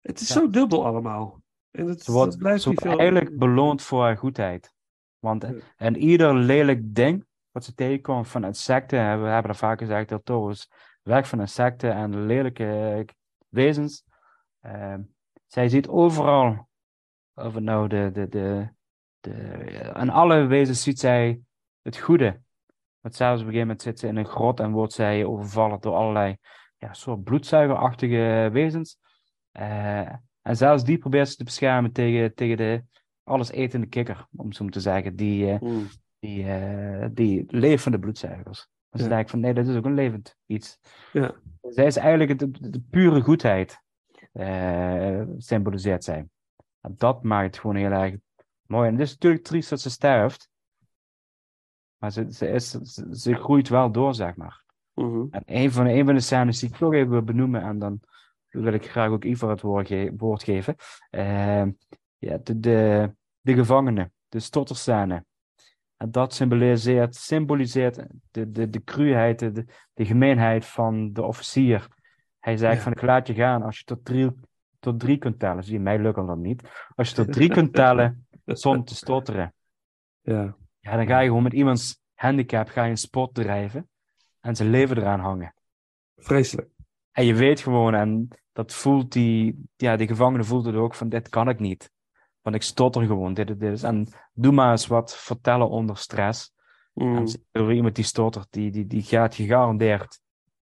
het 0.00 0.20
is 0.20 0.28
Ja. 0.28 0.34
zo 0.34 0.48
dubbel 0.48 0.86
allemaal. 0.86 1.42
En 1.70 1.86
het, 1.86 2.02
Ze 2.02 2.12
wordt, 2.12 2.30
dat 2.30 2.38
blijft 2.38 2.62
ze 2.62 2.68
wordt 2.68 2.82
veel. 2.84 2.98
eigenlijk 2.98 3.38
beloond 3.38 3.82
voor 3.82 4.02
haar 4.02 4.16
goedheid. 4.16 4.72
Want 5.18 5.46
en 5.76 5.96
ieder 5.96 6.34
lelijk 6.34 6.94
ding 6.94 7.26
wat 7.50 7.64
ze 7.64 7.74
tegenkomt 7.74 8.28
van 8.28 8.44
insecten, 8.44 9.04
hebben, 9.04 9.26
we 9.26 9.32
hebben 9.32 9.50
er 9.50 9.56
vaak 9.56 9.78
gezegd, 9.78 10.08
dat 10.08 10.24
Torres 10.24 10.70
weg 11.02 11.28
van 11.28 11.40
insecten 11.40 11.92
en 11.94 12.26
lelijke 12.26 12.64
eh, 12.64 13.14
wezens. 13.48 14.04
Ehm, 14.60 15.00
zij 15.52 15.68
ziet 15.68 15.88
overal, 15.88 16.68
of 17.34 17.58
nou 17.58 17.88
de, 17.88 18.10
de, 18.12 18.28
de, 18.28 18.68
de, 19.20 19.92
aan 19.94 20.10
alle 20.10 20.46
wezens 20.46 20.82
ziet 20.82 20.98
zij 20.98 21.40
het 21.82 21.98
goede. 21.98 22.40
Want 23.00 23.14
zelfs 23.14 23.40
op 23.40 23.46
een 23.46 23.52
gegeven 23.52 23.66
moment 23.66 23.82
zit 23.82 23.98
ze 23.98 24.06
in 24.06 24.16
een 24.16 24.26
grot 24.26 24.60
en 24.60 24.70
wordt 24.70 24.92
zij 24.92 25.24
overvallen 25.24 25.80
door 25.80 25.94
allerlei 25.94 26.36
ja, 26.78 26.92
soort 26.92 27.24
bloedzuigerachtige 27.24 28.48
wezens. 28.52 28.98
Eh, 29.52 30.08
en 30.42 30.56
zelfs 30.56 30.84
die 30.84 30.98
probeert 30.98 31.28
ze 31.28 31.36
te 31.36 31.44
beschermen 31.44 31.92
tegen, 31.92 32.34
tegen 32.34 32.56
de 32.56 32.82
alles 33.24 33.50
etende 33.50 33.86
kikker, 33.86 34.26
om 34.36 34.52
zo 34.52 34.64
maar 34.64 34.72
te 34.72 34.80
zeggen, 34.80 35.16
die, 35.16 35.50
eh, 35.50 35.58
Hmm. 35.58 35.86
die, 36.18 36.44
eh, 36.52 37.08
die 37.12 37.44
leeft 37.48 37.82
van 37.82 37.92
de 37.92 37.98
bloedzuigers. 37.98 38.68
Dus 38.90 39.06
Ja. 39.06 39.18
ik 39.18 39.28
van 39.28 39.40
nee, 39.40 39.54
dat 39.54 39.66
is 39.66 39.76
ook 39.76 39.84
een 39.84 39.94
levend 39.94 40.36
iets. 40.46 40.78
Ja. 41.12 41.34
Zij 41.60 41.86
is 41.86 41.96
eigenlijk 41.96 42.38
de, 42.38 42.50
de, 42.50 42.70
de 42.70 42.82
pure 42.90 43.20
goedheid, 43.20 43.82
eh, 44.32 45.22
symboliseert 45.36 46.04
zij. 46.04 46.28
En 46.80 46.94
dat 46.96 47.22
maakt 47.22 47.46
het 47.46 47.58
gewoon 47.58 47.76
heel 47.76 47.90
erg 47.90 48.14
mooi. 48.66 48.88
En 48.88 48.94
het 48.94 49.02
is 49.02 49.10
natuurlijk 49.12 49.44
triest 49.44 49.70
dat 49.70 49.80
ze 49.80 49.90
sterft. 49.90 50.48
Maar 51.96 52.12
ze, 52.12 52.32
ze, 52.32 52.48
is, 52.48 52.70
ze, 52.70 53.06
ze 53.10 53.34
groeit 53.34 53.68
wel 53.68 53.92
door, 53.92 54.14
zeg 54.14 54.36
maar. 54.36 54.64
Mhm. 54.94 55.26
En 55.30 55.42
een 55.44 55.72
van, 55.72 55.86
een 55.86 56.04
van 56.04 56.14
de 56.14 56.20
scènes 56.20 56.58
die 56.58 56.68
ik 56.68 56.76
toch 56.76 56.92
even 56.92 57.10
wil 57.10 57.22
benoemen, 57.22 57.62
en 57.62 57.78
dan 57.78 58.00
wil 58.48 58.72
ik 58.72 58.90
graag 58.90 59.10
ook 59.10 59.24
Ivar 59.24 59.50
het 59.50 59.60
woord, 59.60 59.86
ge- 59.86 60.12
woord 60.16 60.42
geven. 60.42 60.74
Eh, 61.10 61.66
ja, 62.18 62.38
de, 62.42 62.60
de, 62.60 63.10
de 63.40 63.54
gevangenen, 63.54 64.12
de 64.28 64.40
stotterscène. 64.40 65.24
En 65.96 66.10
dat 66.10 66.34
symboliseert, 66.34 67.14
symboliseert 67.14 68.06
de, 68.30 68.50
de, 68.50 68.70
de 68.70 68.84
cruheid, 68.84 69.38
de, 69.38 69.64
de 69.92 70.04
gemeenheid 70.04 70.66
van 70.66 71.12
de 71.12 71.22
officier. 71.22 71.88
Hij 72.40 72.56
Ja. 72.56 72.76
van 72.76 72.92
ik 72.92 73.02
laat 73.02 73.26
je 73.26 73.34
gaan 73.34 73.62
als 73.62 73.78
je 73.78 73.84
tot 73.84 74.04
drie, 74.04 74.30
tot 74.78 75.00
drie 75.00 75.18
kunt 75.18 75.38
tellen. 75.38 75.64
Zie 75.64 75.72
je, 75.72 75.80
mij 75.80 75.98
lukt 75.98 76.16
dat 76.16 76.36
niet. 76.36 76.88
Als 76.94 77.08
je 77.08 77.14
tot 77.14 77.32
drie 77.32 77.48
kunt 77.48 77.72
tellen 77.72 78.26
zonder 78.44 78.84
te 78.84 78.94
stotteren. 78.94 79.54
Ja. 80.20 80.56
Ja, 80.78 80.96
dan 80.96 81.06
ga 81.06 81.18
je 81.18 81.26
gewoon 81.26 81.42
met 81.42 81.52
iemands 81.52 82.00
handicap 82.14 82.68
ga 82.68 82.84
je 82.84 82.90
een 82.90 82.96
spot 82.96 83.34
drijven 83.34 83.88
en 84.40 84.56
zijn 84.56 84.70
leven 84.70 84.98
eraan 84.98 85.20
hangen. 85.20 85.54
Vreselijk. 86.16 86.68
En 87.12 87.24
je 87.24 87.34
weet 87.34 87.60
gewoon, 87.60 87.94
en 87.94 88.28
dat 88.52 88.72
voelt 88.72 89.12
die, 89.12 89.64
ja, 89.76 89.96
die 89.96 90.06
gevangene 90.06 90.44
voelt 90.44 90.64
het 90.64 90.74
ook 90.74 90.94
van 90.94 91.08
dit 91.08 91.28
kan 91.28 91.48
ik 91.48 91.58
niet. 91.58 91.90
Want 92.40 92.56
ik 92.56 92.62
stotter 92.62 93.06
gewoon. 93.06 93.34
Dit, 93.34 93.46
dit 93.46 93.62
is, 93.62 93.82
en 93.82 94.08
doe 94.32 94.52
maar 94.52 94.70
eens 94.70 94.86
wat 94.86 95.16
vertellen 95.16 95.68
onder 95.68 95.96
stress. 95.96 96.52
Mm. 96.92 97.26
En 97.50 97.70
iemand 97.70 97.94
die 97.94 98.04
stottert, 98.04 98.46
die, 98.50 98.70
die, 98.70 98.86
die 98.86 99.02
gaat 99.02 99.34
gegarandeerd 99.34 100.20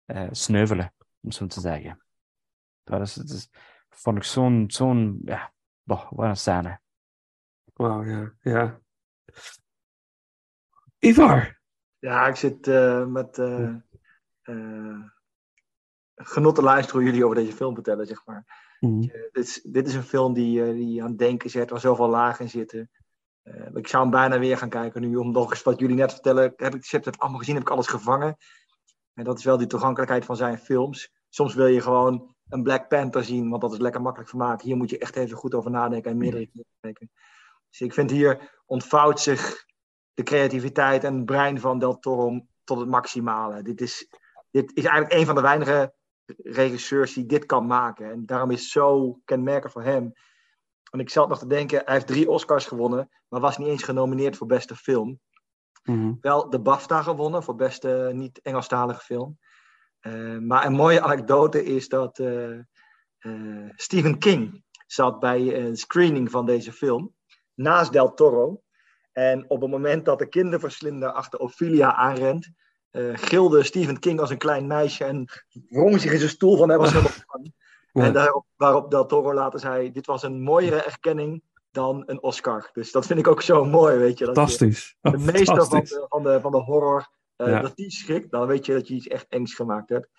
eh, 0.06 0.28
sneuvelen, 0.32 0.94
om 1.24 1.32
zo 1.32 1.46
te 1.46 1.60
zeggen. 1.60 2.04
Dat 2.84 3.02
is, 3.02 3.14
dat 3.14 3.30
is, 3.30 3.50
vond 3.90 4.18
ik 4.18 4.24
zo'n, 4.24 4.64
zo'n, 4.68 5.22
ja, 5.26 5.54
boh, 5.84 6.12
wat 6.12 6.26
een 6.26 6.38
scène. 6.38 6.80
Wauw, 7.74 8.04
ja. 8.04 8.34
ja. 8.42 8.80
Ivar. 11.00 11.62
Ja, 12.00 12.28
ik 12.28 12.36
zit 12.36 12.68
eh, 12.68 13.06
met 13.06 13.38
eh 13.38 13.76
eh, 14.44 15.04
genot 16.16 16.56
te 16.56 16.62
luisteren 16.62 17.02
hoe 17.02 17.10
jullie 17.10 17.26
over 17.26 17.38
deze 17.38 17.56
film 17.56 17.74
vertellen, 17.74 18.06
zeg 18.06 18.26
maar. 18.26 18.76
Mm. 18.80 19.02
Eh, 19.02 19.22
dit, 19.32 19.44
is, 19.46 19.62
dit 19.64 19.88
is 19.88 19.94
een 19.94 20.04
film 20.04 20.34
die, 20.34 20.66
eh, 20.66 20.74
die 20.74 21.02
aan 21.04 21.10
het 21.10 21.18
denken 21.18 21.50
zet, 21.50 21.70
waar 21.70 21.80
zoveel 21.80 22.10
lagen 22.10 22.46
in 22.46 22.52
zitten. 22.52 22.90
Eh, 23.42 23.76
ik 23.76 23.88
zou 23.88 24.02
hem 24.04 24.12
bijna 24.12 24.40
weer 24.40 24.58
gaan 24.58 24.70
kijken 24.70 25.02
nu, 25.02 25.16
om 25.16 25.32
nog 25.32 25.50
eens 25.50 25.64
wat 25.64 25.80
jullie 25.80 25.96
net 25.96 26.12
vertellen. 26.12 26.54
Heb 26.56 26.76
ik, 26.76 26.84
ik 26.84 26.92
heb 26.92 27.06
het 27.06 27.20
allemaal 27.20 27.40
gezien, 27.40 27.56
heb 27.56 27.64
ik 27.64 27.70
alles 27.70 27.88
gevangen. 27.88 28.38
En 29.14 29.24
dat 29.24 29.38
is 29.38 29.44
wel 29.44 29.58
die 29.58 29.68
toegankelijkheid 29.68 30.26
van 30.26 30.36
zijn 30.36 30.58
films. 30.58 31.12
Soms 31.30 31.54
wil 31.54 31.68
je 31.68 31.82
gewoon 31.82 32.36
een 32.50 32.64
Black 32.64 32.88
Panther 32.88 33.24
zien, 33.24 33.50
want 33.50 33.62
dat 33.62 33.74
is 33.74 33.78
lekker 33.78 34.02
makkelijk 34.02 34.30
vermaak. 34.30 34.62
Hier 34.62 34.76
moet 34.76 34.90
je 34.90 34.98
echt 34.98 35.16
even 35.16 35.38
goed 35.38 35.54
over 35.54 35.72
nadenken 35.72 36.12
en 36.12 36.18
meerdere 36.18 36.48
keren 36.48 36.66
kijken. 36.80 37.12
Dus 37.70 37.82
ik 37.82 37.94
vind 37.94 38.12
hier 38.12 38.62
ontvouwt 38.66 39.20
zich 39.20 39.66
de 40.14 40.24
creativiteit 40.24 41.04
en 41.04 41.16
het 41.16 41.26
brein 41.26 41.60
van 41.60 41.80
Del 41.80 42.00
Toro 42.00 42.46
tot 42.64 42.80
het 42.80 42.90
maximale. 42.90 43.62
Dit 43.62 43.82
is, 43.82 44.08
dit 44.52 44.72
is 44.74 44.84
eigenlijk 44.84 45.14
een 45.14 45.26
van 45.26 45.36
de 45.36 45.42
weinige 45.42 45.94
regisseurs 46.38 47.14
die 47.14 47.26
dit 47.26 47.46
kan 47.46 47.66
maken. 47.66 48.12
En 48.12 48.26
daarom 48.26 48.52
is 48.52 48.62
het 48.62 48.70
zo 48.70 49.20
kenmerkend 49.26 49.74
voor 49.74 49.84
hem. 49.84 50.14
En 50.92 51.00
ik 51.00 51.10
zat 51.10 51.30
nog 51.30 51.40
te 51.40 51.48
denken, 51.48 51.82
hij 51.86 51.94
heeft 51.94 52.08
drie 52.08 52.30
Oscars 52.30 52.66
gewonnen, 52.66 53.10
maar 53.28 53.42
was 53.42 53.58
niet 53.58 53.68
eens 53.68 53.84
genomineerd 53.84 54.38
voor 54.38 54.48
beste 54.48 54.76
film. 54.76 55.20
Mm. 55.84 56.18
Wel 56.22 56.50
de 56.50 56.60
BAFTA 56.60 57.02
gewonnen 57.02 57.44
voor 57.44 57.56
beste 57.56 58.12
niet-Engelstalige 58.14 59.00
film. 59.00 59.38
Eh, 60.00 60.38
maar 60.38 60.66
een 60.66 60.74
mooie 60.74 61.02
anekdote 61.02 61.64
is 61.64 61.90
dat 61.90 62.20
eh, 62.20 62.60
Stephen 63.76 64.18
King 64.18 64.64
zat 64.88 65.20
bij 65.20 65.66
een 65.66 65.78
screening 65.78 66.32
van 66.32 66.46
deze 66.46 66.72
film 66.72 67.14
naast 67.54 67.92
Del 67.92 68.14
Toro. 68.14 68.62
En 69.12 69.50
op 69.50 69.62
het 69.62 69.70
moment 69.70 70.06
dat 70.06 70.20
de 70.20 70.30
kinderverslinder 70.30 71.12
achter 71.12 71.40
Ophelia 71.40 71.96
aanrent, 71.96 72.52
gilde 73.14 73.64
Stephen 73.64 74.00
King 74.00 74.20
als 74.20 74.30
een 74.30 74.38
klein 74.38 74.68
meisje 74.68 75.04
en 75.04 75.30
wrong 75.70 76.02
zich 76.02 76.12
in 76.12 76.18
zijn 76.18 76.30
stoel 76.30 76.58
van 76.58 76.70
hij 76.70 76.78
was 76.78 76.92
helemaal. 76.92 77.12
Ja. 77.92 78.04
En 78.04 78.14
daarop, 78.14 78.46
waarop 78.56 78.92
Del 78.92 79.06
Toro 79.06 79.34
later 79.34 79.60
zei, 79.60 79.92
dit 79.92 80.06
was 80.06 80.24
een 80.24 80.42
mooiere 80.42 80.84
erkenning 80.84 81.44
dan 81.74 82.04
een 82.06 82.22
Oscar. 82.24 82.70
Dus 82.74 82.92
dat 82.92 83.06
vind 83.06 83.20
ik 83.20 83.28
ook 83.28 83.42
zo 83.42 83.66
mooi, 83.66 83.98
weet 83.98 84.18
je. 84.18 84.26
dat 84.26 84.36
je- 84.36 84.42
Fantastisch. 84.42 84.96
de 85.02 85.18
meester 85.18 85.46
van 85.46 85.56
Fantastisch. 85.56 85.90
de, 85.90 86.06
van, 86.10 86.24
de, 86.24 86.42
van 86.42 86.52
de 86.52 86.58
horror, 86.62 87.08
eh, 87.36 87.48
Ja. 87.48 87.62
dat 87.62 87.76
die 87.76 87.92
schrikt, 87.92 88.32
dan 88.32 88.48
weet 88.48 88.66
je 88.66 88.74
dat 88.74 88.88
je 88.88 88.94
iets 88.94 89.08
echt 89.08 89.28
engs 89.28 89.54
gemaakt 89.54 89.90
hebt. 89.90 90.10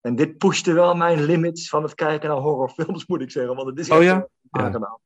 En 0.00 0.16
dit 0.16 0.36
pushte 0.38 0.72
wel 0.72 0.94
mijn 0.94 1.22
limits 1.22 1.68
van 1.68 1.82
het 1.82 1.94
kijken 1.94 2.28
naar 2.28 2.38
horrorfilms, 2.38 3.06
moet 3.06 3.20
ik 3.20 3.30
zeggen. 3.30 3.54
Want 3.54 3.68
het 3.68 3.78
is 3.78 3.88
echt 3.88 3.98
Oh 3.98 4.04
ja? 4.04 4.28
aangenaam. 4.50 4.98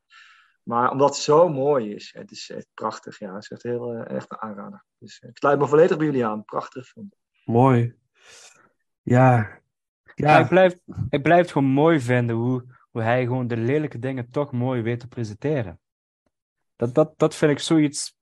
Maar 0.62 0.90
omdat 0.90 1.08
het 1.08 1.18
zo 1.18 1.48
mooi 1.48 1.94
is, 1.94 2.14
het 2.16 2.30
is 2.30 2.50
echt 2.50 2.66
prachtig. 2.74 3.18
Ja, 3.18 3.34
het 3.34 3.42
is 3.42 3.48
echt, 3.50 3.62
heel, 3.62 3.92
eh, 3.92 4.16
echt 4.16 4.30
een 4.32 4.38
aanrader. 4.40 4.84
Dus 4.98 5.18
eh, 5.20 5.28
ik 5.28 5.36
sluit 5.36 5.58
me 5.58 5.66
volledig 5.66 5.96
bij 5.96 6.06
jullie 6.06 6.26
aan. 6.26 6.44
Prachtig 6.44 6.86
film. 6.86 7.12
Mooi. 7.44 7.94
Ja. 9.02 9.58
Ja. 10.14 10.38
ik, 10.38 10.48
blijf, 10.48 10.76
ik 11.08 11.22
blijf 11.22 11.40
het 11.42 11.52
gewoon 11.52 11.68
mooi 11.68 12.00
vinden 12.00 12.36
hoe, 12.36 12.64
hoe 12.90 13.02
hij 13.02 13.22
gewoon 13.22 13.46
de 13.46 13.56
lelijke 13.56 13.98
dingen 13.98 14.30
toch 14.30 14.52
mooi 14.52 14.82
weet 14.82 15.00
te 15.00 15.08
presenteren. 15.08 15.80
Dat, 16.76 16.94
dat, 16.94 17.18
dat 17.18 17.34
vind 17.34 17.52
ik 17.52 17.58
zoiets. 17.58 18.16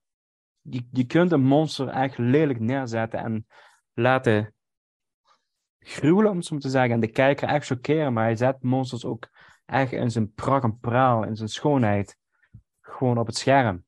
Je, 0.60 0.86
je 0.90 1.04
kunt 1.04 1.32
een 1.32 1.42
monster 1.44 1.88
echt 1.88 2.18
lelijk 2.18 2.60
neerzetten 2.60 3.18
en 3.18 3.46
laten 3.92 4.54
gruwelen, 5.78 6.30
om 6.30 6.36
het 6.36 6.46
zo 6.46 6.58
te 6.58 6.68
zeggen. 6.70 6.90
En 6.92 7.00
de 7.00 7.10
kijker 7.10 7.48
echt 7.48 7.66
chockeren, 7.66 8.12
maar 8.12 8.24
hij 8.24 8.36
zet 8.36 8.62
monsters 8.62 9.04
ook 9.04 9.28
echt 9.66 9.92
in 9.92 10.10
zijn 10.10 10.32
pracht 10.32 10.64
en 10.64 10.78
praal, 10.78 11.24
in 11.24 11.36
zijn 11.36 11.48
schoonheid, 11.48 12.16
gewoon 12.80 13.18
op 13.18 13.26
het 13.26 13.36
scherm. 13.36 13.84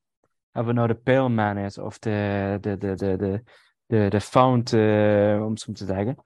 Of 0.53 0.65
het 0.65 0.75
nou 0.75 0.87
de 0.87 0.95
Pale 0.95 1.29
Man 1.29 1.57
is 1.57 1.77
of 1.77 1.99
de, 1.99 2.57
de, 2.61 2.77
de, 2.77 2.95
de, 2.95 3.15
de, 3.17 3.43
de, 3.85 4.07
de 4.09 4.21
Found, 4.21 4.73
eh, 4.73 5.41
om 5.43 5.49
het 5.49 5.59
zo 5.59 5.65
maar 5.67 5.75
te 5.75 5.85
zeggen. 5.85 6.23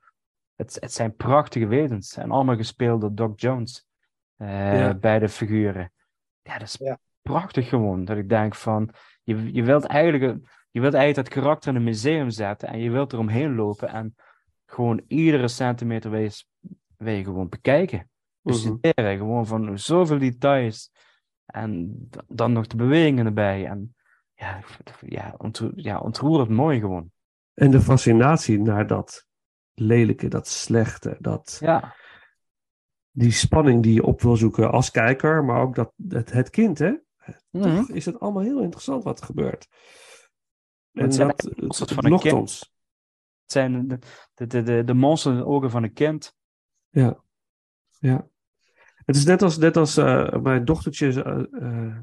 Het, 0.55 0.77
het 0.79 0.93
zijn 0.93 1.15
prachtige 1.15 1.67
wezens. 1.67 2.17
En 2.17 2.31
allemaal 2.31 2.55
gespeeld 2.55 3.01
door 3.01 3.15
Doc 3.15 3.31
Jones. 3.35 3.87
eh, 4.37 4.79
Ja. 4.79 4.93
Bij 4.93 5.19
de 5.19 5.29
figuren. 5.29 5.91
Ja, 6.41 6.53
dat 6.53 6.67
is 6.67 6.75
Ja. 6.79 6.99
Prachtig 7.31 7.69
gewoon. 7.69 8.05
Dat 8.05 8.17
ik 8.17 8.29
denk 8.29 8.55
van... 8.55 8.89
Je, 9.23 9.53
je, 9.53 9.63
wilt 9.63 9.85
eigenlijk, 9.85 10.47
je 10.71 10.81
wilt 10.81 10.93
eigenlijk 10.93 11.27
dat 11.27 11.43
karakter 11.43 11.69
in 11.69 11.75
een 11.75 11.83
museum 11.83 12.29
zetten. 12.29 12.69
En 12.69 12.79
je 12.79 12.91
wilt 12.91 13.13
eromheen 13.13 13.55
lopen. 13.55 13.89
En 13.89 14.15
gewoon 14.65 15.01
iedere 15.07 15.47
centimeter 15.47 16.11
wil 16.11 16.19
je, 16.19 16.43
wil 16.97 17.13
je 17.13 17.23
gewoon 17.23 17.49
bekijken. 17.49 18.09
Bestuderen. 18.41 19.17
Gewoon 19.17 19.47
van 19.47 19.79
zoveel 19.79 20.17
details. 20.17 20.91
En 21.45 21.95
dan 22.27 22.51
nog 22.51 22.67
de 22.67 22.75
bewegingen 22.75 23.25
erbij. 23.25 23.65
En 23.65 23.95
ja, 24.33 24.59
ja, 25.05 25.35
ontro 25.37 25.71
ja 25.75 25.99
ontroerend 25.99 26.49
mooi 26.49 26.79
gewoon. 26.79 27.11
En 27.53 27.71
de 27.71 27.81
fascinatie 27.81 28.59
naar 28.59 28.87
dat 28.87 29.25
lelijke, 29.73 30.27
dat 30.27 30.47
slechte, 30.47 31.17
dat, 31.19 31.57
Ja. 31.61 31.95
die 33.11 33.31
spanning 33.31 33.83
die 33.83 33.93
je 33.93 34.03
op 34.03 34.21
wil 34.21 34.35
zoeken 34.35 34.71
als 34.71 34.91
kijker, 34.91 35.43
maar 35.43 35.61
ook 35.61 35.75
dat, 35.75 35.93
het, 36.07 36.31
het 36.31 36.49
kind, 36.49 36.79
hè? 36.79 36.93
Toch 37.51 37.89
is 37.89 38.05
het 38.05 38.19
allemaal 38.19 38.43
heel 38.43 38.61
interessant 38.61 39.03
wat 39.03 39.19
er 39.19 39.25
gebeurt. 39.25 39.67
En 40.93 41.03
Het 41.03 41.15
zijn 41.15 41.27
dat 41.27 41.41
het, 41.79 41.91
van 41.91 42.05
een 42.05 42.19
kind. 42.19 42.33
ons. 42.33 42.59
Het 43.41 43.51
zijn 43.51 43.87
de, 43.87 43.99
de, 44.33 44.47
de, 44.47 44.63
de, 44.63 44.83
de 44.83 44.93
monsters 44.93 45.35
in 45.35 45.41
de 45.41 45.47
ogen 45.47 45.69
van 45.69 45.83
een 45.83 45.93
kind. 45.93 46.35
Ja. 46.89 47.23
ja. 47.99 48.27
Het 49.09 49.15
is 49.15 49.25
net 49.25 49.41
als, 49.41 49.57
net 49.57 49.77
als 49.77 49.97
eh, 49.97 50.35
mijn 50.35 50.65
dochtertje, 50.65 51.23
eh, 51.23 51.43
eh, 51.51 51.95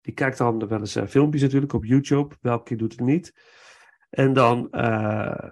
die 0.00 0.14
kijkt 0.14 0.38
dan 0.38 0.68
wel 0.68 0.78
eens 0.78 0.98
filmpjes 1.08 1.42
natuurlijk 1.42 1.72
op 1.72 1.84
YouTube. 1.84 2.34
Welk 2.40 2.66
kind 2.66 2.80
doet 2.80 2.92
het 2.92 3.00
niet? 3.00 3.34
En 4.10 4.32
dan 4.32 4.68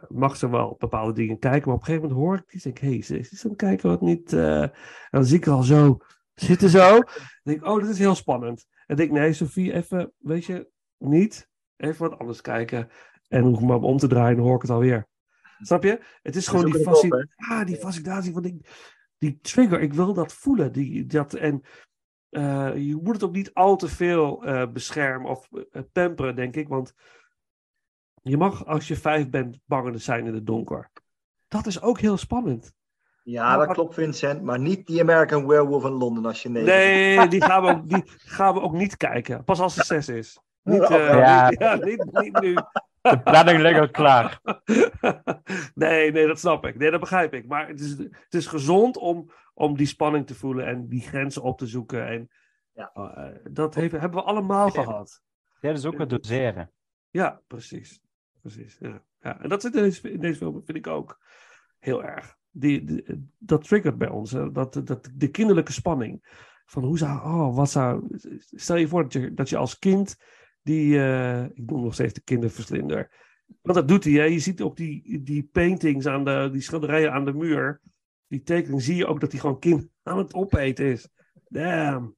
mag 0.09 0.37
ze 0.37 0.51
wel 0.51 0.75
bepaalde 0.79 1.13
dingen 1.13 1.39
kijken, 1.39 1.69
maar 1.69 1.77
op 1.77 1.81
een 1.81 1.87
gegeven 1.87 2.09
moment 2.09 2.27
hoor 2.27 2.37
ik 2.37 2.51
die. 2.51 2.61
denk 2.63 2.77
ik, 2.77 2.83
hé, 2.83 2.89
hey, 2.89 3.03
ze 3.03 3.19
is 3.19 3.45
aan 3.45 3.51
het 3.51 3.59
kijken 3.59 3.89
wat 3.89 4.01
niet. 4.01 4.33
en 4.33 4.73
dan 5.11 5.25
zie 5.25 5.37
ik 5.37 5.45
haar 5.45 5.55
al 5.55 5.63
zo 5.63 5.99
zitten 6.35 6.71
zo. 6.71 6.91
Dan 6.91 7.05
denk 7.43 7.61
ik, 7.61 7.67
oh, 7.67 7.81
dat 7.81 7.89
is 7.89 7.99
heel 7.99 8.15
spannend. 8.15 8.67
En 8.89 8.97
denk 8.97 9.09
ik, 9.09 9.15
nee, 9.15 9.33
Sofie, 9.33 9.73
even, 9.73 10.13
weet 10.19 10.45
je, 10.45 10.71
niet. 10.99 11.49
Even 11.77 12.09
wat 12.09 12.19
anders 12.19 12.41
kijken. 12.41 12.89
En 13.29 13.43
hoef 13.43 13.61
ik 13.61 13.67
me 13.67 13.77
om 13.77 13.97
te 13.97 14.07
draaien, 14.07 14.37
dan 14.37 14.47
hoor 14.47 14.55
ik 14.55 14.63
het 14.63 14.71
alweer. 14.71 15.07
Snap 15.61 15.83
je? 15.83 16.01
Het 16.23 16.37
is 16.37 16.49
gewoon 16.49 16.71
die, 16.71 16.83
fascinatie. 16.83 17.33
ah, 17.37 17.67
die 17.67 17.77
fascinatie 17.77 18.33
van 18.33 18.43
die, 18.43 18.67
die 19.19 19.39
trigger. 19.41 19.81
Ik 19.81 19.93
wil 19.93 20.15
dat 20.15 20.33
voelen. 20.33 20.73
Die, 20.73 21.07
dat, 21.07 21.35
en 21.35 21.63
eh, 22.29 22.77
je 22.77 22.97
moet 23.03 23.15
het 23.15 23.25
ook 23.25 23.35
niet 23.35 23.55
al 23.55 23.77
te 23.77 23.89
veel 23.89 24.45
eh, 24.45 24.71
beschermen 24.73 25.31
of 25.31 25.49
eh, 25.53 25.83
pamperen, 25.93 26.37
denk 26.37 26.57
ik. 26.57 26.69
Want 26.69 26.95
je 28.23 28.37
mag, 28.37 28.67
als 28.67 28.89
je 28.89 28.97
vijf 28.97 29.31
bent, 29.31 29.59
bangende 29.65 29.99
zijn 29.99 30.27
in 30.27 30.35
het 30.35 30.47
donker. 30.47 30.91
Dat 31.49 31.67
is 31.67 31.81
ook 31.81 31.99
heel 31.99 32.17
spannend. 32.17 32.73
Ja, 33.31 33.57
dat 33.57 33.73
klopt 33.73 33.95
Vincent. 33.95 34.43
Maar 34.43 34.59
niet 34.59 34.87
die 34.87 35.01
American 35.01 35.47
Werewolf 35.47 35.85
in 35.85 35.91
Londen 35.91 36.25
als 36.27 36.43
je 36.43 36.51
bent. 36.51 36.67
Nee, 36.67 37.29
die 37.29 37.43
gaan 37.45 37.63
we 37.63 37.69
ook, 37.71 37.89
die 37.89 38.03
gaan 38.07 38.55
we 38.55 38.61
ook 38.61 38.73
niet 38.73 38.97
kijken. 38.97 39.45
Pas 39.45 39.61
als 39.61 39.77
het 39.77 39.87
zes 39.87 40.09
is. 40.09 40.41
Niet, 40.63 40.83
eh, 40.83 41.09
Ja. 41.09 41.49
niet, 41.49 41.59
ja, 41.59 41.75
niet, 41.75 42.05
niet 42.13 42.41
nu. 42.41 42.55
De 43.01 43.21
planning 43.23 43.59
ligt 43.61 43.79
al 43.81 43.91
klaar. 43.91 44.41
nee, 45.75 46.13
nee, 46.13 46.27
dat 46.27 46.39
snap 46.39 46.67
ik. 46.67 46.79
Nee, 46.79 46.91
dat 46.91 47.01
begrijp 47.01 47.35
ik. 47.35 47.47
Maar 47.47 47.69
het 47.69 47.81
is, 47.81 47.91
het 47.99 48.35
is 48.35 48.47
gezond 48.47 48.97
om, 48.97 49.31
om 49.55 49.77
die 49.77 49.87
spanning 49.87 50.27
te 50.27 50.35
voelen 50.35 50.67
en 50.67 50.89
die 50.89 51.01
grenzen 51.01 51.43
op 51.43 51.59
te 51.59 51.67
zoeken. 51.67 52.07
En 52.07 52.31
Ja. 52.73 52.91
eh, 52.95 53.25
dat 53.51 53.75
heeft, 53.75 53.93
hebben 53.93 54.21
we 54.21 54.27
allemaal 54.27 54.71
gehad. 54.71 55.23
Dit 55.61 55.77
is 55.77 55.85
ook 55.87 55.99
wat 55.99 56.11
doseren. 56.11 56.73
Ja, 57.11 57.41
precies. 57.47 58.01
precies 58.41 58.77
ja. 58.81 59.03
Ja. 59.21 59.41
En 59.41 59.49
dat 59.49 59.63
zit 59.63 59.75
in 59.75 59.83
deze, 59.83 60.11
in 60.11 60.21
deze 60.21 60.37
film, 60.39 60.63
vind 60.65 60.79
ik 60.79 60.87
ook 60.87 61.19
heel 61.79 62.05
erg. 62.05 62.37
Die, 62.51 62.85
die- 62.85 63.29
dat 63.39 63.65
triggert 63.65 63.99
bij 63.99 64.09
ons. 64.09 64.33
hè. 64.33 64.53
Dat, 64.53 64.81
dat, 64.85 65.11
de 65.15 65.29
kinderlijke 65.29 65.73
spanning. 65.73 66.37
Van 66.67 66.85
hoe 66.85 66.99
zou, 66.99 67.19
oh, 67.19 67.57
wat 67.57 67.71
zou. 67.71 68.07
Stel 68.39 68.77
je 68.77 68.89
voor 68.89 69.03
dat 69.03 69.13
je, 69.13 69.35
dat 69.35 69.49
je 69.49 69.57
als 69.57 69.79
kind 69.79 70.17
die. 70.63 70.99
eh, 70.99 71.45
ik 71.45 71.71
noem 71.71 71.83
nog 71.83 71.95
steeds 71.95 72.15
de 72.15 72.21
kinderverslinder. 72.21 73.11
Want 73.63 73.77
dat 73.79 73.89
doet 73.89 74.05
hij. 74.05 74.13
Hè? 74.13 74.23
Je 74.25 74.39
ziet 74.39 74.61
ook 74.63 74.77
die, 74.77 75.23
die 75.23 75.49
paintings 75.53 76.07
aan 76.07 76.25
de. 76.25 76.49
die 76.53 76.61
schilderijen 76.61 77.13
aan 77.13 77.25
de 77.25 77.33
muur. 77.33 77.81
Die 78.27 78.43
tekening 78.43 78.83
zie 78.83 78.97
je 78.97 79.07
ook 79.07 79.21
dat 79.21 79.31
hij 79.33 79.41
gewoon 79.41 79.59
kind 79.59 79.89
aan 80.03 80.19
het 80.19 80.35
opeten 80.35 80.85
is. 80.85 81.09
Damn. 81.49 82.17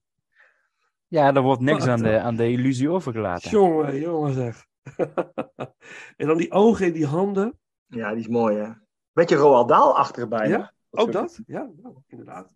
Ja, 1.06 1.34
er 1.34 1.42
wordt 1.42 1.60
niks 1.60 1.78
Wat, 1.78 1.88
aan 1.88 2.02
de, 2.02 2.18
aan 2.20 2.36
de 2.36 2.50
illusie 2.50 2.90
overgelaten. 2.90 3.50
Jongen, 3.50 4.00
jongen 4.00 4.32
zeg. 4.34 4.64
en 6.16 6.26
dan 6.26 6.36
die 6.36 6.50
ogen 6.52 6.86
in 6.86 6.92
die 6.92 7.06
handen. 7.06 7.58
Ja, 7.86 8.10
die 8.10 8.20
is 8.20 8.28
mooi 8.28 8.56
hè. 8.56 8.70
Beetje 9.12 9.36
Roald 9.36 9.68
Dahl 9.68 9.96
achterbij. 9.96 10.48
Ja? 10.48 10.72
Ook 10.90 11.12
dat? 11.12 11.40
Ja, 11.46 11.70
inderdaad. 12.06 12.48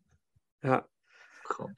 Ja. 0.58 0.86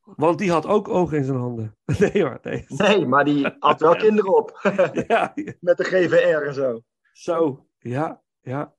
Want 0.03 0.39
die 0.39 0.51
had 0.51 0.67
ook 0.67 0.89
ogen 0.89 1.17
in 1.17 1.25
zijn 1.25 1.39
handen. 1.39 1.77
Nee 1.99 2.23
hoor, 2.23 2.39
nee. 2.43 2.65
Nee, 2.69 3.07
maar 3.07 3.25
die 3.25 3.57
had 3.59 3.81
wel 3.81 3.97
kinderen 4.07 4.37
op. 4.37 4.61
Ja, 5.07 5.33
Met 5.61 5.77
de 5.77 5.85
GVR 5.85 6.47
en 6.47 6.55
zo. 6.55 6.83
zo. 7.13 7.67
Ja, 7.79 8.23
ja. 8.41 8.75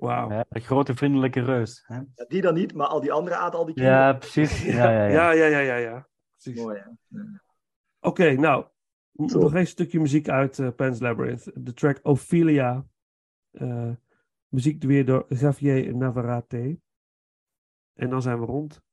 Wauw. 0.00 0.30
Ja, 0.30 0.44
de 0.48 0.60
grote 0.60 0.94
vriendelijke 0.94 1.40
reus. 1.40 1.84
Hè? 1.86 1.94
Ja, 2.14 2.24
die 2.28 2.40
dan 2.40 2.54
niet, 2.54 2.74
maar 2.74 2.86
al 2.86 3.00
die 3.00 3.12
andere 3.12 3.36
aten 3.36 3.58
al 3.58 3.64
die 3.64 3.74
kinderen. 3.74 3.98
Ja, 3.98 4.12
precies. 4.12 4.62
Ja, 4.62 4.90
ja, 4.90 5.06
ja. 5.06 5.08
Ja, 5.08 5.30
ja, 5.30 5.46
ja, 5.46 5.58
ja, 5.58 5.76
ja. 5.76 6.08
Precies. 6.36 6.60
Mooi, 6.62 6.78
hè? 6.78 7.20
Oké, 8.00 8.32
nou. 8.32 8.64
Nog 9.12 9.54
een 9.54 9.66
stukje 9.66 10.00
muziek 10.00 10.28
uit 10.28 10.58
eh, 10.58 10.68
Pan's 10.76 11.00
Labyrinth. 11.00 11.50
De 11.54 11.72
track 11.72 11.98
Ophelia. 12.02 12.84
Eh, 13.50 13.90
muziek 14.48 14.82
weer 14.82 15.04
door 15.06 15.26
Xavier 15.28 15.96
Navarrete. 15.96 16.80
En 17.92 18.10
dan 18.10 18.22
zijn 18.22 18.40
we 18.40 18.46
rond. 18.46 18.85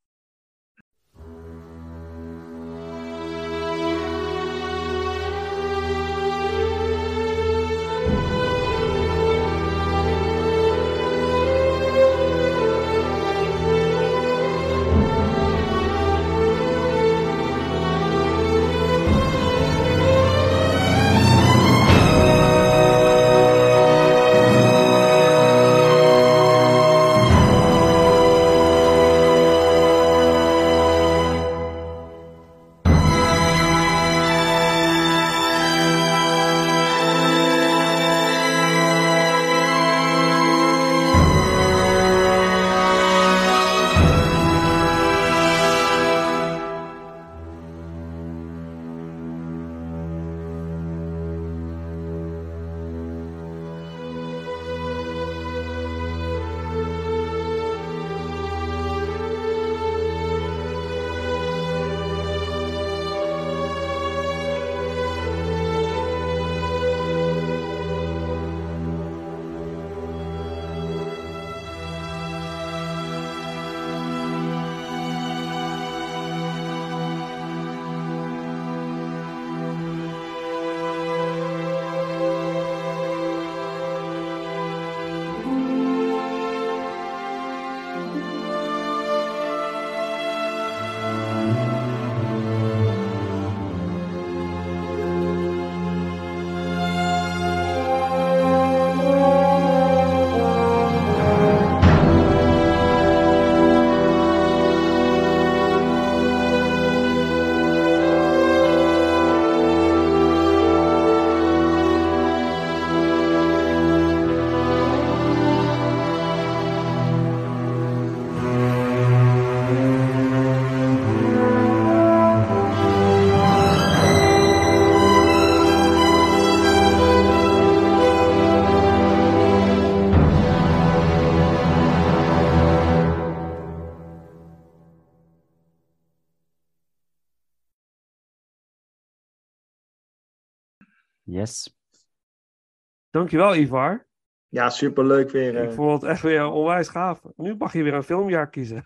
Dankjewel, 143.13 143.55
Ivar. 143.55 144.05
Ja, 144.47 144.69
superleuk 144.69 145.29
weer. 145.29 145.55
Ik 145.55 145.69
eh. 145.69 145.75
vond 145.75 146.01
het 146.01 146.09
echt 146.11 146.21
weer 146.21 146.45
onwijs 146.45 146.87
gaaf. 146.87 147.21
Nu 147.35 147.55
mag 147.55 147.73
je 147.73 147.83
weer 147.83 147.93
een 147.93 148.03
filmjaar 148.03 148.49
kiezen. 148.49 148.83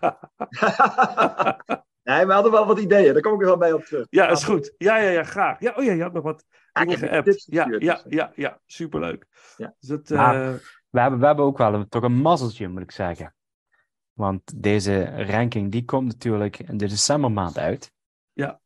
nee, 2.02 2.26
we 2.26 2.32
hadden 2.32 2.52
wel 2.52 2.66
wat 2.66 2.78
ideeën. 2.78 3.12
Daar 3.12 3.22
kom 3.22 3.34
ik 3.34 3.40
er 3.40 3.46
wel 3.46 3.56
bij 3.56 3.72
op 3.72 3.84
terug. 3.84 4.06
ja, 4.10 4.28
is 4.28 4.44
goed. 4.44 4.74
Ja, 4.78 4.96
ja, 4.96 5.10
ja, 5.10 5.22
graag. 5.22 5.60
Ja, 5.60 5.72
oh 5.76 5.84
ja, 5.84 5.92
je 5.92 6.02
had 6.02 6.12
nog 6.12 6.22
wat 6.22 6.44
Ja, 6.72 6.80
dingen 6.84 6.98
geappt. 6.98 7.44
Ja, 7.46 7.66
ja, 7.68 7.78
dus, 7.78 8.02
eh. 8.02 8.10
ja, 8.12 8.32
ja, 8.34 8.60
superleuk. 8.66 9.26
Ja. 9.56 9.74
Dus 9.80 9.88
het, 9.88 10.08
Ja. 10.08 10.34
eh, 10.34 10.54
We 10.90 11.00
hebben, 11.00 11.20
we 11.20 11.26
hebben 11.26 11.44
ook 11.44 11.58
wel 11.58 11.74
een, 11.74 11.88
toch 11.88 12.02
een 12.02 12.20
mazzeltje, 12.20 12.68
moet 12.68 12.82
ik 12.82 12.90
zeggen. 12.90 13.34
Want 14.12 14.62
deze 14.62 15.24
ranking 15.24 15.72
die 15.72 15.84
komt 15.84 16.06
natuurlijk 16.06 16.58
in 16.58 16.76
de 16.76 16.88
decembermaand 16.88 17.58
uit. 17.58 17.92
Ja. 18.32 18.60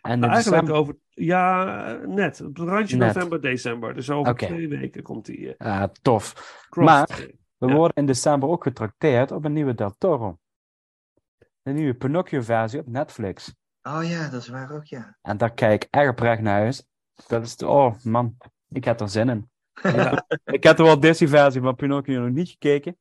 En 0.00 0.20
de 0.20 0.26
eigenlijk 0.26 0.66
december... 0.66 0.74
over, 0.74 0.96
ja, 1.24 1.84
eh, 2.00 2.06
net. 2.08 2.40
Op 2.40 2.56
het 2.56 2.68
randje 2.68 2.96
Net. 2.96 3.14
november, 3.14 3.40
december. 3.40 3.94
Dus 3.94 4.10
over 4.10 4.34
twee 4.36 4.68
weken 4.68 5.02
komt 5.02 5.24
die 5.26 5.56
eh 5.56 5.80
Ah, 5.82 5.88
tof. 6.02 6.32
cross. 6.70 6.86
Maar- 6.90 7.26
We 7.58 7.66
Ja. 7.66 7.74
worden 7.74 7.96
in 7.96 8.06
december 8.06 8.48
ook 8.48 8.62
getrakteerd 8.62 9.32
op 9.32 9.44
een 9.44 9.52
nieuwe 9.52 9.74
Del 9.74 9.94
Toro. 9.98 10.38
Een 11.62 11.74
nieuwe 11.74 11.94
Pinocchio-versie 11.94 12.80
op 12.80 12.86
Netflix. 12.86 13.54
Oh 13.82 14.00
ja, 14.08 14.28
dat 14.28 14.40
is 14.42 14.48
waar 14.48 14.72
ook, 14.74 14.84
ja. 14.84 15.16
En 15.22 15.36
daar 15.36 15.54
kijk 15.54 15.84
ik 15.84 15.88
erg 15.94 16.10
oprecht 16.10 16.40
naar 16.42 16.60
huis. 16.60 16.86
Dat 17.26 17.42
is, 17.44 17.56
oh 17.56 17.94
man, 18.02 18.36
ik 18.68 18.84
heb 18.84 19.00
er 19.00 19.08
zin 19.08 19.28
in. 19.28 19.50
Ja. 19.82 20.26
Ik 20.44 20.62
heb 20.62 20.76
de 20.76 20.82
Walt 20.82 21.02
Disney-versie 21.02 21.60
van 21.60 21.74
Pinocchio 21.74 22.20
nog 22.20 22.30
niet 22.34 22.48
gekeken. 22.48 22.98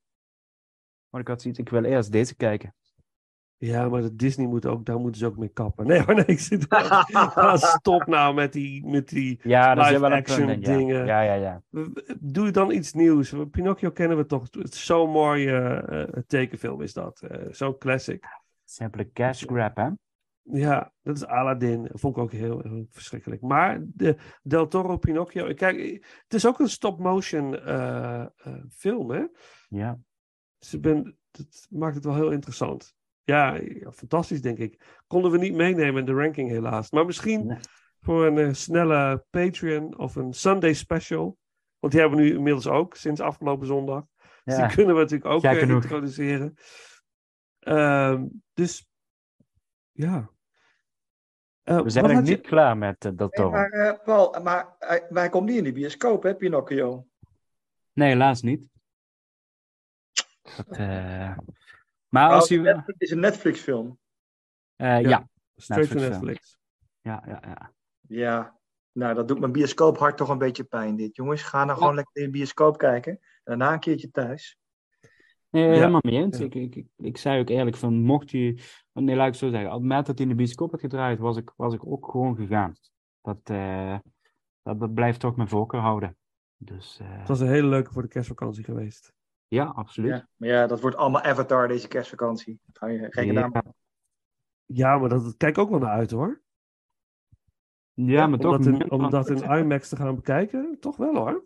Maar 1.10 1.22
ik 1.22 1.28
had 1.28 1.42
zoiets, 1.42 1.60
ik 1.60 1.70
wil 1.70 1.84
eerst 1.84 2.12
deze 2.12 2.36
kijken. 2.36 2.76
Ja, 3.58 3.90
maar 3.90 4.02
de 4.02 4.16
Disney 4.16 4.48
moet 4.48 4.66
ook, 4.66 4.86
daar 4.86 5.00
moeten 5.00 5.20
ze 5.20 5.26
ook 5.26 5.38
mee 5.38 5.50
kappen. 5.50 5.86
Nee, 5.96 6.04
maar 6.06 6.16
nee, 6.16 6.26
ik 6.26 6.40
zit 6.40 6.70
Ah, 6.70 7.56
Stop 7.58 8.06
nou 8.06 8.34
met 8.34 8.54
die, 8.54 8.86
met 8.86 9.10
die... 9.10 9.40
Ja, 9.44 9.76
dat 9.76 9.84
is 9.84 9.90
Live 9.90 10.02
wel 10.02 10.12
een 10.12 10.18
action 10.18 10.46
punt 10.46 10.68
in, 10.68 10.72
ja. 10.72 10.78
dingen. 10.78 11.06
Ja, 11.06 11.22
ja, 11.22 11.34
ja. 11.34 11.62
Doe 12.20 12.52
dan 12.52 12.72
iets 12.72 12.94
nieuws. 12.94 13.34
Pinocchio 13.52 13.92
kennen 13.92 14.18
we 14.18 14.26
toch. 14.26 14.48
Het 14.52 14.74
is 14.74 14.86
zo'n 14.86 15.10
mooie 15.10 15.58
eh, 15.58 16.22
tekenfilm 16.28 16.82
is 16.82 16.94
dat. 16.94 17.22
Eh, 17.22 17.48
zo'n 17.52 17.78
classic. 17.78 18.26
Simpele 18.64 19.12
cash 19.12 19.44
grab, 19.46 19.76
hè? 19.76 19.90
Ja, 20.52 20.94
dat 21.02 21.16
is 21.16 21.26
Aladdin. 21.26 21.84
Dat 21.84 22.00
vond 22.00 22.18
ik 22.18 22.24
ook 22.24 22.32
heel, 22.32 22.60
heel 22.62 22.88
verschrikkelijk. 22.90 23.42
Maar 23.42 23.82
de 23.84 24.18
Del 24.44 24.68
Toro 24.68 24.98
Pinocchio. 24.98 25.54
Kijk, 25.54 26.06
het 26.24 26.34
is 26.34 26.48
ook 26.48 26.60
een 26.60 26.70
stop-motion 26.70 27.60
eh, 27.60 28.22
eh, 28.22 28.30
film, 28.70 29.12
hè? 29.12 29.26
Ja. 29.70 30.00
Dus 30.58 30.74
ik 30.74 30.82
ben, 30.82 31.18
dat 31.32 31.68
maakt 31.70 31.96
het 31.96 32.06
wel 32.06 32.16
heel 32.16 32.32
interessant. 32.32 32.96
Ja, 33.26 33.60
fantastisch, 33.94 34.42
denk 34.42 34.58
ik. 34.58 35.02
Konden 35.08 35.32
we 35.32 35.38
niet 35.38 35.54
meenemen 35.54 36.00
in 36.00 36.06
de 36.06 36.14
ranking, 36.22 36.50
helaas. 36.50 36.92
Maar 36.92 37.06
misschien 37.06 37.46
Nee. 37.46 37.58
voor 38.00 38.26
een 38.26 38.38
eh, 38.38 38.54
snelle 38.54 39.26
Patreon 39.30 39.98
of 39.98 40.16
een 40.16 40.34
Sunday 40.34 40.74
special. 40.74 41.38
Want 41.80 41.94
die 41.94 42.02
hebben 42.02 42.20
we 42.20 42.26
nu 42.26 42.36
inmiddels 42.36 42.68
ook, 42.68 42.96
sinds 42.96 43.22
afgelopen 43.22 43.68
zondag. 43.68 44.04
Dus 44.44 44.56
die 44.56 44.68
kunnen 44.68 44.96
we 44.96 45.02
natuurlijk 45.02 45.30
ook 45.30 45.44
eh, 45.44 45.70
introduceren. 45.70 46.54
Ehm, 47.60 48.26
dus, 48.54 48.88
ja. 49.92 50.30
Eh, 51.64 51.82
We 51.82 51.90
zijn 51.90 52.06
nog 52.06 52.14
je- 52.14 52.22
niet 52.36 52.42
klaar 52.48 52.78
met 52.78 53.04
Nee, 53.04 53.16
Toro. 53.16 53.50
maar 53.50 53.70
eh, 53.70 54.04
Paul, 54.04 54.42
maar 54.44 54.76
hij 55.10 55.30
komt 55.30 55.46
niet 55.48 55.58
in 55.58 55.64
de 55.64 55.72
bioscoop, 55.72 56.24
hè, 56.24 56.36
Pinocchio? 56.36 57.08
Nee, 57.94 58.10
helaas 58.10 58.42
niet. 58.42 58.68
Dat, 60.58 60.68
eh, 60.78 61.38
Maar 62.16 62.30
als. 62.32 62.50
Netflix- 62.50 62.86
Het 62.86 63.02
is 63.02 63.12
een 63.12 63.20
Netflix-film. 63.20 63.98
eh, 64.76 65.02
Ja. 65.02 65.10
ja. 65.10 65.30
Straight 65.56 65.92
to 65.92 65.96
Netflix, 66.00 66.20
Netflix. 66.22 66.58
Ja, 67.02 67.24
ja, 67.28 67.40
ja. 67.46 67.74
Ja, 68.08 68.58
nou, 68.92 69.14
dat 69.16 69.28
doet 69.28 69.40
mijn 69.40 69.52
bioscoophart 69.52 70.18
toch 70.18 70.30
een 70.30 70.38
beetje 70.38 70.64
pijn, 70.64 70.96
dit. 70.96 71.16
Jongens, 71.16 71.42
ga 71.42 71.66
nou 71.66 71.78
gewoon 71.78 71.96
lekker 71.96 72.16
in 72.22 72.24
de 72.24 72.38
bioscoop 72.38 72.78
kijken. 72.78 73.12
En 73.12 73.20
daarna 73.44 73.74
een 73.74 73.80
keertje 73.80 74.12
thuis. 74.12 74.58
Nee, 75.50 75.64
Ja. 75.68 75.72
helemaal 75.74 76.02
mee 76.04 76.16
eens. 76.16 76.38
Ja. 76.38 76.46
Ik, 76.46 76.56
ik, 76.56 76.76
ik, 76.76 76.88
ik 76.98 77.18
zei 77.18 77.40
ook 77.42 77.50
eerlijk 77.50 77.76
van, 77.76 77.94
mocht 78.02 78.32
hij... 78.32 78.60
Nee, 78.94 79.16
laat 79.16 79.28
ik 79.28 79.34
zo 79.34 79.50
zeggen. 79.50 79.68
Op 79.68 79.74
het 79.74 79.82
moment 79.82 80.06
dat 80.06 80.18
hij 80.18 80.26
in 80.28 80.32
de 80.32 80.38
bioscoop 80.38 80.72
had 80.72 80.80
gedraaid, 80.80 81.20
was 81.20 81.38
ik, 81.38 81.52
was 81.56 81.74
ik 81.74 81.86
ook 81.86 82.12
gewoon 82.12 82.36
gegaan. 82.36 82.74
Dat, 83.22 83.40
eh, 83.44 83.98
dat, 84.62 84.80
dat 84.80 84.94
blijft 84.94 85.20
toch 85.20 85.36
mijn 85.36 85.50
voorkeur 85.50 85.80
houden. 85.82 86.18
Dus 86.58 87.00
eh, 87.00 87.08
Het 87.20 87.28
was 87.28 87.40
een 87.40 87.48
hele 87.48 87.68
leuke 87.68 87.92
voor 87.92 88.02
de 88.02 88.08
kerstvakantie 88.08 88.64
geweest. 88.64 89.14
Ja, 89.56 89.66
absoluut. 89.66 90.12
Ja. 90.12 90.28
Maar 90.36 90.50
ja, 90.50 90.68
dat 90.68 90.82
wordt 90.82 90.96
allemaal 90.98 91.22
Avatar 91.22 91.68
deze 91.68 91.88
kerstvakantie. 91.88 92.60
Ga 92.74 92.88
je 92.88 93.08
geen 93.10 93.28
gedaan. 93.28 93.50
Ja, 93.54 93.64
Ja, 94.66 94.98
maar 94.98 95.10
dat, 95.10 95.24
dat 95.24 95.38
kijk 95.38 95.56
ik 95.58 95.64
ook 95.64 95.70
wel 95.70 95.80
naar 95.80 95.90
uit 95.98 96.12
hoor. 96.12 96.42
ja, 97.94 98.28
maar 98.28 98.40
Om 98.40 98.44
toch... 98.46 98.58
dat, 98.58 98.90
om 98.90 99.00
dan- 99.00 99.10
dat 99.10 99.30
in 99.30 99.44
IMAX 99.58 99.90
te 99.90 99.96
gaan 99.96 100.16
bekijken, 100.16 100.78
toch 100.80 100.98
wel 100.98 101.16
hoor. 101.16 101.46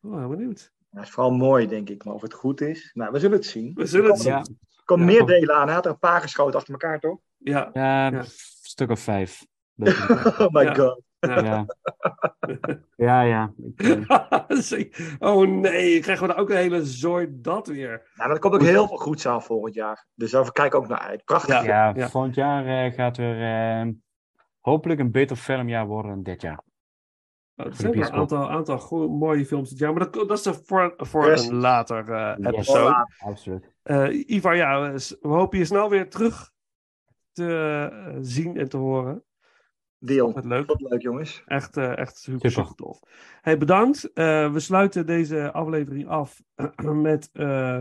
Oh, 0.00 0.18
heel 0.18 0.28
benieuwd. 0.28 0.72
Ja, 0.90 1.00
is 1.00 1.10
vooral 1.10 1.32
mooi, 1.32 1.66
denk 1.66 1.88
ik. 1.88 2.04
Maar 2.04 2.14
of 2.14 2.22
het 2.22 2.34
goed 2.34 2.60
is, 2.60 2.90
nou, 2.94 3.12
we 3.12 3.18
zullen 3.18 3.36
het 3.36 3.46
zien. 3.46 3.74
We 3.74 3.86
zullen 3.86 4.10
het 4.10 4.20
zien. 4.20 4.32
Er 4.32 4.84
komen 4.84 5.06
meer 5.06 5.26
delen 5.26 5.54
aan. 5.54 5.66
Hij 5.66 5.74
had 5.74 5.84
er 5.84 5.90
een 5.92 5.98
paar 5.98 6.20
geschoten 6.20 6.54
achter 6.58 6.72
elkaar, 6.72 7.00
toch? 7.00 7.18
Ja. 7.36 7.70
ja, 7.72 8.06
Ja. 8.10 8.12
een 8.18 8.24
stuk 8.62 8.90
of 8.90 9.00
vijf. 9.00 9.46
Dat 9.74 9.94
Oh 10.38 10.48
my 10.52 10.62
Ja. 10.62 10.74
god. 10.74 11.02
Ja. 11.26 11.66
ja, 12.96 13.20
ja. 13.34 13.52
Eh, 13.76 14.84
oh 15.30 15.48
nee, 15.48 16.00
krijgen 16.00 16.26
we 16.26 16.32
dan 16.32 16.42
ook 16.42 16.50
een 16.50 16.56
hele 16.56 16.84
zooi 16.84 17.28
dat 17.30 17.66
weer. 17.66 17.88
Nou, 17.88 18.00
maar 18.14 18.30
er 18.30 18.38
komt 18.38 18.54
ook 18.54 18.62
heel 18.62 18.88
veel 18.88 18.96
goeds 18.96 19.26
aan 19.26 19.42
volgend 19.42 19.74
jaar. 19.74 20.06
Dus 20.14 20.30
daar 20.30 20.52
kijk 20.52 20.74
ik 20.74 20.80
ook 20.80 20.88
naar 20.88 20.98
uit. 20.98 21.24
Prachtig. 21.24 21.54
Ja. 21.54 21.62
ja, 21.62 21.92
ja. 21.96 22.08
volgend 22.08 22.34
jaar 22.34 22.66
eh, 22.66 22.92
gaat 22.92 23.16
weer 23.16 23.42
eh, 23.42 23.88
hopelijk 24.60 25.00
een 25.00 25.10
beter 25.10 25.36
filmjaar 25.36 25.86
worden 25.86 26.10
dan 26.10 26.22
dit 26.22 26.42
jaar. 26.42 26.62
Nou, 27.54 27.70
er 27.70 27.76
de 27.76 27.82
zijn 27.82 27.98
een 27.98 28.12
aantal, 28.12 28.50
aantal 28.50 28.78
goeie, 28.78 29.08
mooie 29.08 29.46
films 29.46 29.70
dit 29.70 29.78
jaar, 29.78 29.92
maar 29.92 30.10
dat, 30.10 30.28
dat 30.28 30.38
is 30.38 30.46
er 30.46 30.54
voor, 30.64 30.94
voor 30.96 31.26
Yes. 31.26 31.46
een 31.46 31.54
later 31.54 32.12
eh, 32.12 32.34
Yes. 32.36 32.46
episode. 32.46 33.08
Absoluut. 33.18 33.74
Eh, 33.82 34.28
Ivar, 34.28 34.56
ja, 34.56 34.92
we 34.92 35.28
hopen 35.28 35.58
je 35.58 35.64
snel 35.64 35.90
weer 35.90 36.10
terug 36.10 36.52
te 37.32 38.18
zien 38.20 38.56
en 38.56 38.68
te 38.68 38.76
horen. 38.76 39.24
Deal. 40.04 40.32
Wat 40.32 40.44
leuk. 40.44 40.66
Wat 40.66 40.80
leuk, 40.80 41.02
jongens. 41.02 41.42
Echt, 41.46 41.76
eh, 41.76 41.98
echt 41.98 42.16
super, 42.16 42.50
Super. 42.50 42.64
super 42.66 42.74
tof. 42.84 43.00
Hey, 43.40 43.58
bedankt. 43.58 44.12
Eh, 44.12 44.52
we 44.52 44.60
sluiten 44.60 45.06
deze 45.06 45.52
aflevering 45.52 46.08
af 46.08 46.42
met 47.08 47.30
eh, 47.32 47.80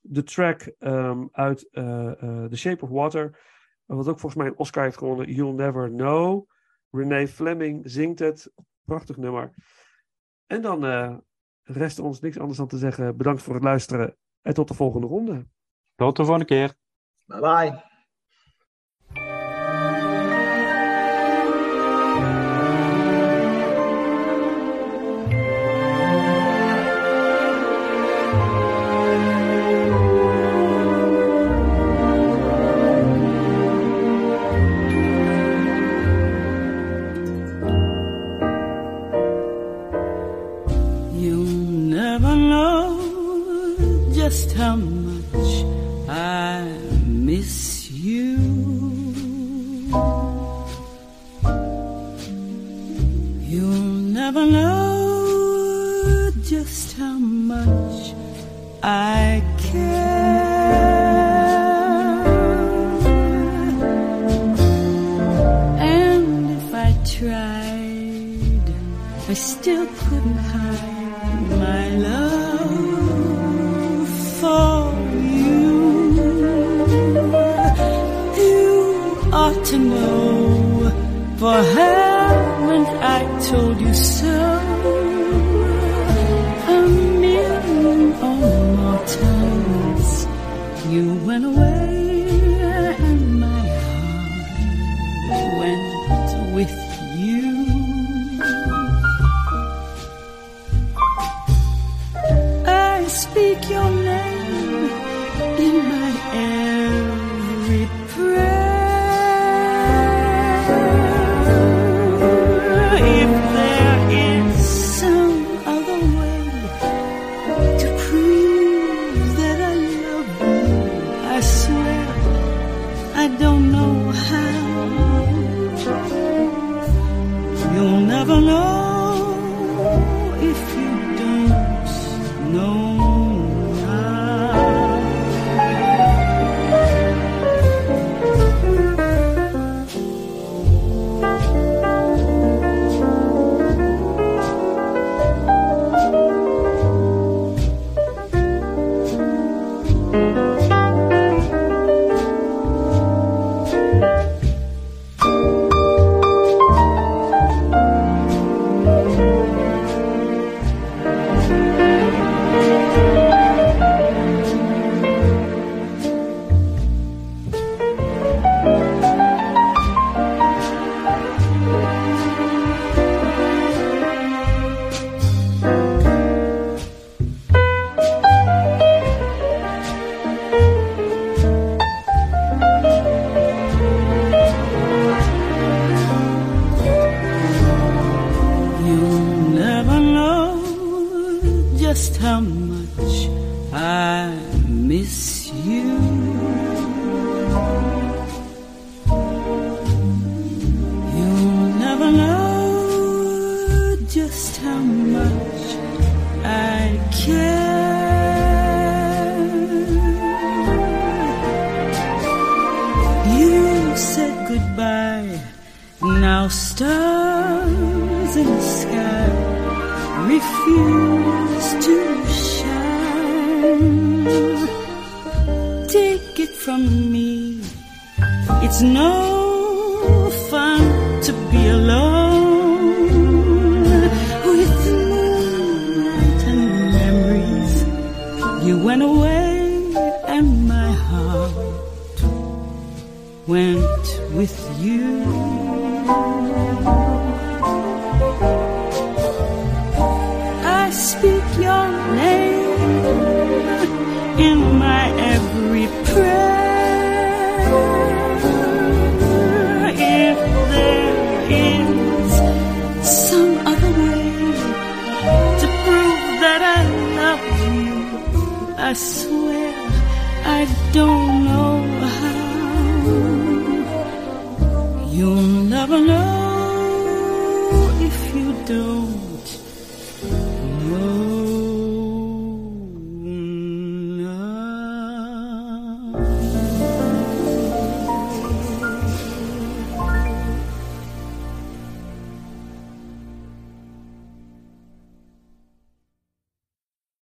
de 0.00 0.22
track 0.22 0.60
ehm, 0.78 1.26
uit 1.32 1.68
eh, 1.70 2.22
eh, 2.22 2.44
The 2.44 2.56
Shape 2.56 2.84
of 2.84 2.90
Water. 2.90 3.38
Wat 3.86 4.08
ook 4.08 4.18
volgens 4.18 4.34
mij 4.34 4.46
een 4.46 4.58
Oscar 4.58 4.82
heeft 4.84 4.96
gewonnen. 4.98 5.32
You'll 5.32 5.54
Never 5.54 5.88
Know. 5.88 6.48
Renee 6.90 7.28
Fleming 7.28 7.82
zingt 7.84 8.18
het. 8.18 8.52
Prachtig 8.84 9.16
nummer. 9.16 9.54
En 10.46 10.62
dan 10.62 10.84
eh 10.84 11.16
rest 11.62 11.98
ons 11.98 12.20
niks 12.20 12.38
anders 12.38 12.58
dan 12.58 12.68
te 12.68 12.78
zeggen. 12.78 13.16
Bedankt 13.16 13.42
voor 13.42 13.54
het 13.54 13.62
luisteren. 13.62 14.16
En 14.42 14.54
tot 14.54 14.68
de 14.68 14.74
volgende 14.74 15.06
ronde. 15.06 15.46
Tot 15.94 16.16
de 16.16 16.24
volgende 16.24 16.46
keer. 16.46 16.74
Bye 17.24 17.40
bye. 17.40 17.89